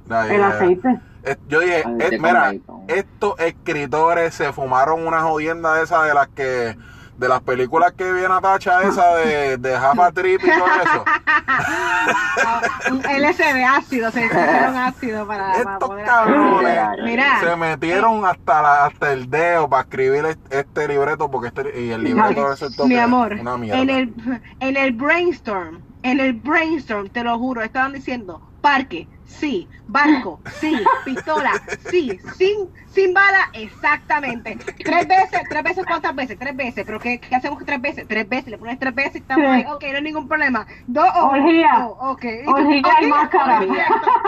No, 0.07 0.21
el 0.23 0.43
aceite. 0.43 0.99
Yo 1.47 1.59
dije, 1.59 1.83
mira, 2.19 2.53
estos 2.87 3.39
escritores 3.39 4.33
se 4.33 4.51
fumaron 4.53 5.05
una 5.05 5.21
jodienda 5.21 5.73
de 5.75 5.83
esas 5.83 6.05
de 6.07 6.13
las 6.13 6.27
que, 6.29 6.77
de 7.17 7.27
las 7.27 7.41
películas 7.41 7.93
que 7.93 8.11
viene 8.13 8.33
a 8.33 8.39
tacha 8.41 8.83
esa 8.83 9.15
de, 9.15 9.57
de 9.57 9.77
Jaffa 9.77 10.11
Trip 10.11 10.41
y 10.43 10.47
todo 10.47 10.65
eso. 10.83 11.05
Un 12.91 12.99
LSD 12.99 13.63
ácido, 13.65 14.11
se 14.11 14.21
pusieron 14.27 14.75
ácido 14.77 15.27
para, 15.27 15.51
para 15.51 15.73
Estos 15.73 15.89
poder 15.89 16.05
cabrones 16.05 16.79
Mira, 17.03 17.39
se 17.41 17.55
metieron 17.55 18.25
hasta 18.25 18.61
la, 18.61 18.85
hasta 18.85 19.11
el 19.13 19.29
dedo 19.29 19.67
para 19.69 19.81
escribir 19.83 20.25
est- 20.25 20.53
este 20.53 20.87
libreto 20.87 21.29
porque 21.29 21.47
este 21.47 21.81
y 21.81 21.91
el 21.91 22.03
libreto 22.03 22.43
Ay, 22.45 22.49
resultó 22.51 22.87
mi 22.87 22.97
amor, 22.97 23.33
una 23.39 23.57
mierda. 23.57 23.81
en 23.81 23.89
el, 23.89 24.13
en 24.59 24.77
el 24.77 24.93
brainstorm 24.93 25.81
en 26.03 26.19
el 26.21 26.33
brainstorm, 26.33 27.09
te 27.09 27.23
lo 27.23 27.37
juro, 27.37 27.61
estaban 27.61 27.91
diciendo 27.91 28.41
parque, 28.61 29.07
sí, 29.27 29.69
barco, 29.85 30.41
sí, 30.59 30.81
pistola, 31.05 31.61
sí, 31.77 32.19
sin, 32.37 32.55
sin 32.87 33.13
bala, 33.13 33.49
exactamente. 33.53 34.57
Tres 34.83 35.07
veces, 35.07 35.41
tres 35.49 35.63
veces, 35.63 35.85
¿cuántas 35.85 36.15
veces? 36.15 36.37
Tres 36.39 36.55
veces, 36.55 36.83
pero 36.85 36.99
¿qué, 36.99 37.19
qué 37.19 37.35
hacemos 37.35 37.63
tres 37.65 37.81
veces? 37.81 38.07
Tres 38.07 38.27
veces, 38.27 38.47
le 38.47 38.57
pones 38.57 38.79
tres 38.79 38.95
veces 38.95 39.15
y 39.15 39.19
estamos 39.19 39.45
Sí. 39.45 39.51
ahí, 39.51 39.65
ok, 39.71 39.83
no 39.91 39.97
hay 39.97 40.01
ningún 40.03 40.27
problema. 40.27 40.65
Dos 40.87 41.07
o 41.15 41.27
Orgía. 41.27 41.85
oh, 41.87 42.11
ok. 42.11 42.25
Orgía 42.47 42.77
y 43.01 43.05
Ok, 43.05 43.09
máscara. 43.09 43.59
perfecto, 43.59 43.75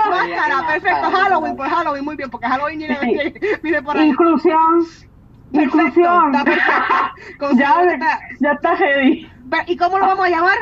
y 0.06 0.10
Máscara, 0.10 0.68
perfecto. 0.68 1.02
máscara. 1.02 1.24
Halloween, 1.24 1.56
por 1.56 1.70
Halloween, 1.70 2.06
muy 2.06 2.16
bien, 2.16 2.30
porque 2.30 2.48
Halloween 2.48 2.78
viene, 2.80 3.00
Sí. 3.02 3.34
viene 3.64 3.82
por 3.82 3.98
ahí. 3.98 4.10
Inclusión. 4.10 4.86
Perfecto, 5.52 5.78
Inclusión. 5.80 6.36
está 6.36 6.44
perfecto. 6.44 7.52
Ya, 7.56 7.84
está- 7.84 8.20
ya 8.40 8.52
está 8.52 8.76
ready. 8.76 9.28
¿Y 9.68 9.78
cómo 9.78 9.98
lo 9.98 10.06
vamos 10.06 10.26
a 10.26 10.30
llamar? 10.30 10.58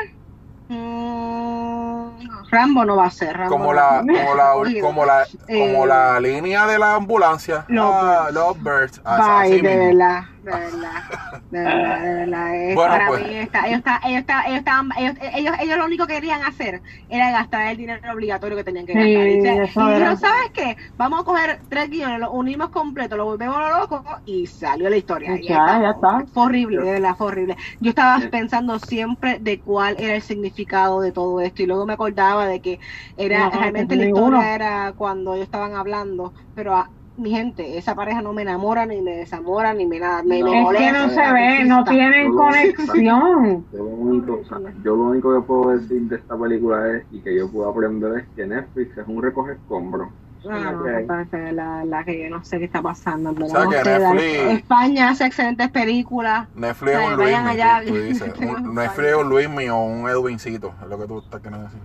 Mm, 0.68 2.10
Rambo 2.50 2.84
no 2.84 2.96
va 2.96 3.06
a 3.06 3.10
ser. 3.10 3.36
Rambo 3.36 3.52
Como 3.52 3.66
no. 3.66 3.72
la, 3.74 3.98
como 4.00 4.34
la, 4.34 4.80
como 4.82 5.04
la, 5.06 5.26
como 5.46 5.84
eh, 5.84 5.86
la 5.86 6.20
línea 6.20 6.66
de 6.66 6.78
la 6.78 6.94
ambulancia. 6.94 7.64
Ah, 7.68 8.28
Lovebirds. 8.32 8.34
Lovebirds. 8.34 9.00
Ah, 9.04 9.16
Bye, 9.42 9.54
así 9.54 9.62
de 9.62 9.76
mismo. 9.76 9.86
verdad, 9.98 10.22
de 10.40 10.52
verdad, 10.52 11.04
de 11.50 11.58
verdad, 11.60 12.02
de 12.02 12.14
verdad. 12.14 12.56
Es 12.56 12.74
Bueno, 12.74 12.84
para 12.84 13.10
pues. 13.10 13.22
mí 13.22 13.34
está, 13.36 13.66
ellos, 13.66 13.78
está- 13.78 14.00
ellos, 14.04 14.20
está- 14.20 14.44
ellos, 14.46 14.58
estaban, 14.58 14.90
ellos, 14.96 15.14
ellos, 15.34 15.54
ellos 15.60 15.78
lo 15.78 15.84
único 15.86 16.06
que 16.06 16.14
querían 16.14 16.42
hacer 16.42 16.82
era 17.08 17.30
gastar 17.32 17.68
el 17.72 17.76
dinero 17.76 18.12
obligatorio 18.12 18.56
que 18.56 18.64
tenían 18.64 18.86
que 18.86 18.92
Sí, 18.92 18.98
gastar. 18.98 19.28
Y, 19.28 19.40
se- 19.40 19.60
y 19.76 19.84
dijeron, 19.88 20.16
¿sabes 20.16 20.36
qué? 20.54 20.76
Vamos 20.96 21.20
a 21.20 21.24
coger 21.24 21.60
tres 21.68 21.90
guiones, 21.90 22.20
los 22.20 22.30
unimos 22.32 22.70
completos, 22.70 23.18
lo 23.18 23.24
volvemos 23.24 23.56
a 23.56 23.60
lo 23.70 23.80
loco 23.80 24.04
y 24.24 24.46
salió 24.46 24.88
la 24.90 24.96
historia. 24.96 25.36
Y 25.38 25.48
Ya, 25.48 25.80
ya 25.82 25.90
está. 25.90 26.24
Fue 26.32 26.44
horrible, 26.44 26.78
de 26.82 26.92
verdad, 26.92 27.16
fue 27.16 27.28
horrible. 27.28 27.56
Yo 27.80 27.90
estaba 27.90 28.18
pensando 28.30 28.78
siempre 28.78 29.38
de 29.40 29.62
cuál 29.62 29.96
era 29.98 30.14
el 30.16 30.22
significado 30.22 31.00
de 31.00 31.12
todo 31.12 31.40
esto 31.40 31.62
y 31.62 31.66
luego 31.66 31.86
me 31.86 31.94
acordaba 31.94 32.46
de 32.46 32.60
que 32.60 32.80
era 33.16 33.44
No, 33.44 33.50
realmente 33.50 33.96
la 33.96 34.04
ninguno. 34.04 34.38
historia 34.38 34.54
era 34.54 34.92
cuando 34.94 35.34
ellos 35.34 35.44
estaban 35.44 35.74
hablando, 35.74 36.34
pero 36.54 36.74
a- 36.76 36.90
mi 37.18 37.30
gente, 37.30 37.76
esa 37.76 37.94
pareja 37.94 38.22
no 38.22 38.32
me 38.32 38.42
enamora 38.42 38.86
ni 38.86 39.00
me 39.00 39.16
desamora 39.16 39.74
ni 39.74 39.86
me 39.86 39.98
nada, 39.98 40.22
me, 40.22 40.40
No, 40.40 40.46
me 40.46 40.50
Es 40.50 40.56
que 40.56 40.62
molesta, 40.62 41.06
no 41.06 41.08
se 41.10 41.32
ve, 41.32 41.64
no 41.64 41.84
tienen 41.84 42.32
conexión. 42.32 43.66
Yo 43.72 43.78
lo, 43.78 43.84
único, 43.84 44.40
o 44.40 44.44
sea, 44.44 44.58
yo 44.84 44.96
lo 44.96 45.02
único 45.04 45.34
que 45.34 45.46
puedo 45.46 45.70
decir 45.76 46.02
de 46.02 46.16
esta 46.16 46.36
película 46.38 46.96
es, 46.96 47.04
y 47.12 47.20
que 47.20 47.36
yo 47.36 47.50
puedo 47.50 47.68
aprender 47.70 48.18
es 48.20 48.26
que 48.36 48.46
Netflix 48.46 48.96
es 48.96 49.06
un 49.06 49.22
recoge 49.22 49.52
escombros. 49.52 50.08
Ah, 50.48 50.70
no, 50.72 51.52
la, 51.52 51.84
la 51.84 52.04
que 52.04 52.22
yo 52.22 52.30
no 52.30 52.44
sé 52.44 52.58
qué 52.60 52.66
está 52.66 52.80
pasando. 52.80 53.30
en 53.30 53.34
verdad, 53.34 53.50
O 53.50 53.50
sea, 53.50 53.64
no 53.64 53.70
que 53.70 53.76
sé, 53.84 53.98
la- 53.98 54.12
Netflix- 54.14 54.58
España 54.60 55.10
hace 55.10 55.26
excelentes 55.26 55.68
películas. 55.70 56.48
Netflix 56.54 56.94
es 56.94 57.08
un 57.18 57.46
allá. 57.46 57.82
tú 57.86 57.94
dices. 57.96 58.32
Un- 58.38 58.74
Netflix 58.74 59.08
es 59.08 59.16
un 59.16 59.28
Luis 59.28 59.50
mío 59.50 59.76
o 59.76 59.84
un 59.84 60.08
Edwincito, 60.08 60.72
es 60.80 60.88
lo 60.88 60.98
que 60.98 61.06
tú 61.06 61.18
estás 61.18 61.40
queriendo 61.42 61.66
decir. 61.66 61.80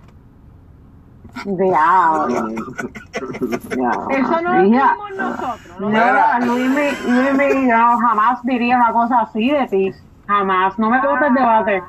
Diablo. 1.44 2.48
Diablo. 3.68 4.08
Eso 4.10 4.40
no 4.42 4.52
lo 4.54 4.62
Mira, 4.62 4.96
nosotros. 5.16 5.60
¿no? 5.80 5.88
Mira. 5.88 6.38
No, 6.40 6.46
Luis, 6.46 6.70
mi- 6.70 7.10
Luis, 7.12 7.34
mi- 7.34 7.68
yo 7.68 7.76
jamás 7.98 8.42
diría 8.44 8.76
una 8.76 8.92
cosa 8.92 9.20
así 9.22 9.50
de 9.50 9.66
ti. 9.68 9.92
Jamás. 10.26 10.78
No 10.78 10.90
me 10.90 10.98
gusta 11.06 11.26
el 11.26 11.34
debate. 11.34 11.82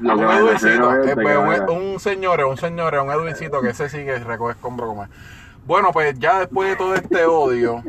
Lo 0.00 0.14
Un 0.14 0.18
que 0.20 0.26
me 0.26 0.36
Edwincito, 0.36 0.90
refiero 0.92 0.92
es 1.02 1.08
eh, 1.08 1.14
pues, 1.14 1.26
que, 1.26 1.38
un, 1.38 1.48
mira, 1.48 1.66
un 1.94 2.00
señor, 2.00 2.44
un 2.44 2.56
señor, 2.56 2.94
un 2.98 3.10
Edwincito 3.10 3.60
que 3.60 3.70
ese 3.70 3.88
sí 3.88 3.98
que 4.04 4.18
recoge 4.18 4.52
escombro 4.52 4.86
como 4.86 5.04
es. 5.04 5.10
Bueno, 5.66 5.90
pues 5.92 6.18
ya 6.18 6.38
después 6.40 6.70
de 6.70 6.76
todo 6.76 6.94
este 6.94 7.24
odio, 7.24 7.82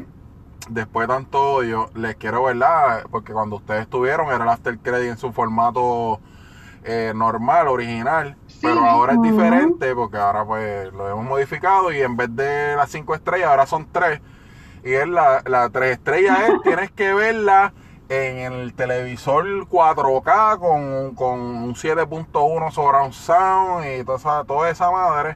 después 0.69 1.07
de 1.07 1.13
tanto 1.13 1.55
odio, 1.55 1.89
les 1.95 2.15
quiero, 2.15 2.43
¿verdad? 2.43 3.03
Porque 3.11 3.33
cuando 3.33 3.57
ustedes 3.57 3.81
estuvieron 3.81 4.27
era 4.27 4.43
el 4.43 4.49
after 4.49 4.77
credit 4.79 5.11
en 5.11 5.17
su 5.17 5.31
formato 5.31 6.19
eh, 6.87 7.11
normal, 7.15 7.67
original, 7.67 8.35
pero 8.61 8.79
ahora 8.89 9.13
es 9.13 9.19
diferente 9.21 9.93
porque 9.93 10.17
ahora 10.17 10.45
pues 10.45 10.91
lo 10.93 11.07
hemos 11.09 11.25
modificado 11.25 11.91
y 11.91 12.01
en 12.01 12.15
vez 12.17 12.35
de 12.35 12.75
las 12.75 12.89
cinco 12.89 13.13
estrellas 13.13 13.49
ahora 13.49 13.65
son 13.67 13.87
tres. 13.91 14.21
Y 14.83 14.93
es 14.93 15.07
la, 15.07 15.41
la 15.45 15.69
tres 15.69 15.97
estrellas 15.97 16.39
es, 16.47 16.61
tienes 16.63 16.89
que 16.91 17.13
verla 17.13 17.73
en 18.09 18.53
el 18.53 18.73
televisor 18.73 19.45
4K 19.67 20.59
con, 20.59 21.13
con 21.15 21.39
un 21.39 21.75
7.1 21.75 22.71
surround 22.71 23.11
sound 23.13 23.85
y 23.85 24.03
toda 24.05 24.17
esa, 24.17 24.43
toda 24.45 24.69
esa 24.69 24.89
madre. 24.89 25.35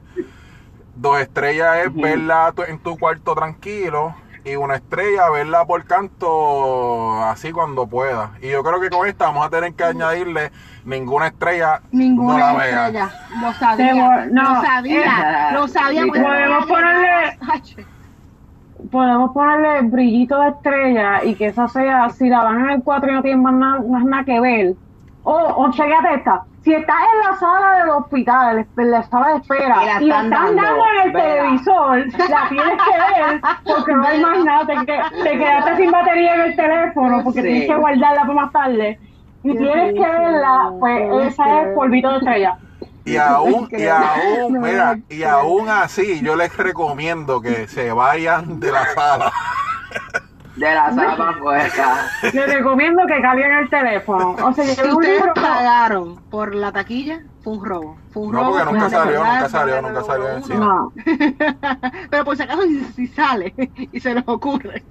Dos 0.94 1.20
estrellas 1.20 1.86
es 1.86 1.94
verla 1.94 2.52
tu- 2.56 2.62
en 2.62 2.78
tu 2.78 2.98
cuarto 2.98 3.34
tranquilo. 3.34 4.14
Y 4.44 4.56
una 4.56 4.74
estrella 4.76 5.30
verla 5.30 5.64
por 5.64 5.84
canto 5.84 7.22
así 7.24 7.52
cuando 7.52 7.86
pueda. 7.86 8.32
Y 8.42 8.50
yo 8.50 8.62
creo 8.64 8.80
que 8.80 8.90
con 8.90 9.06
esta 9.06 9.26
vamos 9.26 9.46
a 9.46 9.50
tener 9.50 9.72
que 9.74 9.84
añadirle 9.84 10.50
ninguna 10.84 11.28
estrella. 11.28 11.80
Ninguna 11.92 12.52
no 12.52 12.58
la 12.58 12.64
estrella. 12.66 13.10
Lo 13.40 13.52
sabía. 13.52 14.26
No. 14.32 14.42
Lo 14.54 14.62
sabía. 14.62 15.50
Lo 15.52 15.68
sabía. 15.68 16.02
Podemos 16.06 16.66
ponerle- 16.66 17.38
Podemos 18.90 19.30
ponerle 19.32 19.82
brillito 19.82 20.40
de 20.40 20.48
estrella 20.48 21.22
y 21.24 21.36
que 21.36 21.46
esa 21.46 21.68
sea, 21.68 22.10
si 22.10 22.28
la 22.28 22.42
van 22.42 22.64
en 22.64 22.70
el 22.70 22.82
4 22.82 23.10
y 23.10 23.14
no 23.14 23.22
tienen 23.22 23.42
más 23.42 23.54
nada, 23.54 23.80
más 23.88 24.04
nada 24.04 24.24
que 24.24 24.40
ver. 24.40 24.74
O, 25.22 25.32
o 25.34 25.70
chequéate 25.70 26.14
esta. 26.16 26.42
Si 26.64 26.72
estás 26.72 26.96
en 27.12 27.30
la 27.30 27.36
sala 27.38 27.78
del 27.80 27.88
hospital, 27.90 28.66
en 28.76 28.90
la 28.90 29.02
sala 29.02 29.28
de 29.30 29.36
espera, 29.38 29.82
Y 29.82 29.86
la 29.86 30.02
y 30.02 30.06
la 30.06 30.14
están 30.22 30.30
dando, 30.30 30.62
dando 30.62 30.84
en 30.94 31.06
el 31.06 31.12
vela. 31.12 31.24
televisor, 31.34 32.06
la 32.30 32.48
tienes 32.48 32.74
que 32.84 33.22
ver 33.22 33.40
porque 33.64 33.92
no 33.94 34.06
hay 34.06 34.20
más 34.20 34.44
nada. 34.44 34.66
Te, 34.66 34.74
que- 34.86 35.02
te 35.24 35.38
quedaste 35.38 35.76
sin 35.76 35.90
batería 35.90 36.34
en 36.36 36.40
el 36.42 36.56
teléfono 36.56 37.20
porque 37.24 37.42
Sí. 37.42 37.48
tienes 37.48 37.68
que 37.68 37.74
guardarla 37.74 38.20
para 38.22 38.32
más 38.34 38.52
tarde. 38.52 39.00
Y 39.42 39.52
Qué 39.52 39.58
tienes 39.58 39.94
que 39.94 40.00
verla, 40.08 40.70
pues 40.78 41.26
esa 41.32 41.62
es 41.62 41.74
polvito 41.74 42.10
de 42.12 42.18
estrella. 42.18 42.58
Y 43.04 43.16
aún, 43.16 43.68
y 43.72 43.86
aún, 43.88 44.52
No, 44.52 44.60
mira, 44.60 44.94
no, 44.94 45.02
y 45.08 45.24
aún 45.24 45.68
así 45.68 46.20
yo 46.22 46.36
les 46.36 46.56
recomiendo 46.56 47.40
que 47.40 47.66
se 47.66 47.90
vayan 47.92 48.60
de 48.60 48.70
la 48.70 48.86
sala. 48.94 49.32
de 50.56 50.74
la 50.74 50.90
sala 50.94 51.16
para 51.16 51.30
afuera. 51.30 52.08
Les 52.32 52.54
recomiendo 52.54 53.02
que 53.06 53.20
cambien 53.22 53.52
el 53.52 53.70
teléfono. 53.70 54.36
O 54.44 54.52
sea, 54.52 54.64
Si 54.64 54.70
ustedes 54.90 55.16
libro. 55.20 55.34
pagaron 55.34 56.16
por 56.30 56.54
la 56.54 56.70
taquilla, 56.72 57.20
fue 57.42 57.54
un 57.54 57.64
robo. 57.64 57.96
Fue 58.12 58.22
un 58.24 58.32
No, 58.32 58.38
robo. 58.42 58.50
porque 58.58 58.72
nunca 58.72 58.90
salió, 58.90 59.18
nunca 59.24 59.48
salió, 59.48 59.82
nunca 59.82 60.02
salió 60.04 60.28
en 60.28 60.36
uno. 60.36 60.44
cine. 60.46 60.58
No, 60.58 60.92
Pero 62.10 62.24
por 62.24 62.36
si 62.36 62.42
acaso 62.42 62.62
si, 62.62 62.84
si 62.92 63.06
sale 63.08 63.54
y 63.92 64.00
se 64.00 64.14
les 64.14 64.24
ocurre. 64.26 64.82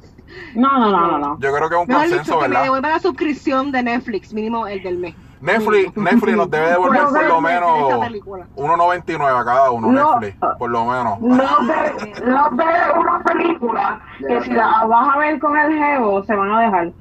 No, 0.56 0.80
no, 0.80 0.90
no, 0.92 1.08
no. 1.08 1.18
no. 1.18 1.40
Yo 1.40 1.54
creo 1.54 1.70
que 1.70 1.76
es 1.76 1.82
un 1.82 1.88
Mejor 1.88 2.04
dicho, 2.06 2.16
consenso, 2.18 2.40
que 2.42 2.48
me 2.50 2.60
devuelvan 2.62 2.92
la 2.92 3.00
suscripción 3.00 3.72
de 3.72 3.84
Netflix, 3.84 4.34
mínimo 4.34 4.68
el 4.68 4.82
del 4.84 4.98
mes. 4.98 5.16
Netflix, 5.42 5.98
Netflix 5.98 6.38
nos 6.38 6.52
debe 6.52 6.70
devolver 6.70 7.02
por 7.04 7.24
lo 7.26 7.42
menos 7.42 7.90
Esa 7.90 8.00
película. 8.00 8.46
1.99 8.56 9.42
a 9.42 9.46
cada 9.46 9.72
uno, 9.72 9.92
No. 9.92 10.20
Netflix, 10.20 10.38
por 10.60 10.70
lo 10.70 10.86
menos. 10.86 11.20
Los 11.20 11.68
de, 11.68 12.26
los 12.26 12.58
de 12.58 13.00
una 13.00 13.24
película 13.24 14.02
que 14.20 14.42
si 14.44 14.52
la 14.52 14.86
vas 14.86 15.16
a 15.16 15.18
ver 15.18 15.40
con 15.40 15.58
el 15.58 15.74
jevo 15.78 16.24
se 16.26 16.36
van 16.36 16.52
a 16.52 16.62
dejar. 16.62 16.92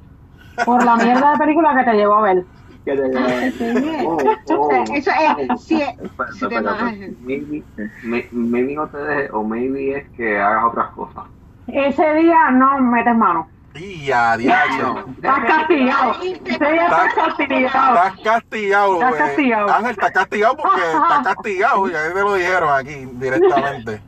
Por 0.65 0.83
la 0.83 0.95
mierda 0.95 1.31
de 1.33 1.37
película 1.37 1.75
que 1.77 1.83
te 1.91 1.97
llevó 1.97 2.15
a 2.15 2.21
ver. 2.21 2.45
que 2.83 2.95
te- 2.95 4.01
Oh, 4.03 4.17
O 4.55 4.67
oh. 4.67 4.83
Eso 4.91 5.11
es, 5.11 5.61
si, 5.61 5.79
Espera, 5.81 6.31
si 6.33 6.39
te 6.39 6.55
espera, 6.55 6.61
vas- 6.71 6.93
espera. 6.93 7.13
Maybe, 7.21 7.63
may- 8.03 8.27
maybe 8.31 8.73
no 8.75 8.87
te 8.87 8.97
deje, 8.97 9.29
o 9.33 9.43
maybe 9.43 9.97
es 9.97 10.09
que 10.17 10.39
hagas 10.39 10.65
otras 10.65 10.89
cosas. 10.91 11.25
Ese 11.67 12.13
día 12.15 12.51
no 12.51 12.79
metes 12.79 13.15
mano. 13.15 13.47
Y 13.73 14.05
ya, 14.05 14.35
diacho. 14.35 15.05
Estás 15.15 15.39
castigado. 15.45 16.11
Ese 16.21 16.71
día 16.71 16.83
estás 16.85 17.13
castigado. 17.13 17.95
Estás 17.95 18.19
castigado, 18.23 18.93
Estás 18.95 19.09
güey. 19.09 19.21
castigado. 19.21 19.69
Ángel, 19.73 19.91
estás 19.91 20.11
castigado 20.11 20.57
porque 20.57 20.81
estás 20.81 21.23
castigado. 21.35 21.89
Ya 21.89 22.13
te 22.13 22.21
lo 22.21 22.33
dijeron 22.33 22.69
aquí 22.73 22.95
directamente. 23.13 24.01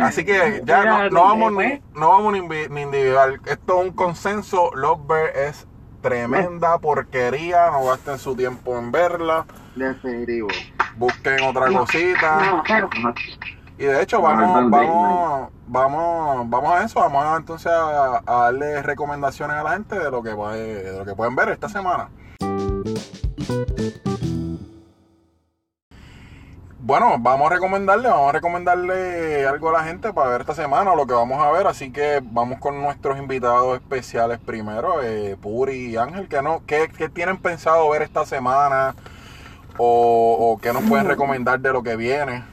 Así 0.00 0.24
que 0.24 0.62
ya 0.64 0.84
no, 0.84 1.10
no 1.10 1.22
vamos 1.24 1.52
ni, 1.52 1.82
no 1.94 2.08
vamos 2.08 2.32
ni, 2.32 2.38
individual. 2.38 3.40
Esto 3.46 3.80
es 3.80 3.86
un 3.88 3.92
consenso. 3.92 4.70
Lovebird 4.74 5.36
es 5.36 5.66
tremenda 6.02 6.78
porquería. 6.78 7.70
No 7.70 7.86
gasten 7.86 8.18
su 8.18 8.36
tiempo 8.36 8.78
en 8.78 8.92
verla. 8.92 9.46
Definitivo. 9.74 10.48
Busquen 10.96 11.42
otra 11.44 11.68
cosita. 11.68 12.40
No, 12.40 12.62
pero 12.66 12.90
Y 13.82 13.84
de 13.84 14.00
hecho, 14.00 14.22
vamos, 14.22 14.70
vamos, 14.70 15.50
vamos, 15.66 16.48
vamos 16.50 16.72
a 16.72 16.84
eso. 16.84 17.00
Vamos 17.00 17.24
a, 17.24 17.36
entonces 17.36 17.72
a, 17.72 18.22
a 18.24 18.42
darle 18.44 18.80
recomendaciones 18.80 19.56
a 19.56 19.64
la 19.64 19.72
gente 19.72 19.98
de 19.98 20.08
lo 20.08 20.22
que 20.22 20.30
puede- 20.36 20.84
de 20.92 20.98
lo 21.00 21.04
que 21.04 21.16
pueden 21.16 21.34
ver 21.34 21.48
esta 21.48 21.68
semana. 21.68 22.08
Bueno, 26.78 27.16
vamos 27.18 27.50
a 27.50 27.54
recomendarle, 27.54 28.08
vamos 28.08 28.28
a 28.28 28.32
recomendarle 28.32 29.48
algo 29.48 29.70
a 29.70 29.72
la 29.72 29.82
gente 29.82 30.12
para 30.12 30.30
ver 30.30 30.42
esta 30.42 30.54
semana 30.54 30.94
lo 30.94 31.04
que 31.04 31.14
vamos 31.14 31.42
a 31.42 31.50
ver. 31.50 31.66
Así 31.66 31.90
que 31.90 32.20
vamos 32.22 32.60
con 32.60 32.80
nuestros 32.80 33.18
invitados 33.18 33.74
especiales 33.80 34.38
primero, 34.38 35.02
eh, 35.02 35.36
Puri 35.42 35.90
y 35.90 35.96
Ángel. 35.96 36.28
¿qué, 36.28 36.40
no, 36.40 36.62
qué, 36.68 36.88
qué 36.96 37.08
tienen 37.08 37.36
pensado 37.36 37.90
ver 37.90 38.02
esta 38.02 38.24
semana? 38.26 38.94
O, 39.76 40.36
o 40.52 40.58
qué 40.60 40.72
nos 40.72 40.84
pueden 40.84 41.08
recomendar 41.08 41.58
de 41.58 41.72
lo 41.72 41.82
que 41.82 41.96
viene? 41.96 42.51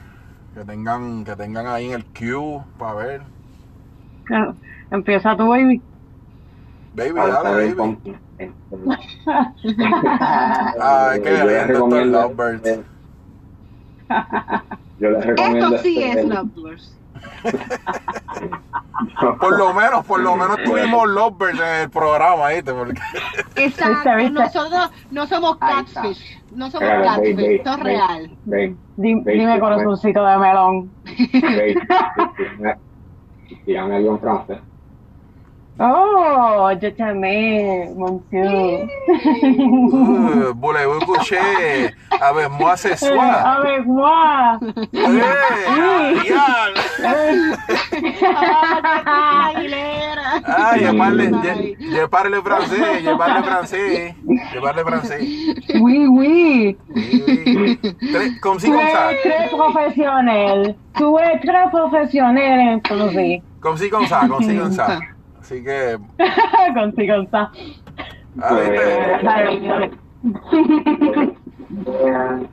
Que 0.54 0.64
tengan, 0.64 1.24
que 1.24 1.36
tengan 1.36 1.66
ahí 1.66 1.86
en 1.86 1.92
el 1.92 2.04
queue 2.06 2.62
para 2.78 2.94
ver. 2.94 3.22
empieza 4.90 5.36
tu 5.36 5.48
baby. 5.48 5.82
Baby, 6.94 7.18
Ah, 7.18 7.40
dale, 7.42 7.74
baby. 7.74 7.76
con- 7.76 8.00
Ay, 10.80 11.22
qué 11.22 11.30
lindo 11.30 11.66
recomiendo 11.66 12.22
lovebirds. 12.28 12.80
Yo 14.98 15.10
les 15.10 15.26
recomiendo 15.26 15.66
Esto 15.66 15.78
sí 15.82 16.02
este- 16.02 16.20
es 16.20 16.26
Lovebirds. 16.26 16.96
Por 19.40 19.58
lo 19.58 19.74
menos, 19.74 20.06
por 20.06 20.20
lo 20.20 20.36
menos 20.36 20.56
tuvimos 20.62 21.08
lovebirds 21.08 21.60
en 21.60 21.82
el 21.82 21.90
programa, 21.90 22.48
¿viste? 22.50 22.72
Porque 22.72 23.00
Exacto, 23.56 24.10
nosotros 24.32 24.90
no 25.10 25.26
somos 25.26 25.58
catfish, 25.58 26.39
no 26.50 26.70
somos 26.70 26.88
Espérate, 26.88 27.06
catfish, 27.06 27.36
ve, 27.36 27.54
esto 27.56 27.70
es 27.70 27.80
real. 27.80 28.38
ve, 28.44 28.76
Di- 28.96 29.22
ve, 29.24 29.32
dime 29.32 29.54
ve, 29.54 29.60
corazoncito 29.60 30.24
de 30.24 30.38
melón. 30.38 30.92
algo 33.92 34.10
en 34.12 34.20
francés. 34.20 34.58
Oh, 35.82 36.68
yo 36.78 36.92
también, 36.92 37.96
monsieur. 37.96 38.84
uh, 38.84 40.52
voulez-vous 40.60 41.00
coucher 41.06 41.38
avec 42.20 42.50
moi 42.50 42.76
ce 42.76 42.94
soir? 42.96 43.56
Avec 43.58 43.86
moi. 43.86 44.58
Diane. 44.92 45.14
Aguilera. 49.06 50.30
Ah, 50.44 50.76
français, 52.42 53.00
je 53.02 53.16
parle 53.16 53.42
français, 53.42 54.14
je 54.54 54.60
parle 54.60 54.84
français. 54.84 55.20
Oui, 55.80 56.06
oui. 56.10 56.76
Oui, 56.94 57.42
oui. 57.46 57.80
Très- 58.12 58.38
Comme 58.42 58.58
si, 58.60 58.66
ça. 58.92 59.12
eres 59.12 59.20
très 59.22 59.48
eres 61.18 61.40
très 61.40 61.70
profesional, 61.70 62.60
entonces. 62.76 63.40
Comme 63.62 63.78
si, 63.78 63.88
comme 63.88 64.06
ça, 64.06 64.20
comme 64.28 64.42
si, 64.42 64.56
comme 64.58 64.72
ça. 64.72 64.98
Así 65.50 65.64
que, 65.64 65.98
Consigo 66.74 67.14
está. 67.22 67.50
ah, 68.40 68.54
¿viste? 68.54 69.98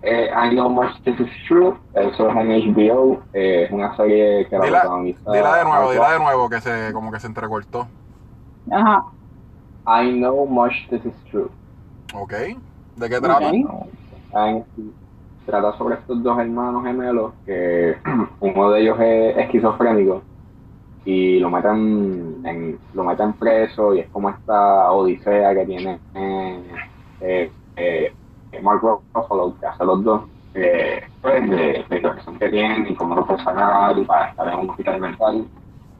Eh, 0.01 0.29
I 0.33 0.49
Know 0.55 0.67
Much 0.69 0.99
This 1.03 1.19
Is 1.19 1.29
True, 1.47 1.75
eso 1.93 2.27
es 2.29 2.35
en 2.35 2.75
HBO, 2.75 3.21
eh, 3.33 3.65
es 3.65 3.71
una 3.71 3.95
serie 3.95 4.47
que 4.47 4.57
la 4.57 4.65
Dila, 4.65 4.81
protagoniza 4.81 5.31
dila 5.31 5.57
de 5.57 5.63
nuevo, 5.63 5.91
dila 5.91 6.11
de 6.11 6.19
nuevo, 6.19 6.49
que 6.49 6.59
se, 6.61 6.91
como 6.93 7.11
que 7.11 7.19
se 7.19 7.27
entrecortó. 7.27 7.87
Ajá. 8.71 9.03
I 9.85 10.13
Know 10.13 10.47
Much 10.47 10.73
This 10.89 11.05
Is 11.05 11.13
True. 11.29 11.49
¿Ok? 12.15 12.33
¿De 12.95 13.09
qué 13.09 13.21
trata? 13.21 13.47
Ok. 13.49 13.53
En- 14.33 14.65
trata 15.45 15.77
sobre 15.77 15.95
estos 15.95 16.21
dos 16.23 16.37
hermanos 16.39 16.83
gemelos 16.83 17.31
que 17.45 17.95
uno 18.39 18.71
de 18.71 18.81
ellos 18.81 18.97
es 18.99 19.37
esquizofrénico 19.37 20.23
y 21.09 21.39
lo 21.39 21.49
meten 21.49 22.41
en, 22.45 22.79
lo 22.93 23.03
meten 23.05 23.33
preso 23.37 23.95
y 23.95 24.01
es 24.01 24.09
como 24.09 24.29
esta 24.29 24.91
odisea 24.91 25.53
que 25.55 25.65
tiene 25.65 26.01
eh, 26.13 27.53
eh, 27.75 28.13
Mark 28.61 28.81
Ruffalo 29.13 29.57
que 29.59 29.65
hace 29.67 29.85
los 29.85 30.03
dos 30.03 30.23
eh, 30.53 31.01
pues, 31.21 31.49
de, 31.49 31.85
de 31.89 32.01
la 32.01 32.13
presión 32.13 32.39
que 32.39 32.49
tienen 32.49 32.87
y 32.87 32.95
cómo 32.95 33.15
lo 33.15 33.25
puede 33.25 33.43
sacar 33.43 33.97
y 33.97 34.05
para 34.05 34.29
estar 34.29 34.47
en 34.49 34.59
un 34.59 34.69
hospital 34.71 34.99
mental 34.99 35.47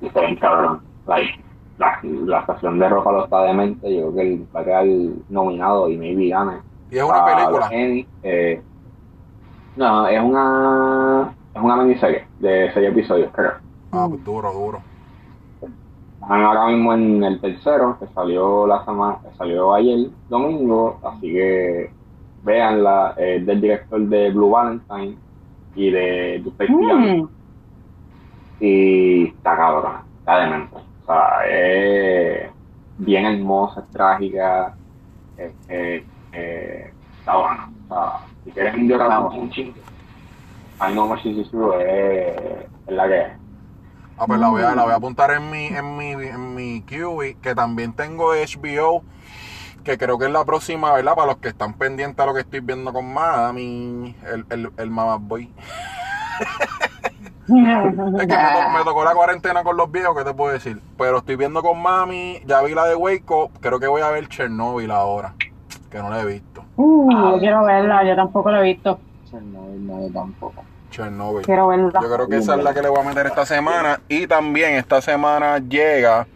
y 0.02 0.10
se 0.10 0.20
ven 0.20 0.36
cabrón 0.38 0.82
like, 1.06 1.40
la, 1.78 2.00
la 2.04 2.40
actuación 2.40 2.80
de 2.80 2.90
Ruffalo 2.90 3.26
está 3.26 3.44
demente 3.44 3.94
yo 3.96 4.12
creo 4.12 4.16
que 4.16 4.22
él 4.22 4.48
va 4.56 4.62
a 4.62 4.66
quedar 4.66 4.86
nominado 5.30 5.90
y 5.90 5.98
maybe 5.98 6.30
gane 6.30 6.60
Y 6.90 6.98
es 6.98 7.04
una 7.04 7.22
a 7.22 7.26
película. 7.26 7.70
eh, 8.24 8.62
no, 9.76 10.08
es 10.08 10.22
una 10.22 11.34
es 11.54 11.62
una 11.62 11.76
miniserie 11.78 12.28
de 12.40 12.72
seis 12.74 12.90
episodios, 12.90 13.32
creo. 13.34 13.54
Ah, 13.92 14.08
pues 14.10 14.24
duro, 14.24 14.52
duro. 14.54 14.82
Están 16.28 16.44
ahora 16.44 16.68
mismo 16.68 16.94
en 16.94 17.24
el 17.24 17.40
tercero, 17.40 17.98
que 17.98 18.06
salió 18.08 18.68
la 18.68 18.84
semana, 18.84 19.18
que 19.24 19.34
salió 19.38 19.74
ayer, 19.74 20.10
domingo, 20.28 21.00
así 21.02 21.32
que 21.32 21.90
véanla, 22.44 23.14
es 23.16 23.46
del 23.46 23.62
director 23.62 24.02
de 24.02 24.32
Blue 24.32 24.50
Valentine 24.50 25.18
y 25.74 25.90
de 25.90 26.42
Duplex 26.44 26.70
Mm. 26.70 27.28
y 28.60 29.28
está 29.28 29.56
cabrón, 29.56 29.94
está 30.20 30.40
demente. 30.42 30.76
O 30.76 31.06
sea, 31.06 31.48
es 31.50 32.52
bien 32.98 33.26
hermosa, 33.26 33.80
es 33.80 33.88
trágica, 33.92 34.76
está 35.38 37.38
bueno. 37.38 37.72
O 37.88 37.94
sea, 37.94 38.20
si 38.44 38.52
quieres 38.52 38.76
un 38.76 38.90
llorar 38.90 39.22
un 39.32 39.50
chingo, 39.50 39.78
I 40.82 40.92
know 40.92 41.08
much 41.08 41.26
is 41.26 41.50
true, 41.50 41.72
es, 41.80 42.36
es 42.86 42.94
la 42.94 43.08
que 43.08 43.22
es. 43.22 43.47
Ah, 44.18 44.26
pues 44.28 44.40
la 44.40 44.50
voy 44.50 44.64
a, 44.64 44.74
la 44.76 44.84
voy 44.84 44.94
a 44.94 44.96
apuntar 44.96 45.32
en 45.32 45.50
mi, 45.52 45.68
en 45.68 45.98
mi, 45.98 46.12
en 46.12 46.56
mi 46.56 46.82
QB, 46.84 47.36
que 47.42 47.54
también 47.56 47.94
tengo 47.94 48.34
HBO, 48.34 49.04
que 49.84 49.98
creo 49.98 50.18
que 50.18 50.26
es 50.26 50.32
la 50.32 50.44
próxima, 50.46 50.92
¿verdad? 50.94 51.16
Para 51.16 51.28
los 51.28 51.38
que 51.38 51.50
están 51.50 51.76
pendientes 51.76 52.22
a 52.24 52.26
lo 52.28 52.34
que 52.34 52.42
estoy 52.42 52.62
viendo 52.62 52.92
con 52.94 53.14
Mami, 53.14 54.16
el, 54.24 54.46
el, 54.50 54.72
el 54.78 54.90
Mama 54.92 55.18
Boy. 55.18 55.54
Es 58.18 58.28
que 58.28 58.38
me, 58.40 58.52
to- 58.52 58.70
me 58.70 58.84
tocó 58.84 59.04
la 59.04 59.14
cuarentena 59.14 59.64
con 59.64 59.78
los 59.78 59.92
viejos, 59.92 60.16
¿qué 60.18 60.24
te 60.24 60.34
puedo 60.34 60.52
decir? 60.54 60.82
Pero 60.98 61.20
estoy 61.20 61.36
viendo 61.36 61.62
con 61.62 61.82
Mami, 61.82 62.40
ya 62.46 62.62
vi 62.64 62.74
la 62.74 62.86
de 62.86 62.96
Waco, 62.96 63.52
creo 63.62 63.80
que 63.80 63.88
voy 63.88 64.02
a 64.02 64.10
ver 64.10 64.28
Chernobyl 64.28 64.92
ahora, 64.92 65.36
que 65.90 66.00
no 66.00 66.10
la 66.10 66.22
he 66.22 66.26
visto. 66.26 66.66
Uh, 66.76 67.12
yo 67.34 67.40
quiero 67.40 67.64
verla, 67.66 68.04
yo 68.06 68.16
tampoco 68.16 68.52
la 68.52 68.62
he 68.62 68.64
visto. 68.74 69.00
No, 69.32 69.68
no, 69.78 70.02
yo 70.08 70.12
tampoco. 70.14 70.66
Chernobyl. 70.92 71.46
Quiero 71.46 71.68
verla. 71.68 72.00
Yo 72.02 72.14
creo 72.14 72.28
que 72.28 72.38
esa 72.38 72.56
es 72.56 72.64
la 72.64 72.74
que 72.74 72.82
le 72.82 72.90
voy 72.90 73.00
a 73.02 73.04
meter 73.04 73.26
esta 73.28 73.46
semana. 73.46 74.00
Y 74.08 74.28
también 74.28 74.74
esta 74.76 75.02
semana 75.02 75.60
llega 75.60 76.28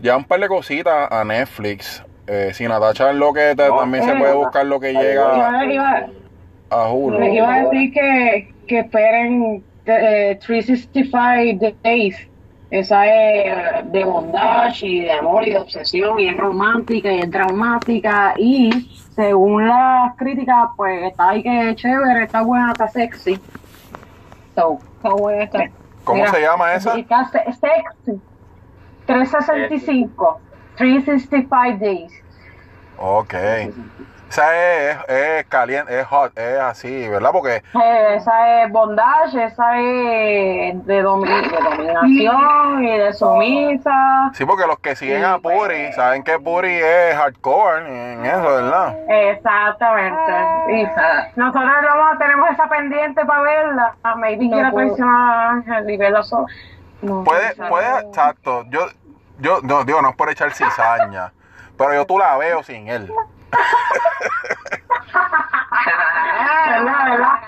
ya 0.00 0.16
un 0.16 0.24
par 0.24 0.40
de 0.40 0.48
cositas 0.48 1.10
a 1.10 1.24
Netflix. 1.24 2.02
Eh, 2.26 2.50
si 2.54 2.66
Natacha 2.68 3.10
es 3.10 3.16
lo 3.16 3.32
que 3.32 3.54
te- 3.56 3.68
No, 3.68 3.78
también 3.78 4.04
se 4.04 4.10
eh, 4.12 4.16
puede 4.18 4.34
buscar 4.34 4.66
lo 4.66 4.78
que 4.78 4.92
llega 4.92 5.64
iba, 5.72 6.06
a 6.70 6.88
Hulu. 6.92 7.18
les 7.20 7.34
iba 7.34 7.54
a 7.54 7.62
decir 7.64 7.92
que, 7.92 8.54
que 8.66 8.78
esperen 8.80 9.64
eh, 9.86 10.38
365 10.46 11.74
Days. 11.82 12.16
Esa 12.70 13.06
es 13.06 13.90
de 13.92 14.04
bondage 14.04 14.86
y 14.86 15.00
de 15.00 15.12
amor 15.12 15.46
y 15.48 15.52
de 15.52 15.58
obsesión 15.58 16.18
y 16.20 16.28
es 16.28 16.36
romántica 16.36 17.10
y 17.10 17.20
es 17.20 17.30
dramática 17.30 18.34
y 18.36 18.70
según 19.14 19.66
las 19.68 20.14
críticas 20.16 20.68
pues 20.76 21.02
está 21.04 21.30
ahí 21.30 21.42
que 21.42 21.70
es 21.70 21.76
chévere, 21.76 22.24
está 22.24 22.42
buena, 22.42 22.72
está 22.72 22.86
sexy. 22.88 23.40
So, 24.54 24.78
está 24.96 25.08
buena, 25.10 25.44
está. 25.44 25.60
¿Cómo 26.04 26.18
Mira, 26.20 26.30
se 26.32 26.40
llama 26.42 26.74
esa? 26.74 26.98
Está 26.98 27.24
se- 27.28 27.44
sexy. 27.52 28.20
365. 29.06 30.40
365 30.76 31.78
Days. 31.80 32.12
Ok. 32.98 33.34
Esa 34.28 34.54
es, 34.90 34.98
es 35.08 35.46
caliente, 35.46 35.98
es 36.00 36.06
hot, 36.06 36.36
es 36.38 36.60
así, 36.60 37.08
¿verdad? 37.08 37.30
Porque 37.32 37.62
Eh, 37.74 38.14
esa 38.16 38.62
es 38.62 38.70
bondage, 38.70 39.42
esa 39.44 39.78
es 39.78 40.86
de, 40.86 41.02
domi- 41.02 41.50
de 41.50 41.58
dominación 41.62 42.84
y 42.84 42.98
de 42.98 43.12
sumisa. 43.14 44.30
sí, 44.34 44.44
porque 44.44 44.66
los 44.66 44.78
que 44.80 44.94
siguen 44.96 45.24
a 45.24 45.38
Puri 45.38 45.92
saben 45.94 46.22
que 46.22 46.38
Puri 46.38 46.70
es 46.76 47.16
hardcore 47.16 48.12
en 48.12 48.26
eso, 48.26 48.42
¿verdad? 48.42 48.96
Exactamente. 49.08 50.32
Y 50.72 50.82
nosotros 51.36 51.64
vamos, 51.82 52.18
tenemos 52.18 52.50
esa 52.50 52.68
pendiente 52.68 53.24
para 53.24 53.40
verla. 53.42 53.94
A 54.02 54.14
Maybe 54.14 54.44
No 54.46 54.52
quiera 54.56 54.72
traicionar 54.72 55.14
a 55.30 55.50
Ángel 55.52 55.90
y 55.90 55.96
verla 55.96 56.22
sola. 56.22 56.46
No, 57.00 57.24
Puede, 57.24 57.54
puede, 57.68 57.98
exacto. 58.00 58.64
Yo, 58.68 58.86
yo, 59.38 59.60
no, 59.62 59.84
digo, 59.84 60.02
no 60.02 60.10
es 60.10 60.16
por 60.16 60.28
echar 60.30 60.52
cizaña, 60.52 61.32
pero 61.78 61.94
yo 61.94 62.04
tú 62.04 62.18
la 62.18 62.36
veo 62.36 62.62
sin 62.62 62.88
él. 62.88 63.10
¿Verdad, 66.68 67.10
verdad? 67.10 67.38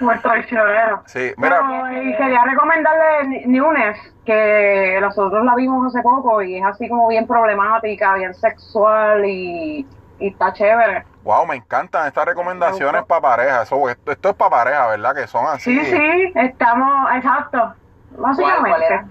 Muy 0.00 0.18
traicionero. 0.20 1.02
Sí, 1.06 1.32
mira, 1.36 1.60
y 1.92 2.16
quería 2.16 2.42
recomendarle 2.44 3.46
Nunes, 3.46 3.98
que 4.24 4.98
nosotros 5.00 5.44
la 5.44 5.54
vimos 5.54 5.86
hace 5.86 6.02
poco 6.02 6.40
y 6.40 6.56
es 6.56 6.64
así 6.64 6.88
como 6.88 7.08
bien 7.08 7.26
problemática, 7.26 8.14
bien 8.14 8.32
sexual 8.34 9.24
y, 9.26 9.86
y 10.18 10.28
está 10.28 10.52
chévere. 10.54 11.04
wow, 11.22 11.46
me 11.46 11.56
encantan 11.56 12.06
estas 12.06 12.24
recomendaciones 12.24 13.04
para 13.04 13.20
pareja. 13.20 13.62
Eso, 13.62 13.88
esto, 13.90 14.12
esto 14.12 14.30
es 14.30 14.34
para 14.36 14.50
pareja, 14.50 14.86
¿verdad? 14.88 15.14
Que 15.14 15.26
son 15.26 15.44
así. 15.46 15.78
Sí, 15.78 15.84
sí, 15.84 16.32
estamos, 16.34 17.10
exacto. 17.16 17.74
Básicamente. 18.12 18.88
cuál? 18.88 19.10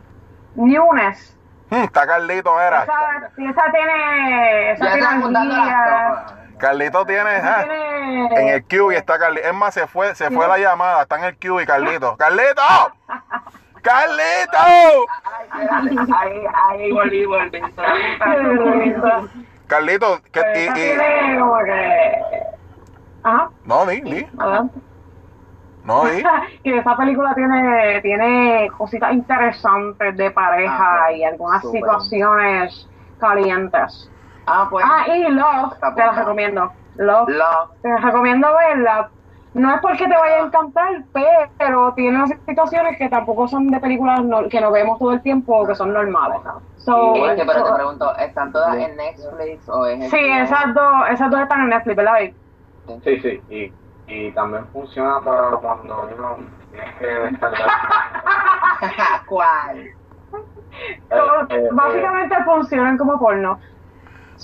Nunes. 0.56 1.39
Hmm, 1.70 1.84
está 1.84 2.08
Carlito, 2.08 2.52
mira. 2.54 2.84
Esa, 2.84 3.50
esa 3.50 3.72
tiene. 3.72 4.72
Esa 4.72 4.86
Ya 4.86 4.94
tiene. 4.94 5.10
Carlito 6.58 7.06
tiene, 7.06 7.30
ah, 7.30 7.64
tiene- 7.64 8.26
en 8.42 8.48
el 8.50 8.64
Q 8.66 8.92
y 8.92 8.96
está 8.96 9.18
Carlito. 9.18 9.48
Es 9.48 9.54
más, 9.54 9.74
se 9.74 9.88
fue, 9.88 10.14
se 10.16 10.30
fue 10.32 10.48
la 10.48 10.58
llamada, 10.58 11.04
está 11.04 11.18
en 11.18 11.24
el 11.26 11.38
Q 11.38 11.62
y 11.62 11.66
Carlito. 11.66 12.18
¡Carlito! 12.18 12.62
¡Carlito! 13.82 14.58
Ahí, 16.18 16.44
ahí 16.70 16.92
volví, 16.92 17.26
volví. 17.26 17.62
Carlito, 19.68 20.20
¿qué, 20.32 20.42
y, 20.56 20.60
y- 20.70 20.74
que. 20.74 22.44
Ajá, 23.24 23.50
no, 23.66 23.86
di, 23.86 24.28
adelante. 24.40 24.80
No, 25.90 26.06
di. 26.06 26.24
que 26.64 26.78
esa 26.78 26.96
película 26.96 27.34
tiene, 27.36 28.02
tiene 28.02 28.70
cositas 28.78 29.14
interesantes 29.14 30.16
de 30.16 30.32
pareja 30.32 31.06
Ah, 31.06 31.12
y 31.12 31.24
algunas 31.24 31.62
situaciones 31.62 32.88
calientes. 33.18 34.10
Ah, 34.46 34.68
pues. 34.70 34.86
Ah, 34.88 35.06
y 35.16 35.30
Love, 35.30 35.74
te 35.96 36.02
la 36.02 36.12
recomiendo. 36.14 36.72
Love, 36.96 37.30
Love. 37.30 37.70
te 37.82 37.98
recomiendo 37.98 38.48
verla. 38.56 39.12
No 39.54 39.74
es 39.74 39.82
porque 39.82 40.08
te 40.08 40.16
vaya 40.16 40.44
a 40.44 40.46
encantar, 40.46 40.90
pero 41.58 41.94
tiene 41.96 42.18
unas 42.18 42.30
situaciones 42.48 42.98
que 42.98 43.10
tampoco 43.10 43.48
son 43.48 43.68
de 43.72 43.80
películas 43.80 44.24
no- 44.24 44.48
que 44.48 44.62
no 44.62 44.72
vemos 44.72 45.00
todo 45.00 45.12
el 45.12 45.22
tiempo 45.24 45.58
o 45.58 45.68
que 45.68 45.74
son 45.76 45.92
normales. 45.92 46.40
So, 46.78 47.16
Y 47.16 47.22
es 47.22 47.36
que, 47.36 47.46
pero 47.46 47.64
te 47.64 47.74
pregunto, 47.74 48.16
¿están 48.18 48.52
todas 48.52 48.78
en 48.78 48.96
Netflix 48.96 49.68
o 49.68 49.86
es 49.88 50.10
sí, 50.10 50.18
esas 50.20 50.74
dos, 50.74 51.10
esas 51.10 51.32
dos 51.32 51.42
están 51.42 51.62
en 51.62 51.70
Netflix, 51.70 51.96
¿verdad? 51.98 52.20
Sí, 53.04 53.20
sí, 53.22 53.42
y, 53.50 53.74
y 54.10 54.32
también 54.32 54.66
funciona 54.74 55.20
para 55.24 55.52
cuando 55.58 56.10
uno 56.18 56.38
tiene 56.72 56.96
que 57.00 57.06
descargar. 57.06 57.70
¿Cuál? 59.28 59.90
Todo- 61.10 61.48
eh, 61.50 61.68
básicamente 61.72 62.36
funcionan 62.46 62.98
como 62.98 63.20
porno. 63.20 63.60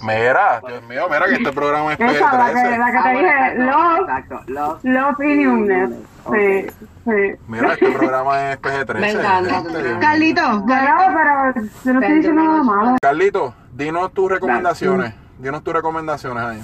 Mira, 0.04 0.60
Dios 0.68 0.84
mío, 0.90 1.04
mira 1.10 1.26
que 1.26 1.36
este 1.36 1.54
programa 1.54 1.94
es 1.94 2.00
Esa, 2.02 2.38
la 2.38 2.48
que, 2.48 2.54
PG-13. 2.60 2.78
la 2.78 2.92
que 2.92 2.98
Ah, 2.98 3.04
te 3.04 3.10
dije, 3.12 4.02
exacto, 4.02 4.36
Love, 4.48 4.50
Love. 4.50 4.84
Love 4.84 5.20
y 5.22 5.36
Newness. 5.38 5.90
Sí, 6.32 6.68
sí. 7.06 7.36
Mira, 7.48 7.74
este 7.74 7.92
programa 7.92 8.52
es 8.52 8.62
PG-13. 8.62 9.00
Me 9.00 9.12
encanta. 9.12 9.58
Este. 9.60 10.00
Carlito, 10.00 10.60
Bueno, 10.62 10.96
pero 11.14 11.66
yo 11.86 11.94
no 11.94 12.00
estoy 12.02 12.16
diciendo 12.16 12.44
nada 12.44 12.64
malo. 12.64 12.98
Carlito, 13.02 13.54
dinos 13.72 14.12
tus 14.14 14.30
recomendaciones. 14.30 15.14
Dinos 15.38 15.64
tus 15.64 15.74
recomendaciones 15.74 16.44
ahí. 16.44 16.62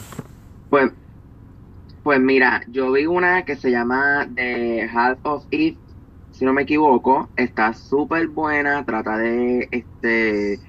Pues, 0.69 0.91
pues 2.03 2.19
mira, 2.19 2.63
yo 2.67 2.91
vi 2.91 3.05
una 3.05 3.43
que 3.45 3.55
se 3.55 3.71
llama 3.71 4.27
The 4.33 4.89
Half 4.91 5.19
of 5.23 5.45
It, 5.51 5.81
si 6.29 6.45
no 6.45 6.53
me 6.53 6.63
equivoco. 6.63 7.31
Está 7.35 7.73
súper 7.73 8.27
buena. 8.29 8.85
Trata 8.85 9.17
de 9.17 9.69
este 9.71 10.61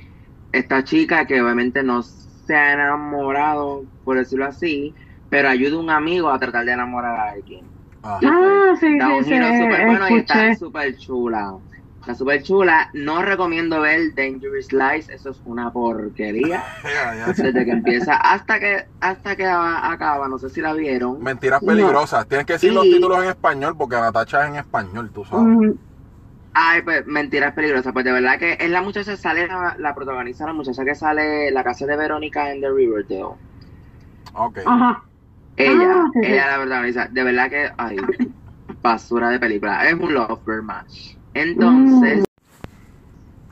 esta 0.52 0.84
chica 0.84 1.26
que 1.26 1.40
obviamente 1.42 1.82
no 1.82 2.02
se 2.02 2.54
ha 2.56 2.74
enamorado, 2.74 3.86
por 4.04 4.18
decirlo 4.18 4.46
así, 4.46 4.94
pero 5.28 5.48
ayuda 5.48 5.76
a 5.76 5.80
un 5.80 5.90
amigo 5.90 6.30
a 6.30 6.38
tratar 6.38 6.64
de 6.66 6.72
enamorar 6.72 7.16
a 7.18 7.30
alguien. 7.32 7.72
Ajá. 8.02 8.30
Ah, 8.30 8.74
sí, 8.78 8.88
sí, 8.88 9.24
giro 9.24 9.46
sí, 9.48 9.54
súper 9.54 9.82
bueno 9.82 10.08
y 10.10 10.16
está 10.16 10.52
súper 10.52 10.96
chula. 10.96 11.58
Está 12.02 12.16
súper 12.16 12.42
chula. 12.42 12.90
No 12.94 13.22
recomiendo 13.22 13.80
ver 13.80 14.12
Dangerous 14.16 14.72
Lies, 14.72 15.08
eso 15.08 15.30
es 15.30 15.40
una 15.44 15.72
porquería. 15.72 16.64
Desde 17.28 17.64
que 17.64 17.70
empieza 17.70 18.16
hasta 18.16 18.58
que 18.58 18.86
hasta 19.00 19.36
que 19.36 19.46
acaba, 19.46 20.26
no 20.26 20.36
sé 20.36 20.50
si 20.50 20.60
la 20.60 20.72
vieron. 20.72 21.22
Mentiras 21.22 21.60
peligrosas. 21.62 22.26
Tienes 22.26 22.44
que 22.44 22.54
decir 22.54 22.72
los 22.72 22.82
títulos 22.82 23.22
en 23.22 23.30
español 23.30 23.76
porque 23.78 23.94
Natacha 23.94 24.42
es 24.42 24.50
en 24.50 24.56
español, 24.56 25.12
tú 25.14 25.24
sabes. 25.24 25.46
Ujú. 25.46 25.78
Ay, 26.54 26.82
pues 26.82 27.06
mentiras 27.06 27.54
peligrosas. 27.54 27.92
Pues 27.92 28.04
de 28.04 28.10
verdad 28.10 28.36
que 28.36 28.58
es 28.58 28.68
la 28.68 28.82
muchacha, 28.82 29.16
sale 29.16 29.46
la, 29.46 29.76
la 29.78 29.94
protagoniza 29.94 30.44
la 30.44 30.52
muchacha 30.54 30.84
que 30.84 30.96
sale 30.96 31.52
la 31.52 31.62
casa 31.62 31.86
de 31.86 31.96
Verónica 31.96 32.50
en 32.50 32.60
The 32.62 32.68
Riverdale. 32.68 33.36
Ok. 34.34 34.58
Ajá. 34.66 35.04
Ella, 35.56 35.92
Ah, 35.94 36.10
sí, 36.14 36.20
sí. 36.20 36.32
ella 36.32 36.48
la 36.48 36.62
protagoniza. 36.62 37.06
De 37.12 37.22
verdad 37.22 37.48
que, 37.48 37.70
ay, 37.78 37.96
basura 38.82 39.28
de 39.30 39.38
película. 39.38 39.88
Es 39.88 39.94
un 39.94 40.12
Lovebird 40.12 40.64
match. 40.64 41.16
Entonces, 41.34 42.24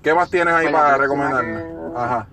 ¿Qué 0.02 0.14
más 0.14 0.30
tienes 0.30 0.54
ahí 0.54 0.66
Pues 0.68 0.74
para 0.82 0.96
recomendarme? 0.96 1.56
que- 1.62 1.96
Ajá. 1.96 2.26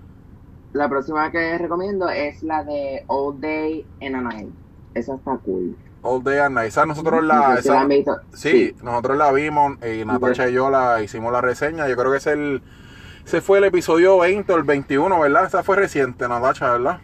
la 0.72 0.88
próxima 0.88 1.30
que 1.30 1.58
recomiendo 1.58 2.08
es 2.08 2.42
la 2.42 2.64
de 2.64 3.04
All 3.08 3.40
Day 3.40 3.86
and 4.00 4.16
a 4.16 4.20
Night. 4.22 4.48
Esa 4.94 5.14
está 5.16 5.36
cool. 5.44 5.76
All 6.02 6.22
Day 6.22 6.38
and 6.38 6.54
Night. 6.54 6.68
Esa 6.68 6.86
nosotros 6.86 7.20
No 7.20 7.26
la... 7.26 7.56
esa- 7.58 7.74
la 7.74 7.80
han 7.82 7.88
visto. 7.88 8.16
sí, 8.32 8.74
nosotros 8.82 9.18
la 9.18 9.32
vimos 9.32 9.76
y 9.84 10.04
Natacha 10.04 10.48
y 10.48 10.52
yo 10.54 10.70
la 10.70 11.02
hicimos 11.02 11.32
la 11.32 11.40
reseña. 11.40 11.88
Yo 11.88 11.96
creo 11.96 12.10
que 12.12 12.18
es 12.18 12.26
el... 12.26 12.62
Ese 13.26 13.42
fue 13.42 13.58
el 13.58 13.64
episodio 13.64 14.16
20 14.18 14.50
o 14.52 14.56
el 14.56 14.62
21, 14.62 15.20
¿verdad? 15.20 15.44
Esa 15.44 15.62
fue 15.62 15.76
reciente, 15.76 16.26
Natacha, 16.26 16.72
¿verdad? 16.72 17.00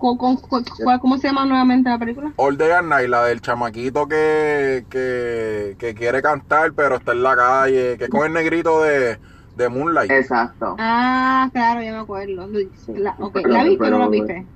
¿Cu- 0.00 0.16
cu- 0.16 0.40
cu- 0.40 0.64
cuál- 0.82 0.98
¿cómo 0.98 1.18
se 1.18 1.28
llama 1.28 1.44
nuevamente 1.44 1.90
la 1.90 1.98
película? 1.98 2.32
All 2.36 2.56
Day 2.56 2.70
and 2.70 2.88
Night, 2.88 3.08
la 3.10 3.24
del 3.26 3.42
chamaquito 3.42 4.08
que, 4.08 4.86
que, 4.88 5.76
que 5.78 5.94
quiere 5.94 6.22
cantar 6.22 6.72
pero 6.72 6.96
está 6.96 7.12
en 7.12 7.22
la 7.22 7.36
calle, 7.36 7.98
que 7.98 8.04
es 8.04 8.10
con 8.10 8.24
el 8.26 8.32
negrito 8.32 8.82
de, 8.82 9.18
de 9.56 9.68
Moonlight. 9.68 10.10
Exacto. 10.10 10.74
Ah, 10.78 11.50
claro, 11.52 11.82
ya 11.82 11.92
me 11.92 11.98
acuerdo. 11.98 12.48
La, 12.94 13.14
ok, 13.18 13.32
Pero- 13.34 13.48
¿la 13.50 13.64
viste 13.64 13.84
o 13.84 13.90
no 13.90 13.98
la 13.98 14.08
pero- 14.08 14.10
viste? 14.10 14.46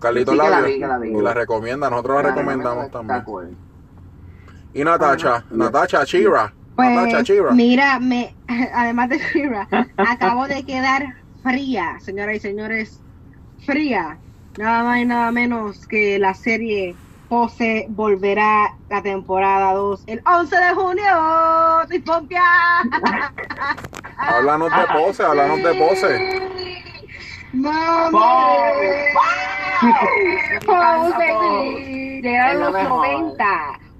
Carlito 0.00 0.32
Sí, 0.32 0.38
que 0.38 0.42
la, 0.44 0.50
la 0.50 0.60
vi, 0.66 0.78
que 0.80 0.86
la 0.88 0.98
vi. 0.98 1.08
y 1.16 1.20
la 1.22 1.34
recomienda, 1.34 1.88
nosotros 1.88 2.16
la 2.16 2.22
La 2.22 2.28
recomendamos 2.30 2.90
también. 2.90 3.22
cool. 3.22 3.56
Y 4.74 4.82
Natacha, 4.82 5.44
Natacha 5.50 6.04
Chira, 6.04 6.52
Natacha 6.76 7.16
Pues, 7.18 7.24
Chira. 7.24 7.50
mira, 7.52 8.00
me, 8.00 8.34
además 8.74 9.08
de 9.10 9.18
Shira, 9.18 9.68
acabo 9.96 10.48
de 10.48 10.64
quedar 10.64 11.14
fría, 11.44 11.96
señoras 12.00 12.34
y 12.36 12.40
señores, 12.40 13.00
fría. 13.66 14.18
Nada 14.60 14.84
más 14.84 14.98
y 14.98 15.06
nada 15.06 15.32
menos 15.32 15.86
que 15.86 16.18
la 16.18 16.34
serie 16.34 16.94
Pose 17.30 17.86
volverá 17.88 18.76
la 18.90 19.00
temporada 19.00 19.72
2 19.72 20.02
el 20.06 20.20
11 20.26 20.54
de 20.54 20.74
junio. 20.74 21.82
¡Estoy! 21.88 22.28
Háblanos 24.18 24.70
de 24.70 24.86
pose, 24.92 25.22
háblanos 25.22 25.62
de 25.62 25.74
pose. 25.74 26.40
¡Mami! 27.54 28.18
Pose, 29.80 30.66
Pose. 30.66 32.20
Llegaron 32.22 32.60
los 32.60 32.72
mejor. 32.74 33.06
90. 33.06 33.44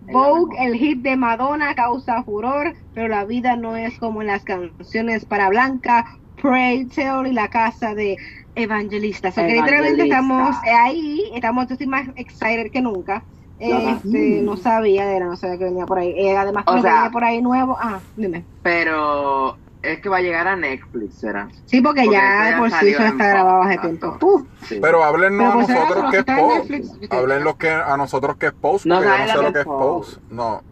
Es 0.09 0.13
lo 0.13 0.13
Vogue, 0.13 0.57
el 0.63 0.75
hit 0.75 1.01
de 1.01 1.17
Madonna, 1.17 1.75
causa 1.75 2.23
furor, 2.23 2.75
pero 2.93 3.09
la 3.09 3.25
vida 3.25 3.57
no 3.57 3.77
es 3.77 3.99
como 3.99 4.21
en 4.21 4.27
las 4.27 4.45
canciones 4.45 5.25
para 5.25 5.49
Blanca, 5.49 6.19
Pray 6.43 6.85
Tell 6.87 7.27
y 7.27 7.33
la 7.33 7.49
casa 7.49 7.95
de 7.95 8.19
Evangelista. 8.61 9.29
O 9.29 9.33
sea, 9.33 9.47
que 9.47 9.55
literalmente 9.55 10.03
estamos 10.05 10.57
ahí, 10.65 11.23
estamos, 11.35 11.67
yo 11.69 11.73
estoy 11.75 11.87
más 11.87 12.09
excited 12.17 12.71
que 12.71 12.81
nunca. 12.81 13.23
Este, 13.59 14.41
no 14.43 14.57
sabía, 14.57 15.11
era, 15.13 15.27
no 15.27 15.37
sabía 15.37 15.59
que 15.59 15.65
venía 15.65 15.85
por 15.87 15.99
ahí. 15.99 16.15
Eh, 16.17 16.37
además, 16.37 16.65
O 16.67 16.77
que 16.77 16.83
sea- 16.83 16.95
venía 16.95 17.11
por 17.11 17.25
ahí 17.25 17.43
nuevo. 17.43 17.77
Ah, 17.79 17.99
dime. 18.17 18.43
Pero 18.63 19.57
es 19.83 20.01
que 20.01 20.09
va 20.09 20.17
a 20.19 20.23
llegar 20.23 20.49
a 20.49 20.57
Netflix, 20.57 21.17
¿será? 21.17 21.49
Sí, 21.67 21.81
porque, 21.83 22.03
Porque 22.05 22.17
ya 22.17 22.23
ya 22.23 22.51
de 22.53 22.57
por 22.59 22.71
sí 22.71 22.89
eso 22.89 23.03
está 23.05 23.29
grabado 23.29 23.63
hace 23.63 23.79
tiempo. 23.79 24.19
Sí. 24.63 24.79
Pero 24.81 25.05
háblennos 25.05 25.67
Pero 25.67 25.75
a 25.75 25.81
nosotros 25.85 26.11
que 26.11 26.17
es 26.19 26.25
post. 26.25 27.13
Háblenlos 27.13 27.57
que 27.57 27.71
a 27.71 27.97
nosotros 27.99 28.37
que 28.37 28.47
es 28.47 28.53
post, 28.53 28.87
No 28.87 28.95
porque 28.97 29.11
yo 29.11 29.19
no 29.19 29.27
sé 29.27 29.43
lo 29.43 29.53
que 29.53 29.59
es 29.61 29.65
post. 29.67 30.19
No. 30.31 30.63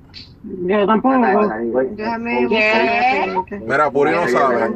Yo 0.45 0.87
tampoco. 0.87 1.17
Déjame. 1.91 2.49
Mira, 3.67 3.91
Puri 3.91 4.13
no 4.13 4.29
sabe. 4.29 4.71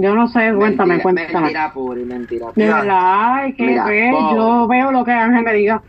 Yo 0.00 0.14
no 0.14 0.28
sé, 0.28 0.52
cuéntame, 0.54 0.94
Mentira, 0.94 1.02
cuéntame. 1.02 1.40
Mentira, 1.40 1.72
Puri, 1.72 2.04
mentira. 2.04 2.46
De 2.54 2.64
Mira. 2.64 2.76
verdad, 2.80 2.98
ay, 3.34 3.52
que 3.54 3.66
Mira, 3.66 3.84
yo 4.34 4.68
veo 4.68 4.92
lo 4.92 5.04
que 5.04 5.10
Ángel 5.12 5.42
me 5.42 5.52
diga. 5.54 5.82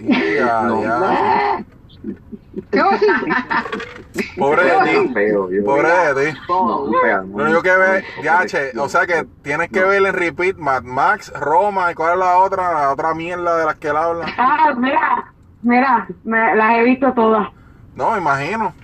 Ya, 0.00 0.62
No. 0.66 0.82
ya. 0.82 1.64
¿Qué? 2.70 2.80
Pobre 4.38 4.64
de 4.64 4.70
ti. 4.84 5.14
Feo, 5.14 5.50
yo- 5.50 5.64
Pobre 5.64 5.88
de 6.14 6.32
ti. 6.32 6.38
No, 6.48 6.86
no. 6.86 7.44
único 7.44 7.62
que 7.62 7.76
ve, 7.76 8.04
ya, 8.22 8.46
che, 8.46 8.70
o 8.78 8.88
sea 8.88 9.06
que 9.06 9.26
tienes 9.42 9.68
que 9.70 9.80
ver 9.84 10.04
en 10.06 10.12
repeat 10.12 10.56
Mad 10.56 10.82
Max, 10.82 11.32
Roma 11.38 11.90
y 11.92 11.94
cuál 11.94 12.14
es 12.14 12.18
la 12.18 12.38
otra, 12.38 12.72
la 12.72 12.92
otra 12.92 13.14
mierda 13.14 13.56
de 13.58 13.64
las 13.66 13.74
que 13.76 13.88
él 13.88 13.96
habla. 13.96 14.26
Ah, 14.38 14.72
mira, 14.76 15.32
mira, 15.62 16.06
me, 16.24 16.54
las 16.56 16.74
he 16.78 16.82
visto 16.84 17.12
todas. 17.12 17.48
No, 17.96 18.10
me 18.12 18.18
imagino. 18.18 18.74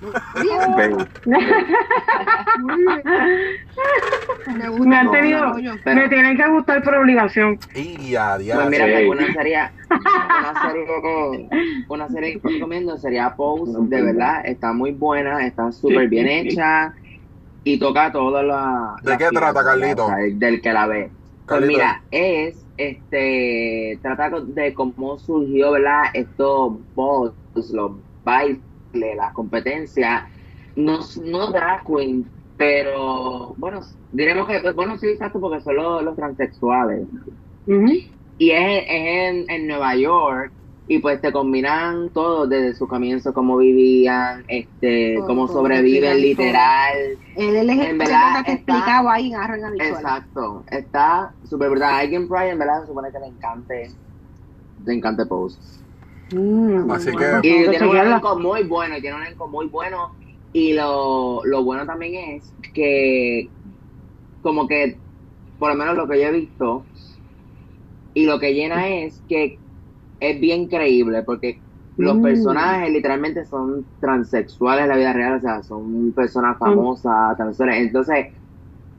Me, 4.57 4.69
gusta 4.69 4.87
Me 4.87 4.97
han 4.97 5.11
tenido. 5.11 5.55
Pero- 5.85 5.97
me 6.01 6.09
tienen 6.09 6.37
que 6.37 6.49
gustar 6.49 6.83
por 6.83 6.95
obligación. 6.95 7.59
Y 7.75 8.11
ya, 8.11 8.35
Pues 8.37 8.47
ya. 8.47 8.65
mira, 8.67 8.87
Sí. 8.87 9.07
una 9.07 9.33
serie, 9.33 9.71
una 9.91 10.63
serie 10.63 10.85
que, 11.03 11.49
una 11.89 12.09
serie 12.09 12.41
que 12.41 12.49
recomiendo 12.49 12.97
sería 12.99 13.35
Pose, 13.37 13.73
de 13.79 14.03
verdad, 14.03 14.43
está 14.45 14.73
muy 14.73 14.93
buena, 14.93 15.45
está 15.47 15.73
súper 15.73 16.09
bien 16.09 16.29
hecha 16.29 16.93
y 17.65 17.79
toca 17.79 18.11
todas 18.13 18.45
las... 18.45 19.03
¿De 19.03 19.17
qué 19.19 19.29
trata. 19.33 19.65
Carlito? 19.65 20.05
O 20.07 20.09
sea, 20.09 20.17
del 20.33 20.61
que 20.61 20.73
la 20.73 20.87
ve. 20.87 21.11
Pues 21.47 21.67
mira, 21.67 22.01
es, 22.13 22.65
este, 22.77 23.99
trata 24.03 24.31
de 24.31 24.73
cómo 24.73 25.19
surgió, 25.19 25.73
¿verdad? 25.73 26.05
Estos 26.15 26.75
bots, 26.95 27.35
los 27.73 27.93
bailes, 28.25 28.59
las 28.93 29.33
competencias, 29.33 30.25
no, 30.77 31.01
no 31.25 31.51
drag 31.53 31.85
queen, 31.85 32.27
pero, 32.57 33.55
bueno, 33.57 33.81
diremos 34.13 34.47
que, 34.47 34.61
pues, 34.61 34.75
bueno, 34.75 34.99
sí, 34.99 35.09
exacto, 35.09 35.41
porque 35.41 35.61
son 35.63 35.77
los, 35.77 36.03
los 36.03 36.17
transexuales. 36.17 37.07
Y 38.39 38.51
es, 38.51 38.83
es 38.83 38.89
en, 38.89 39.45
en 39.51 39.67
Nueva 39.67 39.95
York. 39.97 40.53
Y 40.87 40.99
pues 40.99 41.21
te 41.21 41.31
combinan 41.31 42.09
todo 42.11 42.49
desde 42.49 42.75
su 42.75 42.89
comienzo, 42.89 43.33
cómo 43.33 43.59
vivían, 43.59 44.45
este, 44.49 45.15
Todo, 45.19 45.27
cómo 45.29 45.47
todo, 45.47 45.59
sobreviven 45.59 46.11
todo. 46.15 46.21
literal. 46.21 46.97
En 47.37 47.97
verdad, 47.97 48.45
que 48.45 48.53
está- 48.55 48.73
explicado 48.75 49.09
ahí 49.09 49.31
en. 49.31 49.85
Exacto. 49.85 50.65
Está 50.69 51.33
súper. 51.45 51.81
A 51.81 51.99
alguien 51.99 52.27
ahí, 52.37 52.51
en 52.51 52.59
verdad, 52.59 52.81
se 52.81 52.89
supone 52.89 53.13
que 53.13 53.21
le 53.21 53.27
encante, 53.27 53.91
le 54.85 54.95
encante 54.95 55.27
Pose. 55.27 55.61
Mm, 56.31 56.91
Así 56.91 57.11
que- 57.11 57.17
tengo 57.17 57.39
Y 57.43 57.69
tiene 57.71 57.89
un 57.89 57.97
elenco 57.97 58.39
muy 58.39 58.63
bueno, 58.65 58.97
y 58.97 59.01
tiene 59.01 59.17
un 59.17 59.23
elenco 59.23 59.49
muy 59.49 59.67
bueno. 59.69 60.13
Y 60.53 60.73
lo, 60.75 61.43
lo 61.45 61.65
bueno 61.65 61.87
también 61.87 62.35
es 62.37 62.55
que, 62.75 63.53
como 64.41 64.67
que, 64.69 65.03
por 65.59 65.71
lo 65.71 65.77
menos 65.77 65.97
lo 65.97 66.09
que 66.09 66.21
yo 66.21 66.29
he 66.29 66.33
visto, 66.33 66.89
Y 68.15 68.27
lo 68.27 68.39
que 68.41 68.55
llena 68.55 68.89
es 68.89 69.23
que 69.29 69.63
es 70.21 70.41
bien 70.41 70.69
creíble 70.69 71.23
porque 71.23 71.65
los 71.97 72.17
Mm. 72.17 72.23
personajes 72.23 72.91
literalmente 72.93 73.45
son 73.47 73.89
transexuales 74.01 74.83
en 74.85 74.89
la 74.91 74.97
vida 74.97 75.13
real, 75.13 75.35
o 75.39 75.41
sea, 75.41 75.63
son 75.63 76.13
personas 76.15 76.59
famosas, 76.59 77.37
transexuales. 77.37 77.87
Entonces, 77.87 78.27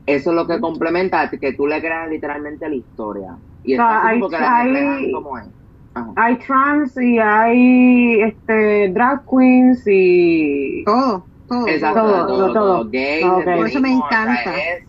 eso 0.06 0.30
es 0.30 0.36
lo 0.36 0.46
que 0.46 0.60
complementa 0.60 1.30
que 1.30 1.52
tú 1.54 1.66
le 1.66 1.80
creas 1.80 2.08
literalmente 2.10 2.68
la 2.68 2.74
historia. 2.74 3.38
Y 3.62 3.74
O 3.74 3.76
sea, 3.76 3.86
está 3.96 4.08
hay- 4.08 4.20
porque 4.20 4.38
la 4.38 5.00
como 5.12 5.38
es. 5.38 5.46
Ajá. 5.94 6.12
Hay 6.16 6.36
trans 6.38 6.96
y 6.96 7.18
hay 7.18 8.20
este 8.22 8.88
drag 8.90 9.22
queens 9.28 9.82
y 9.86 10.84
Todo, 10.84 11.24
todo. 11.48 11.68
Exacto, 11.68 12.00
Todo, 12.00 12.12
todo, 12.12 12.26
todo, 12.26 12.52
todo, 12.52 12.78
todo. 12.78 12.90
gay, 12.90 13.22
Ok. 13.24 13.44
Por 13.44 13.66
eso 13.68 13.80
me 13.80 13.88
feminismo, 13.88 14.04
o 14.04 14.08
sea, 14.08 14.22
encanta. 14.22 14.54
es, 14.56 14.84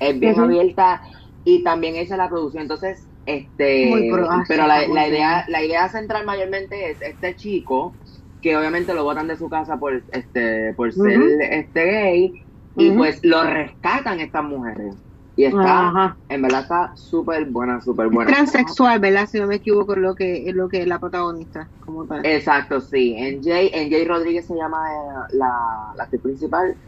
es 0.00 0.20
bien 0.20 0.40
abierta 0.40 1.02
y 1.44 1.62
también 1.62 1.96
esa 1.96 2.14
es 2.14 2.18
la 2.18 2.28
producción. 2.28 2.62
Entonces, 2.62 3.06
este, 3.26 3.86
Muy 3.90 4.10
ah, 4.28 4.44
pero 4.48 4.66
la, 4.66 4.84
idea, 5.08 5.44
la 5.48 5.62
idea 5.62 5.88
central 5.88 6.24
mayormente 6.24 6.90
es 6.90 7.02
este 7.02 7.34
chico 7.34 7.92
que 8.40 8.56
obviamente 8.56 8.94
lo 8.94 9.02
botan 9.02 9.26
de 9.26 9.36
su 9.36 9.48
casa 9.48 9.76
por 9.76 10.02
este, 10.12 10.72
por 10.74 10.92
ser 10.92 11.20
este 11.50 11.84
gay 11.84 12.42
y 12.76 12.90
pues 12.92 13.24
lo 13.24 13.42
rescatan 13.42 14.20
estas 14.20 14.44
mujeres 14.44 14.94
y 15.36 15.44
está, 15.44 15.88
Ajá. 15.88 16.18
en 16.30 16.42
verdad 16.42 16.62
está 16.62 16.92
súper 16.96 17.44
buena, 17.50 17.80
súper 17.82 18.08
buena. 18.08 18.30
Transexual, 18.30 18.98
¿verdad? 19.00 19.28
Si 19.28 19.38
no 19.38 19.46
me 19.46 19.56
equivoco, 19.56 19.92
es 19.92 19.98
lo 19.98 20.14
que 20.14 20.48
es 20.48 20.54
lo 20.54 20.68
que 20.68 20.80
es 20.80 20.86
la 20.86 20.98
protagonista, 20.98 21.70
como 21.78 22.06
tal. 22.06 22.24
Exacto, 22.24 22.80
sí. 22.80 23.14
En 23.18 23.42
Jay, 23.42 23.70
en 23.74 23.90
Jay 23.90 24.06
Rodríguez 24.06 24.46
se 24.46 24.54
llama 24.54 24.78
eh, 24.90 25.34
la, 25.36 25.92
la 25.94 26.04
actriz 26.04 26.22
principal 26.22 26.78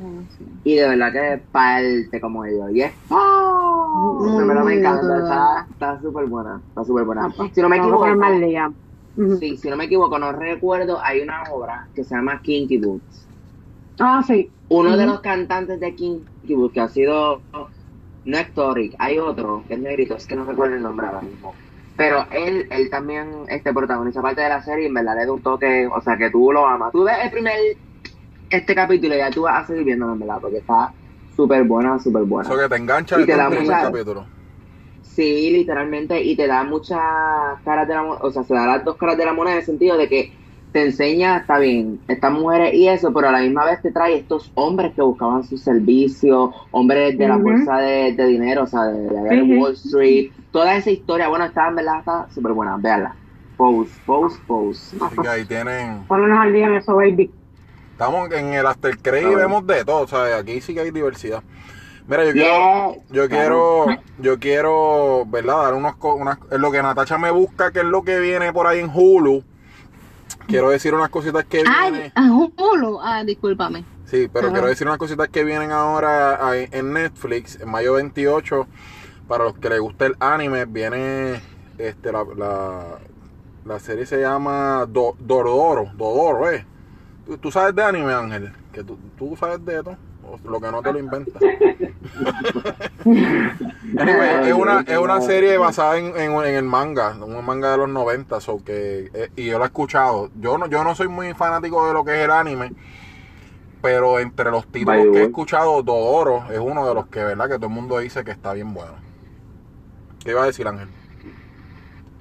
y 0.64 0.76
de 0.76 0.88
verdad 0.88 1.12
que 1.12 1.44
parte 1.50 2.20
como 2.20 2.44
ellos. 2.46 2.70
Y 2.72 2.82
es 2.82 2.92
¡oh! 3.10 4.36
Verdad 4.46 4.64
me 4.64 4.74
encanta, 4.74 5.18
está 5.18 5.66
está 5.70 6.00
súper 6.00 6.26
buena, 6.26 6.62
está 6.68 6.84
súper 6.84 7.04
buena. 7.04 7.26
Ah, 7.26 7.32
pues, 7.36 7.52
Si 7.54 7.60
no 7.60 7.68
me 7.68 7.76
equivoco, 7.76 8.06
sí, 9.38 9.56
si 9.58 9.68
no 9.68 9.76
me 9.76 9.84
equivoco, 9.84 10.18
no 10.18 10.32
recuerdo, 10.32 11.00
hay 11.02 11.20
una 11.20 11.42
obra 11.52 11.90
que 11.94 12.02
se 12.02 12.14
llama 12.14 12.40
Kinky 12.42 12.78
Boots. 12.78 13.28
Ah, 14.00 14.22
sí. 14.26 14.50
Uno 14.68 14.96
de 14.96 15.06
los 15.06 15.20
cantantes 15.20 15.80
de 15.80 15.94
Kinky 15.94 16.54
Boots 16.54 16.72
que 16.72 16.80
ha 16.80 16.88
sido 16.88 17.42
no 18.28 18.38
es 18.38 18.52
Toric, 18.52 18.94
hay 18.98 19.18
otro 19.18 19.64
que 19.66 19.74
es 19.74 19.80
negrito, 19.80 20.14
es 20.16 20.26
que 20.26 20.36
no 20.36 20.44
recuerdo 20.44 20.76
el 20.76 20.82
nombre 20.82 21.06
ahora 21.06 21.22
mismo. 21.22 21.54
Pero 21.96 22.26
él, 22.30 22.66
él 22.70 22.90
también 22.90 23.44
este 23.48 23.72
protagoniza 23.72 24.22
parte 24.22 24.42
de 24.42 24.48
la 24.50 24.62
serie 24.62 24.84
y 24.84 24.86
en 24.88 24.94
verdad 24.94 25.16
le 25.18 25.26
da 25.26 25.32
un 25.32 25.42
toque, 25.42 25.86
o 25.88 26.00
sea 26.00 26.16
que 26.16 26.30
tú 26.30 26.52
lo 26.52 26.66
amas. 26.66 26.92
Tú 26.92 27.04
ves 27.04 27.16
el 27.22 27.30
primer 27.30 27.54
este 28.50 28.74
capítulo 28.74 29.14
y 29.14 29.18
ya 29.18 29.30
tú 29.30 29.42
vas 29.42 29.64
a 29.64 29.66
seguir 29.66 29.84
viéndolo 29.84 30.12
en 30.12 30.20
verdad, 30.20 30.38
porque 30.40 30.58
está 30.58 30.94
súper 31.34 31.64
buena, 31.64 31.98
súper 31.98 32.22
buena. 32.24 32.48
Eso 32.48 32.58
que 32.58 32.68
te 32.68 32.76
engancha 32.76 33.20
Y 33.20 33.26
te 33.26 33.36
da 33.36 33.48
mucha- 33.50 33.80
capítulo. 33.80 34.26
Sí, 35.00 35.50
literalmente, 35.50 36.22
y 36.22 36.36
te 36.36 36.46
da 36.46 36.62
muchas 36.64 37.00
caras 37.64 37.88
de 37.88 37.94
la 37.94 38.02
moneda, 38.02 38.20
o 38.22 38.30
sea, 38.30 38.42
se 38.44 38.54
da 38.54 38.66
las 38.66 38.84
dos 38.84 38.96
caras 38.96 39.16
de 39.16 39.24
la 39.24 39.32
moneda 39.32 39.54
en 39.54 39.60
el 39.60 39.64
sentido 39.64 39.96
de 39.96 40.08
que 40.08 40.32
te 40.72 40.84
enseña, 40.84 41.38
está 41.38 41.58
bien, 41.58 42.00
estas 42.08 42.32
mujeres 42.32 42.74
y 42.74 42.88
eso, 42.88 43.12
pero 43.12 43.28
a 43.28 43.32
la 43.32 43.40
misma 43.40 43.64
vez 43.64 43.80
te 43.82 43.90
trae 43.90 44.16
estos 44.16 44.52
hombres 44.54 44.94
que 44.94 45.02
buscaban 45.02 45.44
su 45.44 45.56
servicio, 45.56 46.52
hombres 46.70 47.16
de 47.16 47.28
la 47.28 47.36
bolsa 47.36 47.78
de, 47.78 48.12
de 48.12 48.26
dinero, 48.26 48.64
o 48.64 48.66
sea, 48.66 48.84
de, 48.84 49.08
de, 49.08 49.36
de. 49.44 49.58
Wall 49.58 49.72
Street, 49.72 50.32
toda 50.52 50.76
esa 50.76 50.90
historia, 50.90 51.28
bueno, 51.28 51.46
está 51.46 51.68
en 51.68 51.76
verdad, 51.76 51.98
está 52.00 52.28
súper 52.30 52.52
buena, 52.52 52.76
véanla. 52.76 53.16
Pose, 53.56 53.92
pose, 54.06 54.38
pose. 54.46 54.96
Así 55.00 55.16
que 55.16 55.28
ahí 55.28 55.44
tienen. 55.44 56.04
Ponernos 56.06 56.38
al 56.38 56.52
día 56.52 56.66
en 56.66 56.74
eso, 56.74 56.94
baby. 56.94 57.30
Estamos 57.92 58.30
en 58.30 58.54
el 58.54 58.64
After 58.66 58.96
Credit 58.96 59.32
y 59.32 59.34
vemos 59.34 59.66
de 59.66 59.84
todo, 59.84 60.06
¿sabes? 60.06 60.34
Aquí 60.34 60.60
sí 60.60 60.74
que 60.74 60.80
hay 60.80 60.90
diversidad. 60.92 61.42
Mira, 62.06 62.24
yo 62.24 62.32
quiero, 62.32 62.48
Yeah. 62.48 62.96
yo 63.10 63.28
quiero, 63.28 63.86
yo 64.18 64.38
quiero, 64.38 65.24
¿verdad? 65.26 65.62
Dar 65.64 65.74
unos, 65.74 65.96
co- 65.96 66.14
unas, 66.14 66.38
es 66.50 66.60
lo 66.60 66.70
que 66.70 66.80
Natacha 66.80 67.18
me 67.18 67.30
busca, 67.32 67.72
que 67.72 67.80
es 67.80 67.84
lo 67.84 68.02
que 68.02 68.20
viene 68.20 68.52
por 68.52 68.66
ahí 68.68 68.78
en 68.78 68.90
Hulu. 68.94 69.42
Quiero 70.48 70.70
decir 70.70 70.94
unas 70.94 71.10
cositas 71.10 71.44
que 71.44 71.62
Ay, 71.66 71.92
vienen. 71.92 72.12
ah, 72.16 72.30
Hulu. 72.56 72.98
Ah, 73.00 73.22
discúlpame. 73.24 73.84
Sí, 74.06 74.28
pero 74.32 74.46
Ajá. 74.46 74.54
quiero 74.54 74.68
decir 74.68 74.86
unas 74.86 74.98
cositas 74.98 75.28
que 75.28 75.44
vienen 75.44 75.70
ahora 75.70 76.48
ahí 76.48 76.66
en 76.72 76.92
Netflix, 76.94 77.60
en 77.60 77.68
mayo 77.70 77.92
28. 77.94 78.66
Para 79.28 79.44
los 79.44 79.58
que 79.58 79.68
les 79.68 79.80
gusta 79.80 80.06
el 80.06 80.16
anime, 80.20 80.64
viene 80.64 81.42
este 81.76 82.10
la, 82.10 82.24
la, 82.36 82.98
la 83.66 83.78
serie 83.78 84.06
se 84.06 84.20
llama 84.20 84.86
Do- 84.88 85.14
Dorodoro, 85.18 85.90
Dodoro, 85.94 86.50
¿eh? 86.50 86.64
¿Tú, 87.26 87.36
tú 87.36 87.50
sabes 87.52 87.74
de 87.74 87.82
anime, 87.84 88.14
Ángel? 88.14 88.50
Que 88.72 88.82
tú, 88.82 88.98
tú 89.18 89.36
sabes 89.36 89.62
de 89.66 89.76
esto, 89.76 89.98
lo 90.44 90.60
que 90.60 90.70
no 90.70 90.82
te 90.82 90.92
lo 90.92 90.98
inventas. 90.98 91.42
Es 94.46 94.54
una, 94.54 94.80
es 94.80 94.98
una 94.98 95.20
serie 95.20 95.58
basada 95.58 95.98
en, 95.98 96.16
en, 96.16 96.32
en 96.32 96.54
el 96.54 96.64
manga, 96.64 97.16
un 97.24 97.44
manga 97.44 97.72
de 97.72 97.78
los 97.78 97.88
90, 97.88 98.40
so 98.40 98.62
que, 98.62 99.10
eh, 99.12 99.30
y 99.34 99.46
yo 99.46 99.58
lo 99.58 99.64
he 99.64 99.68
escuchado. 99.68 100.30
Yo 100.38 100.58
no, 100.58 100.66
yo 100.66 100.84
no 100.84 100.94
soy 100.94 101.08
muy 101.08 101.32
fanático 101.34 101.86
de 101.86 101.94
lo 101.94 102.04
que 102.04 102.18
es 102.18 102.24
el 102.24 102.30
anime, 102.30 102.72
pero 103.80 104.18
entre 104.18 104.50
los 104.50 104.66
títulos 104.66 105.06
que 105.12 105.20
he 105.20 105.24
escuchado, 105.24 105.82
Dodoro 105.82 106.44
es 106.50 106.58
uno 106.58 106.86
de 106.86 106.94
los 106.94 107.06
que, 107.08 107.24
¿verdad? 107.24 107.48
Que 107.48 107.56
todo 107.56 107.66
el 107.66 107.72
mundo 107.72 107.98
dice 107.98 108.24
que 108.24 108.30
está 108.30 108.52
bien 108.52 108.74
bueno. 108.74 108.92
¿Qué 110.22 110.30
iba 110.30 110.42
a 110.42 110.46
decir, 110.46 110.68
Ángel? 110.68 110.88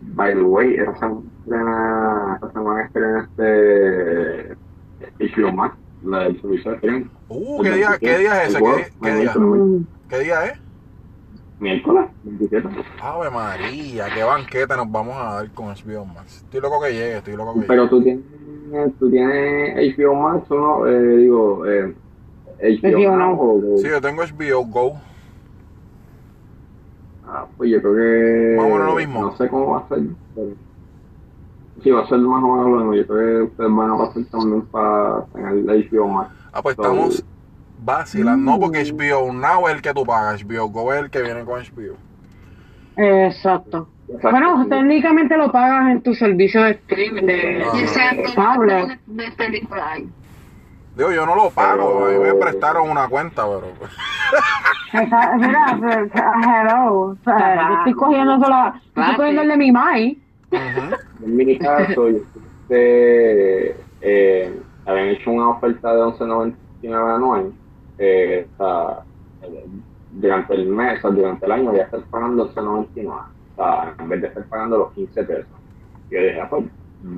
By 0.01 0.33
the 0.33 0.43
way, 0.43 0.75
esta 0.75 0.95
semana, 0.95 2.35
esta 2.35 2.51
semana 2.51 2.85
este 2.85 4.55
HBO 5.19 5.51
Max, 5.51 5.75
la 6.07 6.19
del 6.23 6.41
servicio 6.41 6.71
de 6.71 6.77
streaming. 6.77 7.05
Uh, 7.29 7.61
¿qué 7.61 7.71
día, 7.71 7.97
qué 7.99 8.17
día 8.19 8.43
es 8.43 8.49
ese? 8.55 8.59
¿Qué, 8.63 8.87
qué 9.03 9.15
día? 9.15 9.33
¿Qué 10.09 10.19
día 10.19 10.45
es? 10.45 10.59
Miércoles, 11.59 12.05
27. 12.23 12.69
Ave 13.01 13.29
María, 13.31 14.05
qué 14.13 14.23
banquete 14.23 14.75
nos 14.77 14.91
vamos 14.91 15.15
a 15.17 15.33
dar 15.35 15.51
con 15.51 15.67
HBO 15.67 16.05
Max. 16.05 16.43
Estoy 16.43 16.61
loco 16.61 16.79
que 16.81 16.91
llegue, 16.93 17.17
estoy 17.17 17.35
loco 17.35 17.53
que 17.53 17.59
llegue. 17.61 17.67
Pero 17.67 17.89
tú 17.89 18.03
tienes, 18.03 18.23
tú 18.99 19.09
tienes 19.09 19.97
HBO 19.97 20.13
Max 20.15 20.51
o 20.51 20.55
no, 20.55 20.87
eh, 20.87 21.17
digo, 21.17 21.65
eh, 21.65 21.95
HBO 22.61 22.97
HBO 22.99 23.15
Now 23.17 23.17
Now. 23.17 23.39
o, 23.41 23.73
o- 23.73 23.77
Sí, 23.79 23.87
yo 23.89 23.99
tengo 24.01 24.21
HBO 24.23 24.65
Go. 24.65 24.93
Ah, 27.25 27.45
pues 27.57 27.69
yo 27.71 27.81
creo 27.81 27.93
que. 27.95 28.57
O 28.59 28.63
menos 28.69 28.85
lo 28.87 28.95
mismo. 28.95 29.21
No 29.21 29.35
sé 29.35 29.49
cómo 29.49 29.71
va 29.71 29.79
a 29.79 29.87
ser, 29.89 29.99
pero. 30.35 30.47
Sí, 31.87 31.91
va 31.93 32.01
a 32.01 32.07
ser 32.07 32.17
más 32.17 32.43
o 32.43 32.47
menos 32.47 32.65
lo 32.69 32.75
mismo. 32.79 32.93
Yo 32.95 33.07
creo 33.07 33.37
que 33.37 33.43
ustedes 33.43 33.71
van 33.73 33.91
a 33.91 33.97
pasar 33.97 34.23
también 34.25 34.61
para 34.63 35.23
tener 35.33 35.53
el 35.53 35.89
HBO 35.89 36.07
Max. 36.09 36.31
Ah, 36.51 36.61
pues 36.61 36.77
estamos 36.77 37.23
vacilando. 37.81 38.51
No, 38.51 38.59
porque 38.59 38.83
HBO 38.91 39.31
Now 39.31 39.69
es 39.69 39.75
el 39.75 39.81
que 39.81 39.93
tú 39.93 40.03
pagas. 40.05 40.43
HBO 40.43 40.67
Go 40.67 40.91
es 40.93 40.99
el 41.03 41.09
que 41.09 41.21
viene 41.21 41.45
con 41.45 41.61
HBO. 41.61 41.95
Exacto. 42.97 43.87
Exacto, 44.09 44.31
Bueno, 44.31 44.65
técnicamente 44.67 45.37
lo 45.37 45.49
pagas 45.49 45.91
en 45.91 46.01
tu 46.01 46.13
servicio 46.13 46.61
de 46.63 46.71
streaming 46.71 47.23
de, 47.23 47.63
Ah. 47.63 48.15
de 48.15 48.33
cable. 48.33 48.99
de 49.05 49.31
película. 49.31 49.97
Digo, 50.97 51.11
yo 51.11 51.25
no 51.25 51.35
lo 51.35 51.49
pago. 51.51 52.05
A 52.05 52.09
mí 52.09 52.15
me 52.15 52.19
Pero- 52.23 52.39
prestaron 52.39 52.89
una 52.89 53.07
cuenta, 53.07 53.43
pero... 53.45 53.67
Esa- 55.03 55.35
Mira, 55.37 55.77
pues, 55.79 56.11
hello. 56.13 56.99
O 56.99 57.17
sea, 57.23 57.69
yo 57.69 57.77
estoy 57.77 57.93
cogiendo 57.93 58.39
solo, 58.39 58.73
estoy 58.87 59.15
cogiendo 59.15 59.41
el 59.43 59.47
de 59.49 59.57
mi 59.57 59.71
mai. 59.71 60.19
Ujú. 60.51 60.95
En 61.23 61.35
mi 61.35 61.57
caso, 61.57 62.09
yo 62.09 62.17
este, 62.69 63.75
eh, 64.01 64.59
habían 64.85 65.07
hecho 65.09 65.31
una 65.31 65.49
oferta 65.49 65.95
de 65.95 66.01
11.99 66.01 67.15
anual. 67.15 67.53
Eh, 67.97 68.47
durante 70.11 70.53
el 70.53 70.67
mes, 70.67 71.03
o 71.03 71.11
durante 71.11 71.45
el 71.45 71.51
año, 71.51 71.71
voy 71.71 71.79
a 71.79 71.83
estar 71.83 72.01
pagando 72.09 72.53
11.99. 72.53 73.07
O 73.07 73.55
sea, 73.55 73.95
en 73.99 74.09
vez 74.09 74.21
de 74.21 74.27
estar 74.27 74.45
pagando 74.45 74.77
los 74.77 74.93
15 74.93 75.23
pesos. 75.23 75.45
Yo 76.09 76.19
dije, 76.19 76.41
ah, 76.41 76.49
pues, 76.49 76.65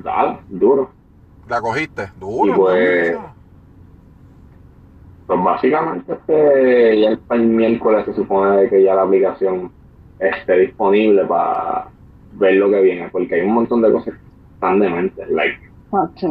dale, 0.03 0.39
duro. 0.49 0.89
¿La 1.47 1.61
cogiste? 1.61 2.11
Duro. 2.19 2.53
Y 2.53 2.55
pues-. 2.55 3.17
Pues 5.27 5.43
básicamente 5.43 6.11
este, 6.11 7.01
ya 7.01 7.09
el, 7.09 7.19
el 7.29 7.47
miércoles 7.47 8.03
se 8.05 8.15
supone 8.15 8.61
de 8.61 8.69
que 8.69 8.83
ya 8.83 8.95
la 8.95 9.03
aplicación 9.03 9.71
esté 10.17 10.57
disponible 10.57 11.23
para 11.25 11.87
ver 12.33 12.55
lo 12.55 12.69
que 12.69 12.81
viene, 12.81 13.09
porque 13.09 13.35
hay 13.35 13.41
un 13.41 13.53
montón 13.53 13.81
de 13.81 13.91
cosas 13.91 14.13
tan 14.59 14.79
dementes, 14.79 15.27
like 15.29 15.59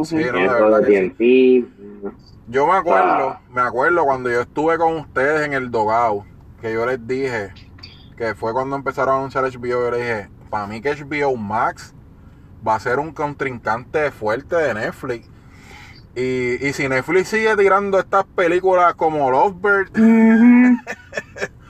Sí, 0.03 0.15
no, 0.15 0.77
de 0.77 0.85
que 0.85 1.09
sí. 1.15 1.65
TNT, 1.65 2.11
Yo 2.47 2.65
me 2.65 2.73
acuerdo, 2.73 3.29
Ah. 3.29 3.41
me 3.53 3.61
acuerdo 3.61 4.03
cuando 4.05 4.29
yo 4.31 4.41
estuve 4.41 4.77
con 4.77 4.95
ustedes 4.97 5.45
en 5.45 5.53
el 5.53 5.69
Dogao, 5.69 6.25
que 6.61 6.73
yo 6.73 6.85
les 6.85 7.05
dije, 7.05 7.53
que 8.17 8.33
fue 8.35 8.53
cuando 8.53 8.75
empezaron 8.75 9.15
a 9.15 9.17
anunciar 9.17 9.43
HBO, 9.43 9.67
yo 9.67 9.91
les 9.91 9.99
dije, 9.99 10.29
para 10.49 10.65
mí 10.67 10.81
que 10.81 10.89
HBO 10.95 11.35
Max 11.35 11.93
va 12.65 12.75
a 12.75 12.79
ser 12.79 12.99
un 12.99 13.11
contrincante 13.13 14.11
fuerte 14.11 14.55
de 14.55 14.73
Netflix. 14.73 15.29
Y, 16.15 16.65
y 16.65 16.73
si 16.73 16.89
Netflix 16.89 17.29
sigue 17.29 17.55
tirando 17.55 17.99
estas 17.99 18.25
películas 18.25 18.95
como 18.95 19.29
Lovebird, 19.29 19.91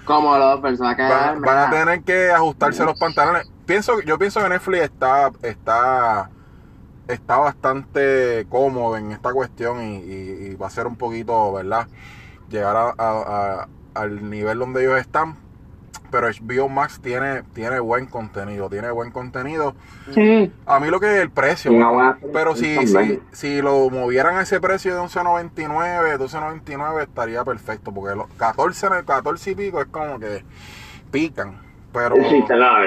Como 0.05 0.35
los 0.37 0.59
personas 0.59 0.95
que 0.95 1.03
van, 1.03 1.41
van 1.41 1.57
a 1.57 1.69
tener 1.69 2.01
que 2.01 2.31
ajustarse 2.31 2.83
los 2.83 2.97
pantalones. 2.99 3.47
Pienso, 3.69 4.01
yo 4.01 4.17
pienso 4.17 4.41
que 4.41 4.49
Netflix 4.49 4.81
está, 4.81 5.29
está, 5.43 6.31
está 7.07 7.37
bastante 7.37 8.47
cómodo 8.49 8.97
en 8.97 9.11
esta 9.11 9.31
cuestión 9.31 9.79
y, 9.83 9.97
y- 9.97 10.47
y 10.51 10.55
va 10.55 10.65
a 10.65 10.69
ser 10.71 10.87
un 10.87 10.95
poquito, 10.95 11.53
¿verdad? 11.53 11.87
Llegar 12.49 12.75
a- 12.75 12.95
a- 12.97 13.61
a- 13.61 13.67
al 13.93 14.27
nivel 14.27 14.57
donde 14.57 14.81
ellos 14.83 14.97
están. 14.99 15.35
pero 16.11 16.27
HBO 16.27 16.67
Max 16.69 16.99
tiene, 17.03 17.43
tiene 17.53 17.79
buen 17.79 18.07
contenido, 18.07 18.67
tiene 18.71 18.89
buen 18.89 19.11
contenido. 19.11 19.75
Sí. 20.15 20.51
A 20.65 20.79
mí 20.79 20.87
lo 20.89 20.99
que 20.99 21.05
es 21.17 21.21
el 21.21 21.29
precio, 21.29 21.71
pero 22.33 22.55
si, 22.55 22.75
si, 22.87 23.21
si 23.31 23.61
lo 23.61 23.87
movieran 23.91 24.35
a 24.37 24.41
ese 24.41 24.59
precio 24.59 24.95
de 24.95 25.01
11.99, 25.01 26.17
12.99 26.17 27.03
estaría 27.03 27.43
perfecto, 27.45 27.93
porque 27.93 28.15
los 28.15 28.27
14, 28.39 28.87
en 28.87 28.93
el 28.93 29.05
14 29.05 29.51
y 29.51 29.55
pico 29.55 29.79
es 29.81 29.87
como 29.89 30.17
que 30.17 30.43
pican, 31.11 31.61
pero 31.93 32.15
Sí, 32.27 32.43
te 32.47 32.55
la 32.55 32.79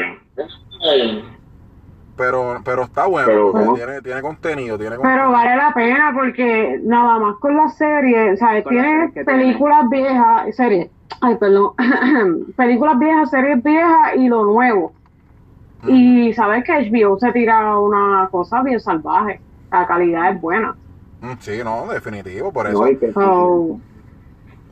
pero 2.16 2.60
pero 2.64 2.82
está 2.84 3.06
bueno, 3.06 3.26
Pero, 3.52 3.74
tiene, 3.74 4.00
tiene 4.02 4.22
contenido, 4.22 4.78
tiene 4.78 4.96
Pero 4.96 5.02
contenido. 5.02 5.32
vale 5.32 5.56
la 5.56 5.72
pena 5.74 6.12
porque 6.14 6.80
nada 6.84 7.18
más 7.18 7.36
con 7.40 7.56
la 7.56 7.68
serie, 7.70 8.32
o 8.32 8.36
sea, 8.36 8.62
Con 8.62 8.76
la 8.76 8.82
tienes 8.82 8.92
serie 8.92 9.14
que 9.14 9.24
tiene. 9.24 9.42
películas 9.44 9.88
viejas, 9.90 10.56
series, 10.56 10.90
ay, 11.20 11.36
perdón, 11.36 11.72
películas 12.56 12.98
viejas, 12.98 13.30
series 13.30 13.62
viejas 13.62 14.16
y 14.16 14.28
lo 14.28 14.44
nuevo. 14.44 14.92
Y 15.88 16.32
sabes 16.34 16.62
que 16.64 16.72
HBO 16.72 17.18
se 17.18 17.32
tira 17.32 17.76
una 17.78 18.28
cosa 18.30 18.62
bien 18.62 18.78
salvaje, 18.78 19.40
la 19.72 19.84
calidad 19.86 20.30
es 20.32 20.40
buena. 20.40 20.76
Mm, 21.20 21.32
Sí, 21.40 21.60
no, 21.64 21.86
definitivo, 21.88 22.52
por 22.52 22.66
eso. 22.68 22.82
No, 22.82 22.88
y, 22.88 22.96
que- 22.98 23.12
So, 23.12 23.80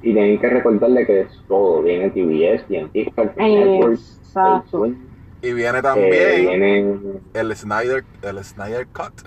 y 0.03 0.13
tienen 0.13 0.39
que 0.39 0.49
recordarle 0.51 1.05
que 1.07 1.21
es 1.23 1.33
todo. 1.49 1.83
Viene 1.83 2.11
TBS, 2.11 2.65
TNT, 2.69 3.13
Cartoon 3.15 3.55
Network, 3.55 3.93
exacto. 3.95 4.49
Adult 4.49 4.67
Swim, 4.71 5.10
Y 5.43 5.53
viene 5.53 5.79
eh, 5.79 5.83
también 5.83 6.41
viene 6.43 7.21
el 7.33 7.57
Snyder, 7.57 8.05
el 8.23 8.45
Snyder 8.45 8.87
Cut, 8.89 9.23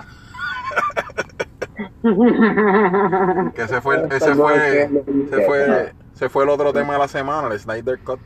que 3.53 3.63
ese 3.63 3.81
fue, 3.81 3.95
el- 3.95 4.05
ese 4.09 4.35
fue, 4.35 4.91
ese 5.25 5.41
fue, 5.41 5.93
ese 6.15 6.29
fue 6.29 6.43
el 6.43 6.49
otro 6.49 6.73
tema 6.73 6.93
de 6.93 6.99
la 6.99 7.07
semana, 7.07 7.47
el 7.53 7.59
Snyder 7.59 7.99
Cut. 8.03 8.19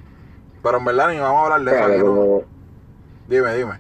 Pero 0.62 0.78
en 0.80 0.86
verdad 0.86 1.10
ni 1.10 1.20
vamos 1.20 1.42
a 1.50 1.56
hablar 1.56 1.62
de 1.76 1.80
eso. 1.96 2.22
Dime, 3.28 3.56
dime. 3.56 3.80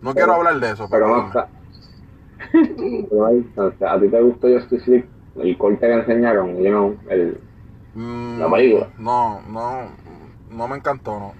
No 0.00 0.14
quiero 0.14 0.34
hablar 0.34 0.58
de 0.60 0.70
eso, 0.72 0.88
pero 0.90 1.26
está. 1.26 1.48
Pero 3.10 3.26
ahí, 3.26 3.44
o 3.56 3.72
sea, 3.78 3.92
a 3.94 4.00
ti 4.00 4.08
te 4.08 4.20
gustó 4.22 4.48
Justice 4.48 4.90
League, 4.90 5.08
el 5.36 5.58
corte 5.58 5.86
que 5.86 5.92
enseñaron, 5.92 6.56
you 6.56 6.68
know, 6.70 6.98
el, 7.08 7.40
Mm, 7.94 8.38
la 8.40 8.50
película. 8.50 8.88
No, 8.98 9.40
no, 9.42 9.90
no 10.50 10.68
me 10.68 10.76
encantó, 10.76 11.18
no. 11.18 11.34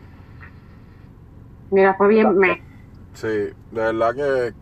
Mira, 1.71 1.95
fue 1.95 2.09
bien 2.09 2.37
me. 2.37 2.63
Sí, 3.15 3.27
de 3.27 3.55
verdad 3.73 4.15
que 4.15 4.55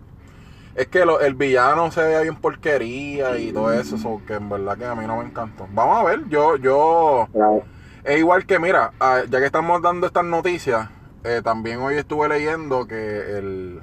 es 0.75 0.87
que 0.89 1.05
lo- 1.05 1.21
el 1.21 1.35
villano 1.35 1.91
se 1.91 2.03
ve 2.03 2.23
bien 2.23 2.37
porquería 2.37 3.37
y 3.39 3.53
todo 3.53 3.73
eso, 3.73 3.99
so 3.99 4.21
que 4.27 4.35
en 4.35 4.49
verdad 4.49 4.77
que 4.79 4.85
a 4.87 4.95
mí 4.95 5.07
no 5.07 5.17
me 5.17 5.25
encantó. 5.25 5.67
Vamos 5.73 5.99
a 5.99 6.05
ver, 6.05 6.21
yo, 6.29 6.57
yo, 6.57 7.29
la- 7.35 7.61
es 8.05 8.19
igual 8.19 8.47
que, 8.47 8.59
mira, 8.59 8.93
ah, 9.01 9.23
ya 9.29 9.41
que 9.41 9.47
estamos 9.47 9.83
dando 9.83 10.07
estas 10.07 10.25
noticias, 10.25 10.89
eh, 11.25 11.41
también 11.43 11.81
hoy 11.81 11.97
estuve 11.97 12.29
leyendo 12.29 12.87
que 12.87 13.39
el 13.39 13.81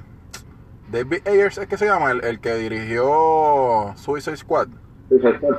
David 0.92 1.28
Ayers 1.28 1.58
es 1.58 1.68
que 1.68 1.78
se 1.78 1.86
llama, 1.86 2.12
el, 2.12 2.24
el 2.24 2.40
que 2.40 2.56
dirigió 2.56 3.94
Suicide 3.96 4.38
Squad, 4.38 4.68
sí, 5.10 5.16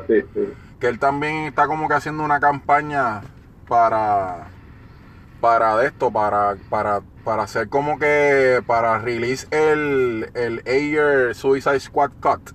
sí, 0.06 0.24
sí. 0.34 0.52
que 0.80 0.88
él 0.88 0.98
también 0.98 1.44
está 1.44 1.66
como 1.66 1.86
que 1.88 1.94
haciendo 1.94 2.24
una 2.24 2.40
campaña 2.40 3.22
para 3.68 4.46
para 5.40 5.76
de 5.76 5.88
esto, 5.88 6.10
para, 6.10 6.56
para, 6.70 7.02
para 7.26 7.42
hacer 7.42 7.68
como 7.68 7.98
que 7.98 8.62
para 8.68 8.98
release 9.00 9.48
el, 9.50 10.30
el 10.34 10.62
Ayer 10.64 11.34
Suicide 11.34 11.80
Squad 11.80 12.12
Cut. 12.20 12.52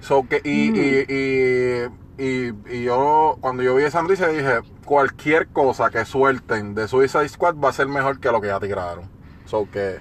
So 0.00 0.26
que, 0.28 0.40
y, 0.42 0.72
y, 0.76 1.04
y, 1.08 2.24
y, 2.24 2.52
y 2.76 2.82
yo, 2.82 3.38
cuando 3.40 3.62
yo 3.62 3.76
vi 3.76 3.84
esa 3.84 4.02
noticia 4.02 4.26
dije, 4.26 4.62
cualquier 4.84 5.46
cosa 5.46 5.90
que 5.90 6.04
suelten 6.04 6.74
de 6.74 6.88
Suicide 6.88 7.28
Squad 7.28 7.54
va 7.54 7.68
a 7.68 7.72
ser 7.72 7.86
mejor 7.86 8.18
que 8.18 8.32
lo 8.32 8.40
que 8.40 8.48
ya 8.48 8.58
tiraron. 8.58 9.04
So 9.46 9.70
que 9.70 10.00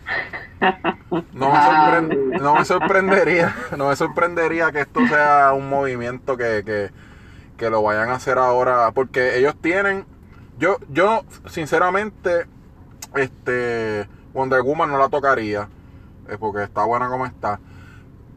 no 1.32 1.52
me, 1.52 1.60
sorpre- 1.60 2.42
no 2.42 2.56
me 2.56 2.66
sorprendería, 2.66 3.56
no 3.78 3.90
me 3.90 3.96
sorprendería 3.96 4.72
que 4.72 4.82
esto 4.82 5.06
sea 5.08 5.54
un 5.54 5.70
movimiento 5.70 6.36
que, 6.36 6.64
que, 6.66 6.90
que 7.58 7.70
lo 7.70 7.84
vayan 7.84 8.10
a 8.10 8.16
hacer 8.16 8.40
ahora, 8.40 8.92
porque 8.92 9.38
ellos 9.38 9.56
tienen, 9.62 10.06
yo, 10.58 10.78
yo 10.90 11.26
sinceramente, 11.46 12.48
este, 13.16 14.07
Wonder 14.34 14.62
Woman 14.62 14.91
no 14.91 14.97
la 14.97 15.10
tocaría, 15.10 15.68
eh, 16.30 16.38
porque 16.39 16.64
está 16.64 16.84
buena 16.86 17.10
como 17.10 17.26
está, 17.26 17.60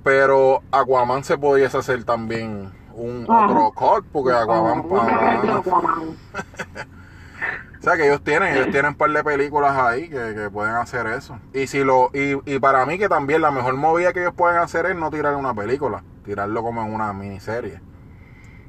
pero 0.04 0.62
Aquaman 0.72 1.24
se 1.24 1.38
pudiese 1.38 1.78
hacer 1.78 2.04
también 2.04 2.70
un 2.94 3.26
otro 3.28 3.72
cut, 3.74 4.04
porque 4.12 4.32
Aquaman, 4.32 4.82
Aquaman- 4.84 6.16
o 7.80 7.82
sea 7.84 7.96
que 7.96 8.06
ellos 8.06 8.22
tienen, 8.22 8.54
ellos 8.54 8.70
tienen 8.70 8.90
un 8.92 8.94
par 8.96 9.10
de 9.10 9.24
películas 9.24 9.76
ahí 9.76 10.08
que, 10.08 10.34
que 10.34 10.50
pueden 10.50 10.74
hacer 10.74 11.06
eso. 11.08 11.38
Y 11.52 11.66
si 11.66 11.82
lo, 11.82 12.10
y, 12.14 12.38
y 12.46 12.58
para 12.60 12.86
mí 12.86 12.98
que 12.98 13.08
también 13.08 13.42
la 13.42 13.50
mejor 13.50 13.74
movida 13.76 14.12
que 14.12 14.20
ellos 14.20 14.34
pueden 14.34 14.58
hacer 14.58 14.86
es 14.86 14.96
no 14.96 15.10
tirar 15.10 15.34
una 15.36 15.52
película, 15.54 16.02
tirarlo 16.24 16.62
como 16.62 16.82
en 16.82 16.94
una 16.94 17.12
miniserie. 17.12 17.80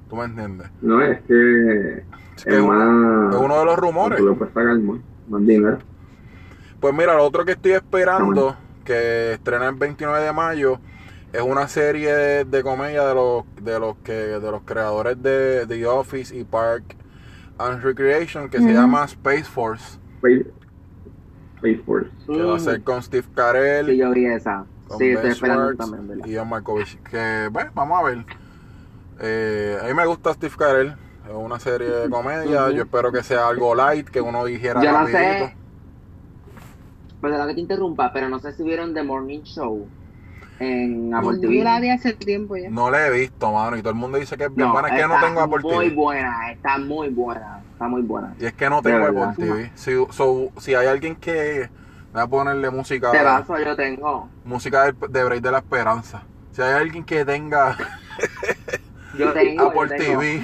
¿Tú 0.10 0.16
me 0.16 0.26
entiendes? 0.26 0.70
No, 0.82 1.02
es 1.02 1.22
que 1.22 1.98
Es 1.98 2.04
es, 2.38 2.46
que 2.46 2.56
es 2.56 2.60
uno, 2.62 2.74
más. 2.74 3.36
es 3.36 3.42
uno 3.42 3.60
de 3.60 3.66
los 3.66 3.78
rumores. 3.78 4.20
Puedes 4.20 4.84
más, 4.84 5.00
más 5.28 5.46
dinero. 5.46 5.78
Pues 6.84 6.94
mira, 6.94 7.16
lo 7.16 7.24
otro 7.24 7.46
que 7.46 7.54
estoy 7.54 7.72
esperando, 7.72 8.58
que 8.84 9.36
estrena 9.36 9.70
el 9.70 9.76
29 9.76 10.20
de 10.22 10.34
mayo, 10.34 10.80
es 11.32 11.42
una 11.42 11.70
serie 11.70 12.14
de, 12.14 12.44
de 12.44 12.62
comedia 12.62 13.06
de 13.08 13.16
los, 13.16 13.46
de 13.62 13.80
los 13.80 13.96
que, 14.04 14.12
de 14.12 14.52
los 14.52 14.64
creadores 14.64 15.24
de 15.24 15.66
The 15.66 15.88
Office 15.88 16.36
y 16.38 16.44
Park 16.44 16.84
and 17.58 17.82
Recreation, 17.82 18.50
que 18.50 18.60
se 18.60 18.74
llama 18.74 19.06
Space 19.06 19.46
Force, 19.46 19.98
Space, 20.18 20.46
Space 21.56 21.82
Force. 21.86 22.10
que 22.28 22.44
va 22.44 22.58
a 22.58 22.60
ser 22.60 22.84
con 22.84 23.02
Steve 23.02 23.28
Carell. 23.34 23.86
Sí, 23.86 23.96
yo 23.96 24.12
vi 24.12 24.26
esa. 24.26 24.66
con 24.90 24.98
Sí, 24.98 25.06
Ben 25.06 25.16
estoy 25.16 25.32
esperando 25.32 25.62
Schwartz 25.72 25.78
también, 25.78 26.08
¿verdad? 26.10 26.26
y 26.26 26.36
John 26.36 26.50
Malkovich. 26.50 27.02
Que, 27.04 27.48
bueno, 27.50 27.72
vamos 27.74 27.98
a 27.98 28.04
ver. 28.04 28.26
Eh, 29.22 29.78
a 29.82 29.86
mí 29.86 29.94
me 29.94 30.06
gusta 30.06 30.34
Steve 30.34 30.56
Carell. 30.58 30.96
Es 31.30 31.34
una 31.34 31.60
serie 31.62 31.88
de 31.90 32.10
comedia. 32.10 32.70
Yo 32.72 32.82
espero 32.84 33.10
que 33.10 33.24
sea 33.24 33.48
algo 33.48 33.74
light, 33.74 34.10
que 34.10 34.20
uno 34.20 34.44
dijera 34.44 34.84
Yo 34.84 34.92
no 34.92 34.98
rapidito. 34.98 35.18
sé. 35.48 35.63
Perdona 37.24 37.48
que 37.48 37.54
te 37.56 37.62
interrumpa, 37.62 38.12
pero 38.14 38.28
no 38.30 38.40
sé 38.40 38.52
si 38.54 38.64
vieron 38.64 38.94
The 38.94 39.02
Morning 39.04 39.44
Show 39.44 39.88
en 40.60 41.14
Apple 41.16 41.40
TV. 41.40 41.58
Yo 41.58 41.64
la 41.64 41.80
vi 41.80 41.90
hace 41.90 42.14
tiempo 42.14 42.58
ya. 42.58 42.70
No 42.70 42.92
la 42.92 43.08
he 43.08 43.12
visto, 43.12 43.52
mano. 43.52 43.78
Y 43.78 43.82
todo 43.82 43.92
el 43.92 43.96
mundo 43.96 44.18
dice 44.18 44.38
que 44.38 44.44
es 44.46 44.54
bien 44.54 44.68
No, 44.68 44.74
buena. 44.74 44.90
Es 44.90 45.02
que 45.02 45.08
no 45.08 45.16
está 45.16 45.28
tengo 45.28 45.42
Apple 45.42 45.60
muy 45.64 45.86
TV. 45.86 45.96
buena, 45.96 46.52
está 46.52 46.78
muy 46.78 47.10
buena, 47.10 47.62
está 47.72 47.88
muy 47.88 48.02
buena. 48.02 48.36
Y 48.40 48.46
es 48.46 48.54
que 48.54 48.70
no 48.70 48.82
tengo 48.82 49.00
verdad. 49.00 49.30
Apple 49.30 49.46
TV. 49.46 49.72
Si, 49.76 49.92
so, 50.12 50.52
si 50.58 50.76
hay 50.76 50.88
alguien 50.88 51.16
que 51.16 51.70
va 52.16 52.24
a 52.24 52.28
ponerle 52.28 52.70
música, 52.70 53.12
Te 53.12 53.24
paso, 53.24 53.58
yo 53.58 53.76
tengo. 53.76 54.30
música 54.44 54.92
de, 54.92 54.94
de 55.10 55.24
Break 55.24 55.42
de 55.42 55.52
la 55.52 55.60
Esperanza. 55.60 56.24
Si 56.52 56.62
hay 56.62 56.74
alguien 56.74 57.06
que 57.06 57.26
tenga 57.26 57.78
Yo 59.18 59.32
tengo. 59.34 59.64
Apple 59.68 59.82
yo 59.82 59.88
tengo. 59.98 60.20
TV. 60.20 60.42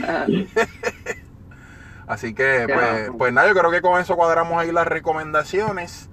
Así 2.07 2.33
que, 2.33 2.67
pues, 2.73 3.11
pues 3.17 3.33
nada, 3.33 3.47
yo 3.47 3.53
creo 3.53 3.69
que 3.69 3.81
con 3.81 3.99
eso 4.01 4.15
cuadramos 4.15 4.57
ahí 4.59 4.71
las 4.71 4.87
recomendaciones. 4.87 6.09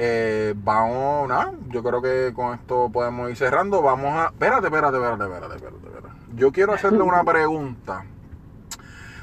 Eh, 0.00 0.54
vamos, 0.56 1.28
nada, 1.28 1.54
yo 1.70 1.82
creo 1.82 2.00
que 2.00 2.32
con 2.32 2.54
esto 2.54 2.88
podemos 2.88 3.30
ir 3.30 3.36
cerrando. 3.36 3.82
Vamos 3.82 4.14
a. 4.14 4.26
Espérate, 4.26 4.68
espérate, 4.68 4.96
espérate, 4.96 5.24
espérate, 5.24 5.56
espérate. 5.56 5.86
espérate. 5.86 6.08
Yo 6.36 6.52
quiero 6.52 6.72
hacerle 6.72 7.02
una 7.02 7.24
pregunta. 7.24 8.04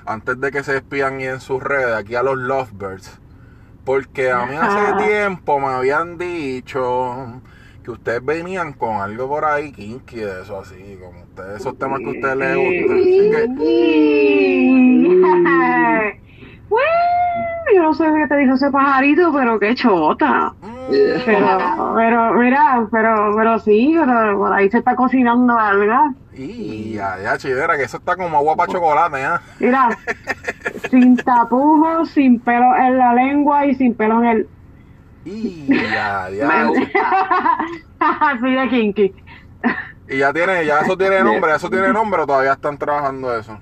Antes 0.06 0.38
de 0.42 0.52
que 0.52 0.64
se 0.64 0.74
despidan 0.74 1.22
y 1.22 1.28
en 1.28 1.40
sus 1.40 1.64
redes, 1.64 1.96
aquí 1.96 2.16
a 2.16 2.24
los 2.24 2.38
Lovebirds. 2.38 3.22
Porque 3.86 4.32
a 4.32 4.46
mí 4.46 4.58
hace 4.60 5.08
tiempo 5.08 5.60
me 5.60 5.68
habían 5.68 6.18
dicho 6.18 7.42
que 7.82 7.92
ustedes 7.92 8.26
venían 8.26 8.74
con 8.74 8.98
algo 8.98 9.30
por 9.30 9.46
ahí 9.46 9.72
kinky 9.72 10.18
de 10.18 10.42
eso 10.42 10.60
así, 10.60 10.98
como 11.00 11.22
ustedes, 11.22 11.62
esos 11.62 11.78
temas 11.78 12.00
que 12.00 12.06
a 12.06 12.10
ustedes 12.10 12.36
les 12.36 12.58
gustan. 12.58 12.98
Así 12.98 13.32
que, 13.32 13.48
yo 17.74 17.82
no 17.84 17.94
sé 17.94 18.06
qué 18.06 18.28
te 18.28 18.38
dijo 18.38 18.54
ese 18.56 18.70
pajarito, 18.72 19.34
pero 19.34 19.60
qué 19.60 19.76
chota. 19.76 20.54
mm, 20.62 20.92
Pero, 21.26 21.94
pero, 21.96 22.34
mira, 22.34 22.88
pero, 22.92 23.34
pero 23.36 23.60
sí, 23.60 23.96
pero 24.00 24.38
por 24.38 24.54
ahí 24.54 24.70
se 24.70 24.80
está 24.80 24.96
cocinando 24.96 25.58
algo. 25.58 26.14
y 26.34 26.94
ya, 26.94 27.18
ya, 27.22 27.38
chidera, 27.38 27.76
que 27.78 27.84
eso 27.84 27.98
está 27.98 28.16
como 28.16 28.38
agua 28.38 28.56
para 28.56 28.72
chocolate, 28.72 29.22
¿eh? 29.24 29.40
Mira, 29.60 29.90
sin 30.92 31.16
tapujos, 31.18 32.10
sin 32.12 32.40
pelo 32.40 32.76
en 32.76 32.98
la 32.98 33.14
lengua 33.14 33.66
y 33.66 33.76
sin 33.76 33.96
pelo 33.96 34.20
en 34.24 34.30
el. 34.30 34.50
Y 35.26 35.68
ya, 35.68 36.30
ya. 36.30 36.70
Así 38.00 38.52
de 38.54 38.70
kinky. 38.70 39.16
Y 40.08 40.20
ya 40.20 40.32
tiene, 40.32 40.64
ya 40.66 40.82
eso 40.82 40.96
tiene 40.96 41.24
nombre, 41.24 41.52
eso 41.56 41.70
tiene 41.70 41.92
nombre 41.92 42.22
o 42.22 42.28
todavía 42.28 42.54
están 42.54 42.78
trabajando 42.78 43.36
eso. 43.36 43.58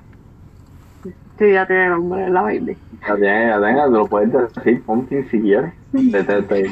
Sí, 1.40 1.52
ya 1.52 1.66
tiene 1.66 1.90
nombre, 1.90 2.30
la 2.30 2.42
baby. 2.42 2.78
Ya 3.08 3.16
tiene, 3.16 3.48
ya 3.48 3.62
tenga, 3.62 3.86
te 3.86 3.92
lo 3.92 4.08
puedes 4.08 4.32
decir, 4.32 4.84
Pumpkin 4.84 5.30
si 5.30 5.42
quieres. 5.42 5.74
Te, 5.92 6.24
te, 6.24 6.42
te. 6.44 6.70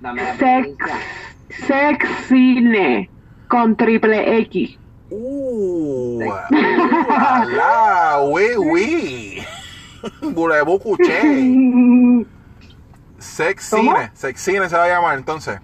Dame 0.00 0.22
la 0.22 0.34
Sex. 0.36 0.76
Sexine 1.66 3.10
con 3.48 3.76
triple 3.76 4.38
X. 4.38 4.78
Uh, 5.10 6.24
uh, 6.24 6.30
la, 7.54 8.22
oui, 8.24 8.44
oui. 8.56 9.42
Bulebu 10.34 10.78
Cuché. 10.78 12.26
Sex 13.18 13.70
¿Cómo? 13.70 13.92
Cine. 13.92 14.10
Sex 14.14 14.40
Cine 14.40 14.68
se 14.68 14.76
va 14.76 14.84
a 14.84 14.88
llamar 14.88 15.18
entonces. 15.18 15.60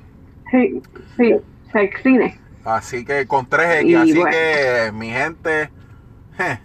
Sí, 0.51 0.83
sí, 1.17 1.37
sexine. 1.73 2.39
Así 2.65 3.05
que 3.05 3.27
con 3.27 3.49
3X. 3.49 3.87
Y 3.87 3.95
así 3.95 4.15
bueno. 4.15 4.31
que, 4.31 4.93
mi 4.93 5.11
gente, 5.11 5.71
je, 6.37 6.59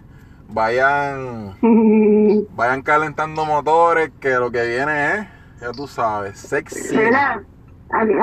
vayan, 0.54 1.56
vayan 2.56 2.82
calentando 2.82 3.44
motores, 3.44 4.10
que 4.20 4.30
lo 4.34 4.50
que 4.50 4.64
viene 4.66 5.14
es, 5.14 5.26
ya 5.60 5.72
tú 5.72 5.86
sabes, 5.86 6.38
Sex 6.38 6.88
Cine. 6.88 7.04
Mira, 7.04 7.42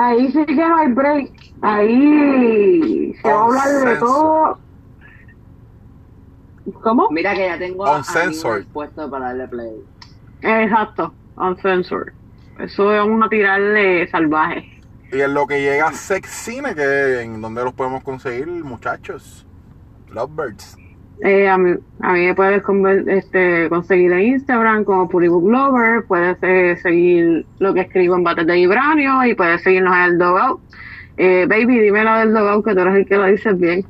ahí 0.00 0.32
sí 0.32 0.44
que 0.46 0.54
no 0.54 0.76
hay 0.76 0.88
break. 0.88 1.52
Ahí 1.60 3.14
se 3.22 3.28
va 3.28 3.40
a 3.40 3.44
hablar 3.44 3.68
de 3.68 3.96
todo. 3.96 4.58
¿Cómo? 6.82 7.08
Mira 7.10 7.34
que 7.34 7.46
ya 7.46 7.58
tengo 7.58 7.86
a 7.86 7.98
Uncensored. 7.98 8.54
amigos 8.54 8.72
puesto 8.72 9.10
para 9.10 9.26
darle 9.26 9.48
play. 9.48 9.84
Exacto, 10.40 11.12
uncensored. 11.36 12.12
Eso 12.58 12.92
es 12.92 13.04
una 13.04 13.28
tirarle 13.28 14.08
salvaje. 14.10 14.80
Y 15.12 15.20
en 15.20 15.34
lo 15.34 15.46
que 15.46 15.60
llega 15.60 15.88
a 15.88 15.92
Sex 15.92 16.28
Cine, 16.28 16.74
que 16.74 17.20
en 17.20 17.40
donde 17.40 17.62
los 17.62 17.74
podemos 17.74 18.02
conseguir, 18.02 18.46
muchachos. 18.46 19.46
Lovebirds. 20.08 20.76
Eh, 21.24 21.48
a, 21.48 21.56
mí, 21.56 21.74
a 22.00 22.12
mí 22.14 22.26
me 22.26 22.34
puedes 22.34 22.64
este, 23.06 23.68
conseguir 23.68 24.12
en 24.12 24.20
Instagram 24.22 24.82
como 24.82 25.08
Puribook 25.08 25.48
Lover, 25.48 26.04
puedes 26.04 26.36
eh, 26.42 26.76
seguir 26.82 27.46
lo 27.60 27.72
que 27.72 27.82
escribo 27.82 28.16
en 28.16 28.24
Bates 28.24 28.44
de 28.44 28.54
Vibranio 28.54 29.24
y 29.24 29.34
puedes 29.34 29.62
seguirnos 29.62 29.94
en 29.94 30.02
el 30.02 30.18
Dogout. 30.18 30.60
Eh, 31.16 31.46
baby, 31.48 31.78
dime 31.78 32.02
la 32.02 32.20
del 32.20 32.34
Dogout 32.34 32.64
que 32.64 32.74
tú 32.74 32.80
eres 32.80 32.94
el 32.96 33.06
que 33.06 33.16
lo 33.16 33.26
dices 33.26 33.58
bien. 33.58 33.84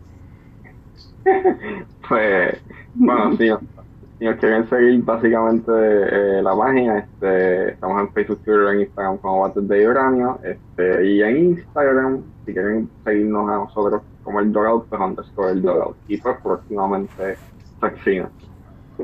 Pues, 2.09 2.61
bueno, 2.95 3.31
nos, 3.31 3.39
si 3.39 3.47
nos 3.47 4.37
quieren 4.37 4.69
seguir 4.69 5.03
básicamente 5.03 5.73
eh, 5.73 6.43
la 6.43 6.55
página, 6.55 6.99
este, 6.99 7.71
estamos 7.71 8.03
en 8.03 8.13
Facebook, 8.13 8.41
Twitter, 8.45 8.75
en 8.75 8.81
Instagram 8.81 9.17
como 9.19 9.41
Bates 9.41 9.67
de 9.67 9.89
Uranio, 9.89 10.39
este, 10.43 11.07
y 11.07 11.23
en 11.23 11.37
Instagram, 11.39 12.23
si 12.45 12.53
quieren 12.53 12.91
seguirnos 13.05 13.49
a 13.49 13.55
nosotros 13.55 14.03
como 14.23 14.41
el 14.41 14.53
Dogout, 14.53 14.87
pues 14.89 15.01
underscore 15.01 15.53
el 15.53 15.63
Dogout. 15.63 15.97
Y 16.09 16.17
pues 16.19 16.37
próximamente 16.43 17.37
Sexina. 17.81 18.31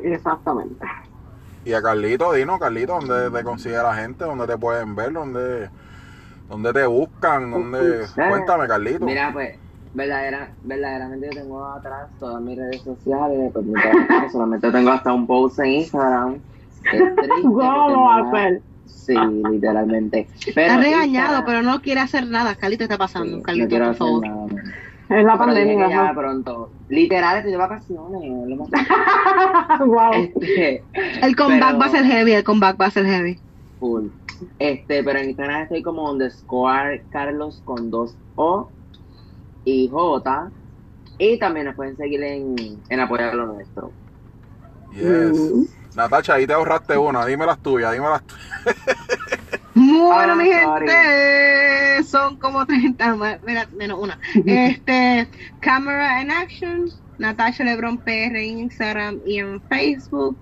Exactamente. 0.03 0.85
Y 1.65 1.73
a 1.73 1.83
Carlito, 1.83 2.33
Dino, 2.33 2.59
Carlito, 2.59 2.99
¿dónde 3.01 3.31
te 3.37 3.45
consigue 3.45 3.77
la 3.77 3.95
gente? 3.95 4.25
¿Dónde 4.25 4.47
te 4.47 4.57
pueden 4.57 4.95
ver? 4.95 5.13
¿Dónde, 5.13 5.69
dónde 6.49 6.73
te 6.73 6.87
buscan? 6.87 7.51
¿Dónde... 7.51 8.07
Cuéntame, 8.15 8.67
Carlito. 8.69 9.05
Mira, 9.05 9.31
pues, 9.33 9.59
verdadera, 9.93 10.51
verdaderamente 10.63 11.29
yo 11.33 11.43
tengo 11.43 11.65
atrás 11.67 12.09
todas 12.21 12.41
mis 12.43 12.57
redes 12.57 12.81
sociales, 12.83 13.51
pues 13.53 13.67
mi 13.67 13.75
solamente 14.33 14.71
tengo 14.71 14.91
hasta 14.91 15.13
un 15.13 15.27
post 15.27 15.59
en 15.59 15.67
Instagram. 15.67 16.35
Es 16.93 17.17
triste 17.17 17.43
¿Cómo 17.43 18.31
ser? 18.31 18.63
Sí, 18.87 19.15
literalmente. 19.51 20.29
Pero 20.55 20.61
Está 20.73 20.81
regañado, 20.81 21.39
Instagram- 21.39 21.45
pero 21.47 21.63
no 21.63 21.81
quiere 21.83 22.01
hacer 22.01 22.27
nada. 22.29 22.55
Carlito 22.55 22.85
está 22.85 22.97
pasando. 22.99 23.39
Sí, 23.39 23.43
Carlito, 23.43 23.79
no 23.79 23.85
por 23.85 23.89
hacer 23.91 23.99
favor. 23.99 24.27
nada. 24.27 24.47
Es 25.09 25.25
la 25.25 25.33
Pero 25.33 25.39
pandemia. 25.39 25.89
ya 25.89 26.13
pronto. 26.15 26.71
Literal, 26.89 27.37
estoy 27.39 27.53
de 27.53 27.57
vacaciones. 27.59 28.59
wow. 29.87 30.13
Este, 30.15 30.83
El 31.23 31.35
comeback 31.37 31.69
Pero- 31.69 31.79
va 31.79 31.87
a 31.87 31.91
ser 31.91 32.05
heavy, 32.05 32.33
el 32.33 32.45
comeback 32.45 32.81
va 32.81 32.87
a 32.87 32.91
ser 32.91 33.07
heavy. 33.07 33.39
Full. 33.81 34.09
Este, 34.59 35.03
pero 35.03 35.19
en 35.19 35.31
Instagram 35.31 35.63
estoy 35.63 35.83
como 35.83 36.11
underscore 36.11 37.03
Carlos 37.11 37.61
con 37.65 37.91
dos 37.91 38.15
O 38.37 38.69
y 39.65 39.89
J. 39.89 40.51
Y 41.19 41.39
también 41.39 41.67
nos 41.67 41.75
pueden 41.75 41.97
seguir 41.97 42.23
en, 42.23 42.55
en 42.89 43.01
Apoyar 43.01 43.35
lo 43.35 43.47
Nuestro. 43.47 43.91
Yes. 44.93 45.03
Mm. 45.53 45.65
Natacha, 45.97 46.35
ahí 46.35 46.47
te 46.47 46.53
ahorraste 46.53 46.97
una. 46.97 47.25
Dime 47.27 47.47
las 47.47 47.59
tuyas, 47.59 47.93
dime 47.93 48.07
las 48.09 48.23
tuyas. 48.23 48.45
Bueno, 49.79 50.33
Ah, 50.33 50.37
mi 50.37 50.51
sorry. 50.51 50.89
gente, 50.89 52.05
son 52.05 52.39
como 52.39 52.67
30, 52.67 53.15
más- 53.17 53.39
menos 53.73 53.99
una. 54.01 54.19
Este, 54.47 55.31
Camera 55.61 56.21
in 56.23 56.31
Action, 56.31 56.87
Natasha 57.19 57.65
Lebron 57.65 58.03
PR 58.03 58.37
en 58.43 58.59
Instagram 58.59 59.21
y 59.25 59.39
en 59.39 59.63
Facebook. 59.63 60.41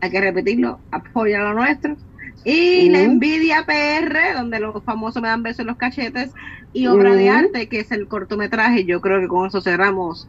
Hay 0.00 0.10
que 0.10 0.20
repetirlo, 0.20 0.84
apoya 0.90 1.40
lo 1.40 1.54
nuestro. 1.54 1.96
Y 2.44 2.90
la 2.90 2.98
Ujú. 3.00 3.10
Envidia 3.12 3.64
PR, 3.66 4.34
donde 4.34 4.60
los 4.60 4.84
famosos 4.84 5.20
me 5.22 5.28
dan 5.28 5.42
besos 5.42 5.60
en 5.60 5.66
los 5.68 5.76
cachetes. 5.76 6.32
Y 6.72 6.86
obra 6.86 7.14
de 7.14 7.30
arte, 7.30 7.68
que 7.68 7.80
es 7.80 7.90
el 7.92 8.06
cortometraje. 8.08 8.84
Yo 8.84 9.00
creo 9.00 9.20
que 9.20 9.28
con 9.28 9.46
eso 9.46 9.60
cerramos 9.60 10.28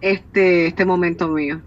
este, 0.00 0.66
este 0.66 0.84
momento 0.84 1.28
mío. 1.28 1.62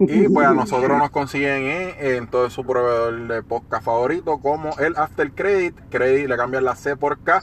Y 0.00 0.28
pues 0.28 0.46
a 0.46 0.54
nosotros 0.54 0.98
nos 0.98 1.10
consiguen 1.10 1.66
en, 1.66 1.94
en 1.98 2.26
todo 2.26 2.50
su 2.50 2.64
proveedor 2.64 3.28
de 3.28 3.42
podcast 3.42 3.84
favorito 3.84 4.38
como 4.38 4.76
el 4.78 4.96
After 4.96 5.30
Credit. 5.32 5.76
Credit 5.90 6.28
le 6.28 6.36
cambian 6.36 6.64
la 6.64 6.74
C 6.74 6.96
por 6.96 7.20
K. 7.20 7.42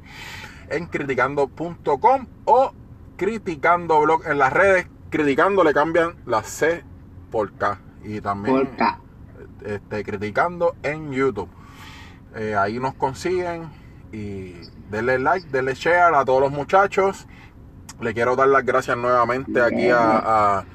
en 0.69 0.85
criticando.com 0.85 2.27
o 2.45 2.71
criticando 3.17 3.99
blog 4.01 4.25
en 4.27 4.37
las 4.37 4.53
redes, 4.53 4.87
criticando 5.09 5.63
le 5.63 5.73
cambian 5.73 6.15
la 6.25 6.43
C 6.43 6.83
por 7.31 7.51
K 7.53 7.79
y 8.03 8.21
también 8.21 8.55
Por 8.55 8.75
K. 8.77 8.99
este, 9.65 10.03
criticando 10.03 10.75
en 10.83 11.11
YouTube. 11.11 11.49
Eh, 12.35 12.55
ahí 12.55 12.79
nos 12.79 12.93
consiguen 12.93 13.69
y 14.11 14.53
denle 14.89 15.19
like, 15.19 15.47
denle 15.49 15.73
share 15.73 16.13
a 16.13 16.23
todos 16.25 16.41
los 16.41 16.51
muchachos. 16.51 17.27
Le 18.01 18.13
quiero 18.13 18.35
dar 18.35 18.47
las 18.47 18.65
gracias 18.65 18.95
nuevamente 18.97 19.61
aquí 19.61 19.89
a, 19.89 19.99
a, 20.59 20.65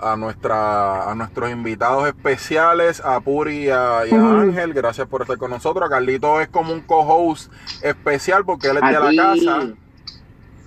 a 0.00 0.16
nuestra, 0.16 1.10
a 1.10 1.14
nuestros 1.14 1.50
invitados 1.50 2.06
especiales, 2.06 3.00
a 3.04 3.20
Puri 3.20 3.64
y 3.64 3.70
a, 3.70 4.06
y 4.06 4.14
a 4.14 4.18
Ujú. 4.18 4.26
Ángel. 4.40 4.74
Gracias 4.74 5.06
por 5.08 5.22
estar 5.22 5.38
con 5.38 5.50
nosotros. 5.50 5.86
A 5.86 5.90
Carlito 5.90 6.40
es 6.40 6.48
como 6.48 6.72
un 6.72 6.80
co-host 6.82 7.50
especial 7.82 8.44
porque 8.44 8.68
él 8.68 8.76
es 8.76 8.82
de 8.82 9.12
la 9.14 9.22
casa. 9.22 9.66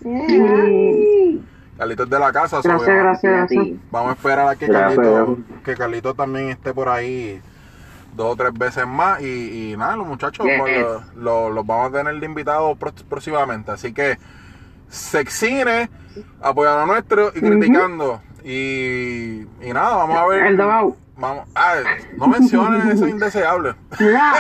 Mm. 0.04 1.38
Carlito 1.78 2.04
es 2.04 2.10
de 2.10 2.20
la 2.20 2.32
casa. 2.32 2.62
Gracias, 2.64 2.88
gracias. 2.88 3.50
Vamos 3.92 4.10
a 4.10 4.14
esperar 4.14 4.48
a 4.48 4.56
que. 4.56 4.68
Carlito, 4.68 5.38
que 5.64 5.76
Carlito 5.76 6.14
también 6.14 6.50
esté 6.50 6.74
por 6.74 6.90
ahí 6.90 7.42
dos 8.16 8.34
o 8.34 8.36
tres 8.36 8.54
veces 8.54 8.86
más. 8.88 9.22
Y, 9.22 9.72
y 9.74 9.78
nada, 9.78 9.96
los 9.96 10.08
muchachos 10.08 10.46
Yes. 10.46 10.60
pues, 10.60 10.80
lo- 10.82 11.02
lo- 11.16 11.50
los 11.52 11.66
vamos 11.66 11.90
a 11.94 11.98
tener 11.98 12.20
de 12.20 12.26
invitados 12.26 12.78
próximamente. 13.08 13.72
Así 13.72 13.94
que 13.94 14.18
Sexine, 14.92 15.90
apoyando 16.42 16.82
a 16.82 16.86
nuestro 16.86 17.30
y 17.34 17.40
criticando. 17.40 18.22
y, 18.44 19.42
y 19.62 19.74
nada, 19.74 19.96
vamos 19.96 20.18
a 20.18 20.28
ver. 20.28 20.46
El 20.48 20.58
Dogout. 20.58 20.96
Vamos, 21.18 21.48
ah, 21.56 21.74
no 22.18 22.28
menciones 22.28 22.86
eso 22.96 23.08
indeseable. 23.08 23.76
Mira, 24.00 24.34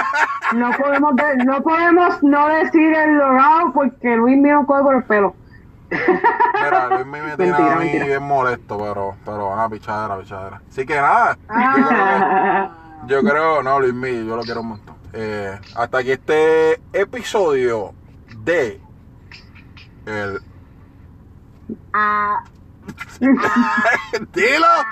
no 0.56 0.72
podemos, 0.72 1.16
de- 1.16 1.46
no 1.46 1.62
podemos 1.62 2.24
no 2.24 2.48
decir 2.48 2.94
el 2.94 3.18
Dogout 3.18 3.74
porque 3.74 4.16
Luis 4.16 4.38
me 4.40 4.52
lo 4.52 4.66
coge 4.66 4.82
por 4.84 4.96
el 4.96 5.04
pelo. 5.04 5.36
Mira, 5.92 6.88
Luis 6.90 7.06
me 7.06 7.20
tiene 7.20 7.38
Mentira, 7.52 7.74
a 7.74 7.76
mí 7.76 7.86
mentira. 7.86 8.06
bien 8.06 8.24
molesto, 8.24 8.78
pero, 8.80 9.16
pero 9.26 9.56
nada, 9.56 9.70
pichadera, 9.70 10.18
pichadera. 10.20 10.62
Así 10.70 10.86
que 10.86 10.96
nada, 10.96 11.38
Ah. 11.50 11.76
yo 11.78 11.88
creo 11.88 12.02
que- 12.70 12.82
Yo 13.08 13.24
creo, 13.24 13.64
no, 13.64 13.80
Luis 13.80 14.26
yo 14.26 14.36
lo 14.36 14.42
quiero 14.44 14.62
un 14.62 14.68
montón. 14.70 14.96
Eh, 15.14 15.60
hasta 15.76 15.98
aquí 16.00 16.12
este 16.12 16.80
episodio 16.94 17.94
de 18.38 18.80
El. 20.12 20.42
Ah. 21.94 22.44
Dilo. 24.34 24.84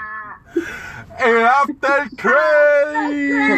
El 1.20 1.46
after 1.46 2.08
crazy. 2.16 3.28
you 3.28 3.46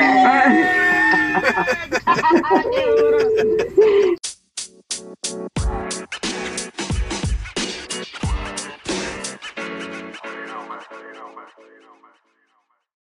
know, 11.81 12.00